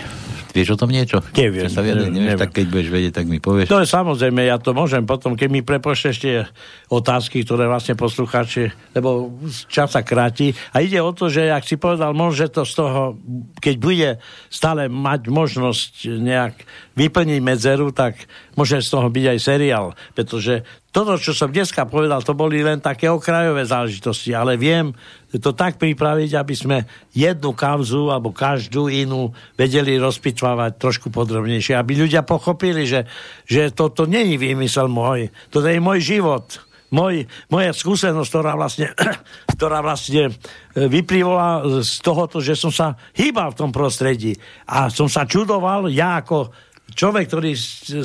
Vieš 0.54 0.78
o 0.78 0.80
tom 0.86 0.94
niečo? 0.94 1.18
Neviem. 1.34 1.66
Sa 1.66 1.82
neviem, 1.82 2.14
neviem. 2.14 2.38
Tak 2.38 2.54
keď 2.54 2.66
budeš 2.70 2.90
vedieť, 2.94 3.14
tak 3.18 3.26
mi 3.26 3.42
povieš. 3.42 3.74
To 3.74 3.82
je 3.82 3.90
samozrejme, 3.90 4.46
ja 4.46 4.62
to 4.62 4.78
môžem 4.78 5.02
potom, 5.02 5.34
keď 5.34 5.50
mi 5.50 5.66
prepošleš 5.66 6.16
tie 6.22 6.46
otázky, 6.94 7.42
ktoré 7.42 7.66
vlastne 7.66 7.98
poslucháči, 7.98 8.70
lebo 8.94 9.34
čas 9.66 9.98
sa 9.98 10.06
kráti. 10.06 10.54
A 10.78 10.86
ide 10.86 11.02
o 11.02 11.10
to, 11.10 11.34
že 11.34 11.50
ak 11.50 11.66
si 11.66 11.82
povedal, 11.82 12.14
môže 12.14 12.54
to 12.54 12.70
z 12.70 12.74
toho, 12.78 13.18
keď 13.58 13.76
bude 13.82 14.10
stále 14.54 14.86
mať 14.94 15.34
možnosť 15.34 16.22
nejak 16.22 16.54
vyplniť 16.94 17.40
medzeru, 17.42 17.90
tak 17.90 18.22
môže 18.54 18.78
z 18.78 18.94
toho 18.94 19.10
byť 19.10 19.26
aj 19.34 19.40
seriál. 19.42 19.98
Pretože 20.14 20.62
toto, 20.94 21.18
čo 21.18 21.34
som 21.34 21.50
dneska 21.50 21.90
povedal, 21.90 22.22
to 22.22 22.38
boli 22.38 22.62
len 22.62 22.78
také 22.78 23.10
okrajové 23.10 23.66
záležitosti, 23.66 24.30
ale 24.38 24.62
viem 24.62 24.94
to 25.34 25.50
tak 25.50 25.82
pripraviť, 25.82 26.38
aby 26.38 26.54
sme 26.54 26.78
jednu 27.18 27.58
kauzu 27.58 28.14
alebo 28.14 28.30
každú 28.30 28.94
inú 28.94 29.34
vedeli 29.58 29.98
rozpitvávať 29.98 30.78
trošku 30.78 31.10
podrobnejšie, 31.10 31.74
aby 31.74 31.98
ľudia 31.98 32.22
pochopili, 32.22 32.86
že, 32.86 33.10
že 33.50 33.74
toto 33.74 34.06
není 34.06 34.38
výmysel 34.38 34.86
môj, 34.86 35.34
toto 35.50 35.66
je 35.66 35.82
môj 35.82 36.00
život. 36.00 36.46
Môj, 36.94 37.26
moja 37.50 37.74
skúsenosť, 37.74 38.30
ktorá 38.30 38.54
vlastne, 38.54 38.94
ktorá 39.58 39.82
vlastne 39.82 40.30
e, 40.30 40.32
vyplývala 40.78 41.82
z 41.82 41.94
tohoto, 42.06 42.38
že 42.38 42.54
som 42.54 42.70
sa 42.70 42.94
hýbal 43.18 43.58
v 43.58 43.66
tom 43.66 43.72
prostredí 43.74 44.38
a 44.70 44.94
som 44.94 45.10
sa 45.10 45.26
čudoval, 45.26 45.90
ja 45.90 46.22
ako 46.22 46.54
človek, 46.92 47.26
ktorý 47.32 47.52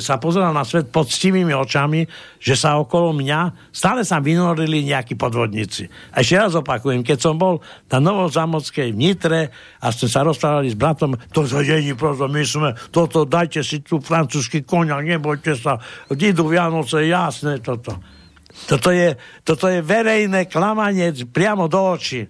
sa 0.01 0.17
pozeral 0.17 0.55
na 0.55 0.65
svet 0.65 0.89
poctivými 0.89 1.53
očami, 1.53 2.07
že 2.41 2.55
sa 2.57 2.81
okolo 2.81 3.13
mňa 3.13 3.71
stále 3.75 4.01
sa 4.01 4.17
vynorili 4.23 4.87
nejakí 4.87 5.19
podvodníci. 5.19 5.87
A 6.15 6.23
ešte 6.25 6.35
raz 6.39 6.55
opakujem, 6.57 7.05
keď 7.05 7.17
som 7.19 7.35
bol 7.37 7.61
na 7.91 7.99
Novozamockej 8.01 8.95
vnitre 8.95 9.53
a 9.83 9.93
sme 9.93 10.09
sa 10.09 10.25
rozprávali 10.25 10.73
s 10.73 10.77
bratom, 10.79 11.15
to 11.29 11.45
sa 11.45 11.61
není 11.61 11.93
prosto, 11.93 12.25
my 12.25 12.43
sme, 12.43 12.69
toto, 12.89 13.27
dajte 13.27 13.61
si 13.61 13.85
tu 13.85 14.01
francúzsky 14.01 14.65
konia, 14.65 14.99
nebojte 14.99 15.53
sa, 15.53 15.77
idú 16.09 16.49
Vianoce, 16.49 17.05
jasné, 17.05 17.61
toto. 17.61 17.99
Toto 18.49 18.89
je, 18.91 19.15
toto 19.45 19.69
je 19.71 19.79
verejné 19.79 20.49
klamanie 20.49 21.13
priamo 21.29 21.71
do 21.71 21.79
očí. 21.79 22.25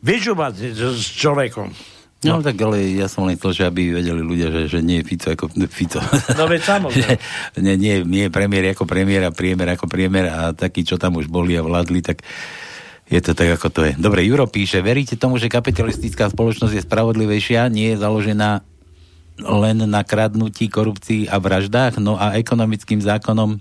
Vyžubať 0.00 0.74
s 0.96 1.04
človekom. 1.16 1.99
No, 2.20 2.36
no 2.36 2.44
tak 2.44 2.60
ale 2.60 2.84
ja 2.92 3.08
som 3.08 3.24
len 3.24 3.40
chcel, 3.40 3.52
že 3.56 3.62
aby 3.64 3.96
vedeli 3.96 4.20
ľudia, 4.20 4.52
že, 4.52 4.62
že 4.68 4.78
nie 4.84 5.00
je 5.00 5.08
Fico 5.08 5.32
ako 5.32 5.56
Fico. 5.72 6.04
No 6.36 6.44
veď 6.44 6.60
samozrejme. 6.68 7.16
nie, 7.64 7.74
nie, 7.80 7.94
nie 8.04 8.22
je 8.28 8.30
premiér 8.32 8.76
ako 8.76 8.84
premiér 8.84 9.28
a 9.28 9.32
priemer 9.32 9.72
ako 9.72 9.88
priemer 9.88 10.28
a 10.28 10.52
takí, 10.52 10.84
čo 10.84 11.00
tam 11.00 11.16
už 11.16 11.32
boli 11.32 11.56
a 11.56 11.64
vládli, 11.64 12.04
tak 12.04 12.20
je 13.08 13.20
to 13.24 13.32
tak, 13.32 13.56
ako 13.56 13.68
to 13.72 13.80
je. 13.88 13.92
Dobre, 13.96 14.22
Juro 14.22 14.44
píše, 14.46 14.84
veríte 14.84 15.16
tomu, 15.16 15.40
že 15.40 15.48
kapitalistická 15.48 16.28
spoločnosť 16.28 16.76
je 16.76 16.86
spravodlivejšia, 16.86 17.72
nie 17.72 17.96
je 17.96 17.98
založená 17.98 18.62
len 19.40 19.78
na 19.88 20.04
kradnutí, 20.04 20.68
korupcii 20.68 21.26
a 21.26 21.40
vraždách, 21.40 21.98
no 21.98 22.20
a 22.20 22.36
ekonomickým 22.36 23.00
zákonom 23.00 23.58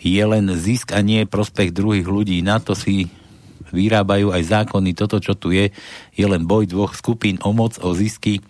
je 0.00 0.22
len 0.24 0.46
zisk 0.56 0.96
a 0.96 1.04
nie 1.04 1.28
prospech 1.28 1.74
druhých 1.74 2.08
ľudí. 2.08 2.40
Na 2.40 2.62
to 2.62 2.72
si 2.72 3.12
vyrábajú 3.70 4.32
aj 4.34 4.42
zákony. 4.48 4.96
Toto, 4.96 5.18
čo 5.18 5.36
tu 5.38 5.54
je, 5.54 5.70
je 6.14 6.26
len 6.26 6.44
boj 6.44 6.68
dvoch 6.68 6.92
skupín 6.96 7.38
o 7.44 7.54
moc, 7.54 7.76
o 7.80 7.94
zisky. 7.94 8.40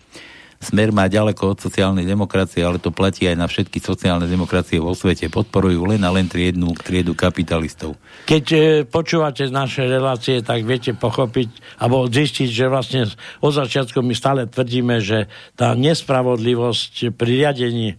Smer 0.59 0.91
má 0.91 1.07
ďaleko 1.07 1.55
od 1.55 1.63
sociálnej 1.63 2.03
demokracie, 2.03 2.59
ale 2.59 2.83
to 2.83 2.91
platí 2.91 3.23
aj 3.31 3.39
na 3.39 3.47
všetky 3.47 3.79
sociálne 3.79 4.27
demokracie 4.27 4.75
vo 4.75 4.91
svete. 4.91 5.31
Podporujú 5.31 5.87
len 5.87 6.03
a 6.03 6.11
len 6.11 6.27
triednu, 6.27 6.75
triedu 6.75 7.15
kapitalistov. 7.15 7.95
Keď 8.27 8.45
e, 8.51 8.59
počúvate 8.83 9.47
naše 9.47 9.87
relácie, 9.87 10.43
tak 10.43 10.67
viete 10.67 10.91
pochopiť 10.91 11.79
alebo 11.79 12.11
zistiť, 12.11 12.49
že 12.51 12.65
vlastne 12.67 13.07
od 13.39 13.55
začiatku 13.55 14.03
my 14.03 14.11
stále 14.11 14.51
tvrdíme, 14.51 14.99
že 14.99 15.31
tá 15.55 15.71
nespravodlivosť 15.79 17.15
pri 17.15 17.47
riadení 17.47 17.95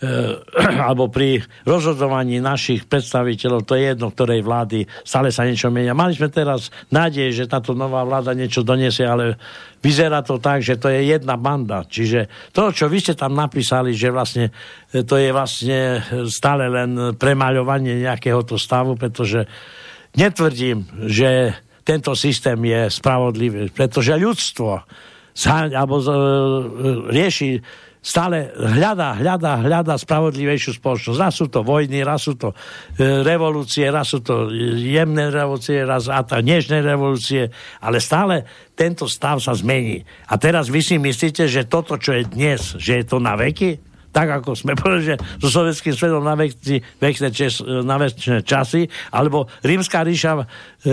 alebo 0.88 1.12
pri 1.12 1.44
rozhodovaní 1.68 2.40
našich 2.40 2.88
predstaviteľov, 2.88 3.68
to 3.68 3.76
je 3.76 3.92
jedno, 3.92 4.08
ktorej 4.08 4.40
vlády, 4.40 4.88
stále 5.04 5.28
sa 5.28 5.44
niečo 5.44 5.68
menia. 5.68 5.92
Mali 5.92 6.16
sme 6.16 6.32
teraz 6.32 6.72
nádej, 6.88 7.36
že 7.36 7.44
táto 7.44 7.76
nová 7.76 8.00
vláda 8.08 8.32
niečo 8.32 8.64
donesie, 8.64 9.04
ale 9.04 9.36
vyzerá 9.84 10.24
to 10.24 10.40
tak, 10.40 10.64
že 10.64 10.80
to 10.80 10.88
je 10.88 11.04
jedna 11.04 11.36
banda. 11.36 11.84
Čiže 11.84 12.52
to, 12.56 12.72
čo 12.72 12.88
vy 12.88 12.96
ste 12.96 13.12
tam 13.12 13.36
napísali, 13.36 13.92
že 13.92 14.08
vlastne 14.08 14.48
eh, 14.48 15.04
to 15.04 15.20
je 15.20 15.28
vlastne 15.36 16.00
stále 16.32 16.72
len 16.72 17.20
premaľovanie 17.20 18.00
nejakého 18.00 18.40
to 18.48 18.56
stavu, 18.56 18.96
pretože 18.96 19.44
netvrdím, 20.16 20.88
že 21.12 21.60
tento 21.84 22.16
systém 22.16 22.56
je 22.64 22.88
spravodlivý, 22.88 23.68
pretože 23.68 24.16
ľudstvo 24.16 24.80
sa, 25.30 25.70
alebo, 25.70 26.02
uh, 26.02 26.10
rieši 27.08 27.62
stále 28.00 28.48
hľadá, 28.56 29.20
hľadá, 29.20 29.60
hľadá 29.60 29.94
spravodlivejšiu 30.00 30.80
spoločnosť. 30.80 31.20
Raz 31.20 31.34
sú 31.36 31.46
to 31.52 31.60
vojny, 31.60 32.00
raz 32.00 32.24
sú 32.24 32.34
to 32.36 32.56
e, 32.96 33.20
revolúcie, 33.20 33.84
raz 33.92 34.16
sú 34.16 34.24
to 34.24 34.48
jemné 34.80 35.28
revolúcie, 35.28 35.84
raz 35.84 36.08
a 36.08 36.24
tá 36.24 36.40
nežné 36.40 36.80
revolúcie, 36.80 37.52
ale 37.84 38.00
stále 38.00 38.48
tento 38.72 39.04
stav 39.04 39.36
sa 39.44 39.52
zmení. 39.52 40.00
A 40.32 40.40
teraz 40.40 40.72
vy 40.72 40.80
si 40.80 40.96
myslíte, 40.96 41.44
že 41.44 41.68
toto, 41.68 42.00
čo 42.00 42.16
je 42.16 42.24
dnes, 42.24 42.80
že 42.80 43.00
je 43.00 43.04
to 43.04 43.20
na 43.20 43.36
veky? 43.36 43.89
Tak 44.10 44.42
ako 44.42 44.58
sme 44.58 44.74
povedali, 44.80 45.14
že 45.14 45.16
so 45.38 45.48
sovietským 45.50 45.94
svetom 45.94 46.22
na, 46.22 46.34
vekci, 46.34 46.82
vekne 46.98 47.28
časy, 48.42 48.82
alebo 49.14 49.46
rímska 49.62 50.02
ríša 50.02 50.32
e, 50.38 50.46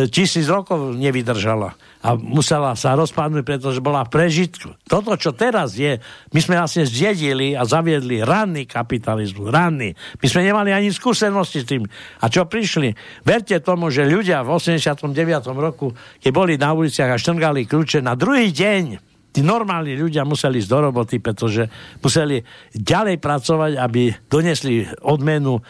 tisíc 0.10 0.46
rokov 0.50 0.96
nevydržala 0.96 1.76
a 2.08 2.14
musela 2.16 2.78
sa 2.78 2.94
rozpadnúť, 2.94 3.44
pretože 3.44 3.82
bola 3.82 4.06
prežitku. 4.06 4.78
Toto, 4.86 5.18
čo 5.18 5.34
teraz 5.34 5.76
je, 5.76 5.98
my 6.32 6.40
sme 6.40 6.56
vlastne 6.56 6.86
zdedili 6.86 7.58
a 7.58 7.66
zaviedli 7.66 8.22
ranný 8.22 8.70
kapitalizmus, 8.70 9.50
ranný. 9.50 9.98
My 10.22 10.28
sme 10.30 10.46
nemali 10.46 10.72
ani 10.72 10.94
skúsenosti 10.94 11.66
s 11.66 11.70
tým. 11.70 11.84
A 12.22 12.30
čo 12.30 12.46
prišli? 12.46 12.94
Verte 13.26 13.58
tomu, 13.60 13.90
že 13.90 14.06
ľudia 14.06 14.46
v 14.46 14.56
89. 14.56 15.52
roku, 15.58 15.92
keď 16.22 16.32
boli 16.32 16.54
na 16.56 16.72
uliciach 16.72 17.12
a 17.12 17.20
štrngali 17.20 17.66
kľúče, 17.66 18.06
na 18.06 18.14
druhý 18.14 18.54
deň 18.54 19.17
tí 19.32 19.46
normálni 19.46 19.94
ľudia 19.94 20.26
museli 20.26 20.60
ísť 20.60 20.72
do 20.72 20.80
roboty, 20.90 21.22
pretože 21.22 21.70
museli 22.02 22.42
ďalej 22.74 23.22
pracovať, 23.22 23.72
aby 23.78 24.10
donesli 24.26 24.88
odmenu, 25.06 25.58
e, 25.58 25.62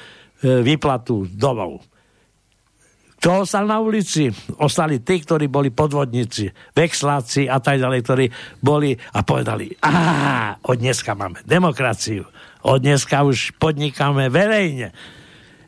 výplatu 0.64 1.28
domov. 1.28 1.84
Kto 3.18 3.49
ostal 3.49 3.66
na 3.66 3.82
ulici? 3.82 4.30
Ostali 4.62 5.01
tí, 5.01 5.18
ktorí 5.18 5.49
boli 5.49 5.74
podvodníci, 5.74 6.53
vexláci 6.78 7.49
a 7.49 7.58
tak 7.58 7.82
ďalej, 7.82 7.99
ktorí 8.05 8.26
boli 8.62 8.93
a 8.93 9.26
povedali, 9.26 9.74
aha, 9.82 10.62
od 10.62 10.78
dneska 10.78 11.18
máme 11.18 11.41
demokraciu, 11.41 12.30
od 12.62 12.78
dneska 12.78 13.26
už 13.26 13.58
podnikáme 13.58 14.30
verejne. 14.30 14.93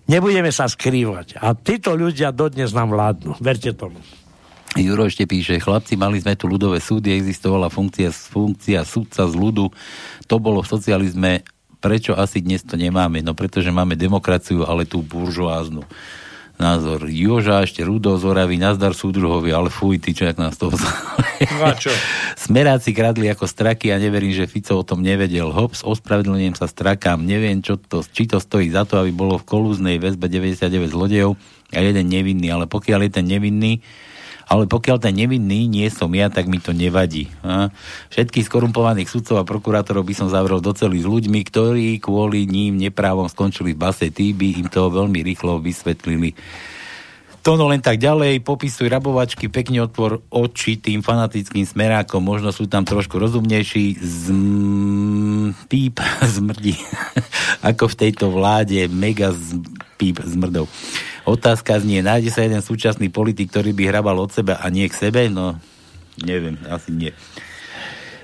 Nebudeme 0.09 0.53
sa 0.53 0.69
skrývať. 0.69 1.41
A 1.41 1.57
títo 1.57 1.93
ľudia 1.97 2.33
dodnes 2.33 2.69
nám 2.73 2.93
vládnu. 2.93 3.37
Verte 3.41 3.73
tomu. 3.73 3.97
Juro 4.77 5.09
ešte 5.09 5.25
píše, 5.25 5.57
chlapci, 5.57 5.97
mali 5.97 6.21
sme 6.21 6.37
tu 6.37 6.45
ľudové 6.45 6.77
súdy, 6.77 7.17
existovala 7.17 7.73
funkcia, 7.73 8.13
funkcia 8.13 8.85
súdca 8.85 9.25
z 9.25 9.33
ľudu, 9.33 9.73
to 10.29 10.35
bolo 10.37 10.61
v 10.61 10.69
socializme, 10.69 11.31
prečo 11.81 12.13
asi 12.13 12.45
dnes 12.45 12.61
to 12.61 12.77
nemáme? 12.77 13.25
No 13.25 13.33
pretože 13.33 13.73
máme 13.73 13.97
demokraciu, 13.97 14.69
ale 14.69 14.85
tú 14.85 15.01
buržoáznu. 15.01 15.81
Názor 16.59 17.07
Joža, 17.07 17.63
ešte 17.63 17.87
Rudo 17.87 18.19
z 18.19 18.27
Oravy, 18.27 18.59
nazdar 18.59 18.91
súdruhovi, 18.91 19.47
ale 19.55 19.71
fuj, 19.71 20.03
ty 20.03 20.11
čo, 20.11 20.27
jak 20.27 20.35
nás 20.35 20.59
to 20.59 20.67
no 20.67 21.71
čo? 21.79 21.87
Smeráci 22.43 22.91
kradli 22.91 23.31
ako 23.31 23.47
straky 23.47 23.95
a 23.95 23.97
neverím, 23.97 24.35
že 24.35 24.43
Fico 24.43 24.75
o 24.75 24.83
tom 24.83 24.99
nevedel. 24.99 25.55
Hops, 25.55 25.87
ospravedlňujem 25.87 26.59
sa 26.59 26.67
strakám, 26.67 27.23
neviem, 27.23 27.63
čo 27.63 27.79
to, 27.79 28.03
či 28.03 28.27
to 28.27 28.43
stojí 28.43 28.67
za 28.75 28.83
to, 28.83 28.99
aby 28.99 29.15
bolo 29.15 29.39
v 29.39 29.47
kolúznej 29.47 30.03
väzbe 30.03 30.27
99 30.27 30.91
zlodejov 30.91 31.39
a 31.71 31.79
jeden 31.79 32.11
nevinný, 32.11 32.51
ale 32.51 32.67
pokiaľ 32.67 33.07
je 33.07 33.11
ten 33.15 33.25
nevinný, 33.25 33.79
ale 34.49 34.65
pokiaľ 34.65 34.97
ten 34.97 35.13
nevinný 35.13 35.69
nie 35.69 35.85
som 35.93 36.09
ja, 36.09 36.25
tak 36.33 36.49
mi 36.49 36.57
to 36.57 36.73
nevadí. 36.73 37.29
A 37.45 37.69
všetkých 38.09 38.49
skorumpovaných 38.49 39.05
sudcov 39.05 39.37
a 39.37 39.45
prokurátorov 39.45 40.01
by 40.01 40.17
som 40.17 40.33
zavrel 40.33 40.57
do 40.57 40.73
celých 40.73 41.05
s 41.05 41.11
ľuďmi, 41.11 41.39
ktorí 41.45 42.01
kvôli 42.01 42.49
ním 42.49 42.81
neprávom 42.81 43.29
skončili 43.29 43.77
v 43.77 43.81
base, 43.85 44.09
tí 44.09 44.33
by 44.33 44.65
im 44.65 44.67
to 44.67 44.89
veľmi 44.89 45.21
rýchlo 45.21 45.61
vysvetlili. 45.61 46.33
To 47.47 47.55
no 47.55 47.71
len 47.71 47.79
tak 47.79 48.03
ďalej, 48.03 48.43
popisuj 48.43 48.91
rabovačky, 48.91 49.47
pekne 49.47 49.87
otvor 49.87 50.19
oči 50.27 50.75
tým 50.75 50.99
fanatickým 50.99 51.63
smerákom, 51.63 52.19
možno 52.19 52.51
sú 52.51 52.67
tam 52.67 52.83
trošku 52.83 53.15
rozumnejší, 53.15 53.95
zm... 53.95 55.55
píp 55.71 56.03
zmrdí, 56.35 56.75
ako 57.63 57.87
v 57.87 57.95
tejto 57.95 58.33
vláde, 58.33 58.91
mega 58.91 59.31
z... 59.31 59.55
píp 59.95 60.19
zmrdov. 60.19 60.67
Otázka 61.29 61.77
znie, 61.77 62.01
nájde 62.01 62.33
sa 62.33 62.41
jeden 62.41 62.65
súčasný 62.65 63.13
politik, 63.13 63.53
ktorý 63.53 63.77
by 63.77 63.83
hrabal 63.85 64.17
od 64.17 64.33
seba 64.33 64.57
a 64.57 64.65
nie 64.73 64.89
k 64.89 64.97
sebe? 64.97 65.29
No, 65.29 65.61
neviem, 66.25 66.57
asi 66.65 66.89
nie. 66.89 67.13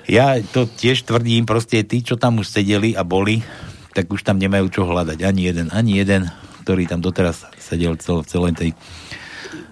Ja 0.09 0.41
to 0.41 0.65
tiež 0.65 1.05
tvrdím, 1.05 1.45
proste 1.45 1.85
tí, 1.85 2.01
čo 2.01 2.17
tam 2.17 2.41
už 2.41 2.49
sedeli 2.49 2.97
a 2.97 3.05
boli, 3.05 3.45
tak 3.93 4.09
už 4.09 4.25
tam 4.25 4.41
nemajú 4.41 4.73
čo 4.73 4.89
hľadať. 4.89 5.21
Ani 5.21 5.45
jeden, 5.45 5.69
ani 5.69 6.01
jeden. 6.01 6.33
ktorý 6.65 6.89
tam 6.89 6.97
doteraz 6.97 7.45
sedel 7.61 7.93
cel, 8.01 8.25
v 8.25 8.27
celej 8.27 8.53
tej 8.57 8.69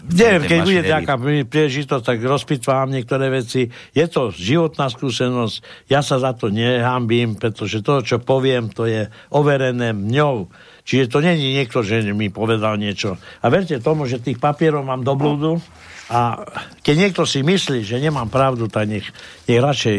Neviem, 0.04 0.44
keď 0.44 0.60
bude 0.68 0.84
nejaká 0.84 1.16
príležitosť, 1.48 2.04
tak 2.04 2.20
rozpitvávam 2.20 2.92
niektoré 2.92 3.32
veci. 3.32 3.72
Je 3.96 4.04
to 4.12 4.36
životná 4.36 4.92
skúsenosť, 4.92 5.88
ja 5.88 6.04
sa 6.04 6.20
za 6.20 6.36
to 6.36 6.52
nehambím, 6.52 7.40
pretože 7.40 7.80
to, 7.80 8.04
čo 8.04 8.20
poviem, 8.20 8.68
to 8.68 8.84
je 8.84 9.08
overené 9.32 9.96
mňou. 9.96 10.52
Čiže 10.84 11.08
to 11.08 11.24
není 11.24 11.56
niekto, 11.56 11.80
že 11.80 12.04
mi 12.12 12.28
povedal 12.28 12.76
niečo. 12.76 13.16
A 13.40 13.48
verte 13.48 13.80
tomu, 13.80 14.04
že 14.04 14.20
tých 14.20 14.40
papierov 14.40 14.84
mám 14.84 15.02
do 15.02 15.16
blúdu 15.16 15.64
a 16.12 16.44
keď 16.84 16.96
niekto 17.08 17.24
si 17.24 17.40
myslí, 17.40 17.88
že 17.88 18.04
nemám 18.04 18.28
pravdu, 18.28 18.68
tak 18.68 18.92
nech, 18.92 19.08
nech 19.48 19.64
radšej 19.64 19.98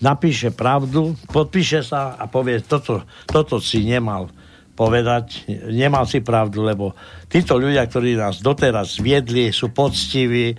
napíše 0.00 0.50
pravdu, 0.50 1.14
podpíše 1.28 1.84
sa 1.84 2.16
a 2.16 2.24
povie, 2.26 2.64
toto, 2.64 3.04
toto 3.28 3.60
si 3.60 3.84
nemal 3.84 4.32
povedať, 4.74 5.46
nemal 5.70 6.02
si 6.02 6.18
pravdu, 6.18 6.66
lebo 6.66 6.98
títo 7.30 7.54
ľudia, 7.54 7.86
ktorí 7.86 8.18
nás 8.18 8.42
doteraz 8.42 8.98
viedli, 8.98 9.54
sú 9.54 9.70
poctiví, 9.70 10.50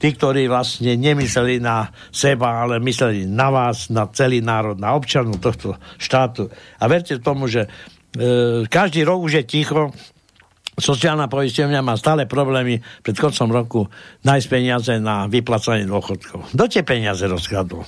tí, 0.00 0.08
ktorí 0.10 0.50
vlastne 0.50 0.98
nemysleli 0.98 1.62
na 1.62 1.92
seba, 2.10 2.66
ale 2.66 2.82
mysleli 2.82 3.30
na 3.30 3.52
vás, 3.52 3.92
na 3.92 4.10
celý 4.10 4.42
národ, 4.42 4.74
na 4.80 4.96
občanov 4.96 5.38
tohto 5.38 5.78
štátu. 6.00 6.50
A 6.80 6.84
verte 6.90 7.20
tomu, 7.22 7.46
že 7.46 7.70
každý 8.66 9.06
rok 9.06 9.22
už 9.22 9.42
je 9.42 9.44
ticho, 9.46 9.94
sociálna 10.80 11.28
poisťovňa 11.28 11.80
má 11.84 11.94
stále 11.94 12.24
problémy 12.24 12.80
pred 13.04 13.14
koncom 13.14 13.48
roku 13.52 13.80
nájsť 14.24 14.46
peniaze 14.48 14.92
na 14.98 15.28
vyplacanie 15.28 15.86
dôchodkov. 15.86 16.50
Do 16.56 16.64
tie 16.66 16.82
peniaze 16.82 17.22
rozkladol? 17.28 17.84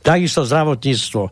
Takisto 0.00 0.48
zdravotníctvo, 0.48 1.22
e, 1.28 1.30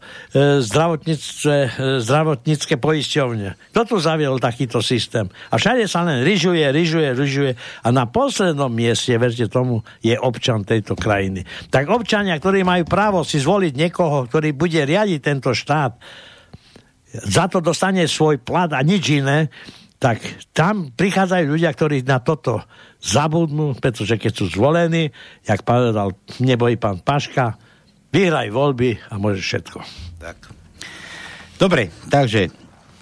zdravotníctve, 0.61 1.57
e, 1.57 1.69
zdravotnícke 2.05 2.77
poisťovne. 2.77 3.57
Kto 3.73 3.81
tu 3.89 3.97
zaviel 3.97 4.37
takýto 4.37 4.85
systém? 4.85 5.25
A 5.49 5.57
všade 5.57 5.89
sa 5.89 6.05
len 6.05 6.21
ryžuje, 6.21 6.69
ryžuje, 6.69 7.17
ryžuje 7.17 7.53
a 7.57 7.89
na 7.89 8.05
poslednom 8.05 8.69
mieste, 8.69 9.17
verte 9.17 9.49
tomu, 9.49 9.81
je 10.05 10.13
občan 10.21 10.69
tejto 10.69 11.01
krajiny. 11.01 11.49
Tak 11.73 11.89
občania, 11.89 12.37
ktorí 12.37 12.61
majú 12.61 12.85
právo 12.85 13.25
si 13.25 13.41
zvoliť 13.41 13.73
niekoho, 13.73 14.29
ktorý 14.29 14.53
bude 14.53 14.85
riadiť 14.85 15.21
tento 15.25 15.57
štát, 15.57 15.97
za 17.13 17.49
to 17.49 17.65
dostane 17.65 18.05
svoj 18.05 18.41
plat 18.41 18.69
a 18.73 18.81
nič 18.85 19.21
iné, 19.21 19.49
tak 19.99 20.23
tam 20.55 20.95
prichádzajú 20.95 21.45
ľudia, 21.59 21.75
ktorí 21.75 22.07
na 22.07 22.23
toto 22.23 22.63
zabudnú, 23.03 23.75
pretože 23.79 24.15
keď 24.15 24.33
sú 24.35 24.45
zvolení, 24.47 25.11
jak 25.43 25.67
povedal 25.67 26.15
neboj 26.39 26.79
pán 26.79 27.03
Paška, 27.03 27.59
vyhraj 28.15 28.49
voľby 28.55 28.99
a 29.11 29.19
môžeš 29.19 29.43
všetko. 29.43 29.79
Tak. 30.23 30.39
Dobre, 31.59 31.91
takže 32.07 32.55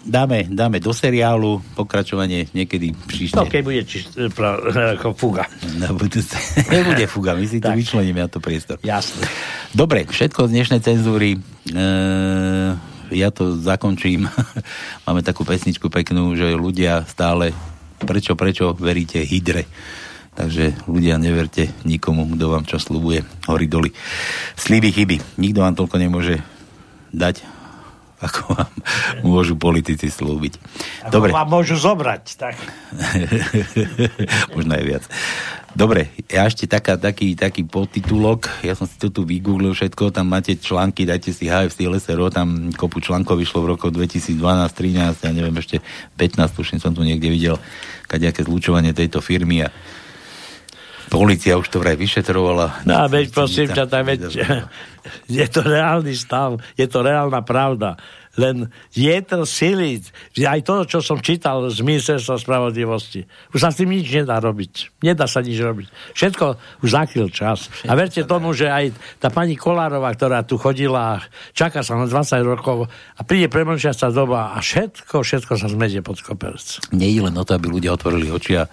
dáme, 0.07 0.48
dáme 0.48 0.80
do 0.80 0.96
seriálu 0.96 1.61
pokračovanie 1.76 2.48
niekedy 2.57 2.96
príšte. 2.96 3.36
No, 3.36 3.44
keď 3.44 3.62
bude 3.66 3.82
čist, 3.84 4.16
pra, 4.32 4.57
ako 4.96 5.12
fuga. 5.12 5.44
Na 5.76 5.92
budúce. 5.92 6.38
Nebude 6.72 7.04
fuga, 7.04 7.36
my 7.36 7.44
si 7.44 7.61
to 7.61 7.68
vyčleníme 7.76 8.24
na 8.24 8.30
to 8.32 8.40
priestor. 8.40 8.80
Jasne. 8.80 9.28
Dobre, 9.76 10.09
všetko 10.09 10.48
z 10.48 10.50
dnešnej 10.57 10.80
cenzúry. 10.80 11.36
E, 11.36 11.84
ja 13.11 13.28
to 13.30 13.59
zakončím. 13.59 14.26
Máme 15.07 15.22
takú 15.22 15.46
pesničku 15.46 15.90
peknú, 15.90 16.34
že 16.34 16.57
ľudia 16.57 17.07
stále 17.07 17.54
prečo, 18.02 18.36
prečo 18.36 18.76
veríte 18.76 19.22
hydre. 19.22 19.66
Takže 20.36 20.84
ľudia, 20.84 21.16
neverte 21.16 21.72
nikomu, 21.88 22.28
kto 22.36 22.44
vám 22.52 22.68
čo 22.68 22.76
slúbuje. 22.76 23.24
Hory 23.48 23.66
doli. 23.72 23.90
Slíby 24.61 24.92
chyby. 24.92 25.16
Nikto 25.40 25.64
vám 25.64 25.74
toľko 25.74 25.96
nemôže 25.96 26.44
dať, 27.16 27.55
ako 28.26 28.40
vám 28.54 28.72
môžu 29.22 29.54
politici 29.54 30.10
slúbiť. 30.10 30.58
Ako 31.06 31.12
Dobre. 31.14 31.30
vám 31.30 31.48
môžu 31.48 31.78
zobrať, 31.78 32.24
tak. 32.36 32.54
Možno 34.54 34.72
aj 34.74 34.84
viac. 34.84 35.04
Dobre, 35.76 36.08
ja 36.32 36.48
ešte 36.48 36.64
taká, 36.64 36.96
taký, 36.96 37.36
taký 37.36 37.68
podtitulok, 37.68 38.48
ja 38.64 38.72
som 38.72 38.88
si 38.88 38.96
to 38.96 39.12
tu 39.12 39.28
vygooglil 39.28 39.76
všetko, 39.76 40.08
tam 40.08 40.32
máte 40.32 40.56
články, 40.56 41.04
dajte 41.04 41.36
si 41.36 41.52
HFC 41.52 41.84
LSRO, 41.84 42.32
tam 42.32 42.72
kopu 42.72 43.04
článkov 43.04 43.36
vyšlo 43.36 43.60
v 43.60 43.76
roku 43.76 43.92
2012, 43.92 44.40
13, 44.40 45.28
ja 45.28 45.30
neviem, 45.36 45.52
ešte 45.60 45.84
15, 46.16 46.56
tuším 46.56 46.78
som 46.80 46.96
tu 46.96 47.04
niekde 47.04 47.28
videl, 47.28 47.60
kadejaké 48.08 48.48
zlučovanie 48.48 48.96
tejto 48.96 49.20
firmy 49.20 49.68
a 49.68 49.72
Polícia 51.07 51.54
už 51.54 51.70
to 51.70 51.78
vraj 51.78 51.94
vyšetrovala. 51.94 52.82
No, 52.86 53.07
veď 53.07 53.30
prosím 53.30 53.68
ťa, 53.70 53.84
tak 53.86 54.02
veď, 54.02 54.20
je 55.38 55.46
to 55.46 55.61
reálny 55.62 56.14
stav, 56.18 56.59
je 56.74 56.86
to 56.90 56.98
reálna 57.02 57.42
pravda. 57.46 57.94
Len 58.36 58.68
je 58.92 59.16
to 59.24 59.48
sily, 59.48 60.04
aj 60.36 60.61
to, 60.61 60.84
čo 60.84 61.00
som 61.00 61.24
čítal 61.24 61.72
z 61.72 61.80
ministerstva 61.80 62.36
spravodlivosti. 62.36 63.24
Už 63.57 63.64
sa 63.64 63.72
s 63.72 63.80
tým 63.80 63.96
nič 63.96 64.12
nedá 64.12 64.36
robiť. 64.36 65.00
Nedá 65.00 65.24
sa 65.24 65.40
nič 65.40 65.57
robiť. 65.57 65.88
Všetko 66.12 66.44
už 66.84 66.88
zakryl 66.92 67.32
čas. 67.32 67.72
Všetko 67.72 67.88
a 67.88 67.92
verte 67.96 68.20
tomu, 68.28 68.52
že 68.52 68.68
aj 68.68 68.92
tá 69.24 69.32
pani 69.32 69.57
Kolárová, 69.57 70.12
ktorá 70.12 70.44
tu 70.44 70.61
chodila, 70.61 71.24
čaká 71.57 71.80
sa 71.80 71.96
na 71.96 72.04
20 72.04 72.44
rokov 72.44 72.92
a 72.92 73.20
príde 73.24 73.48
premlčiaca 73.48 74.12
doba 74.12 74.52
a 74.52 74.61
všetko, 74.61 75.24
všetko 75.24 75.52
sa 75.57 75.72
zmedie 75.72 76.04
pod 76.04 76.20
koperec. 76.20 76.92
Nie 76.92 77.09
je 77.09 77.24
len 77.24 77.34
o 77.40 77.44
to, 77.44 77.57
aby 77.57 77.72
ľudia 77.72 77.96
otvorili 77.96 78.28
oči 78.28 78.61
a 78.61 78.68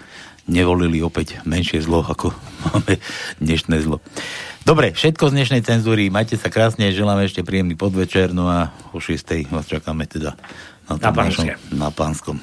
nevolili 0.47 1.03
opäť 1.03 1.39
menšie 1.47 1.81
zlo, 1.83 2.03
ako 2.03 2.31
máme 2.69 2.99
dnešné 3.39 3.79
zlo. 3.83 3.99
Dobre, 4.63 4.95
všetko 4.95 5.27
z 5.27 5.35
dnešnej 5.35 5.61
cenzúry. 5.67 6.07
Majte 6.07 6.39
sa 6.39 6.47
krásne, 6.47 6.95
želáme 6.95 7.27
ešte 7.27 7.43
príjemný 7.43 7.75
podvečer, 7.75 8.31
no 8.31 8.47
a 8.47 8.71
o 8.95 9.03
6. 9.03 9.51
vás 9.51 9.67
čakáme 9.67 10.07
teda 10.07 10.39
na, 10.87 10.95
na, 10.95 11.11
našom, 11.11 11.51
na 11.75 11.91
Pánskom. 11.91 12.39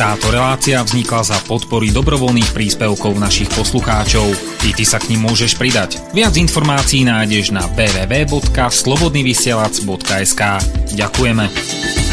Táto 0.00 0.32
relácia 0.32 0.80
vznikla 0.80 1.28
za 1.28 1.36
podpory 1.44 1.92
dobrovoľných 1.92 2.56
príspevkov 2.56 3.20
našich 3.20 3.52
poslucháčov. 3.52 4.32
I 4.64 4.72
ty 4.72 4.88
sa 4.88 4.96
k 4.96 5.12
ním 5.12 5.28
môžeš 5.28 5.60
pridať. 5.60 6.00
Viac 6.16 6.40
informácií 6.40 7.04
nájdeš 7.04 7.52
na 7.52 7.68
www.slobodnyvysielac.sk 7.76 10.42
Ďakujeme. 10.96 12.09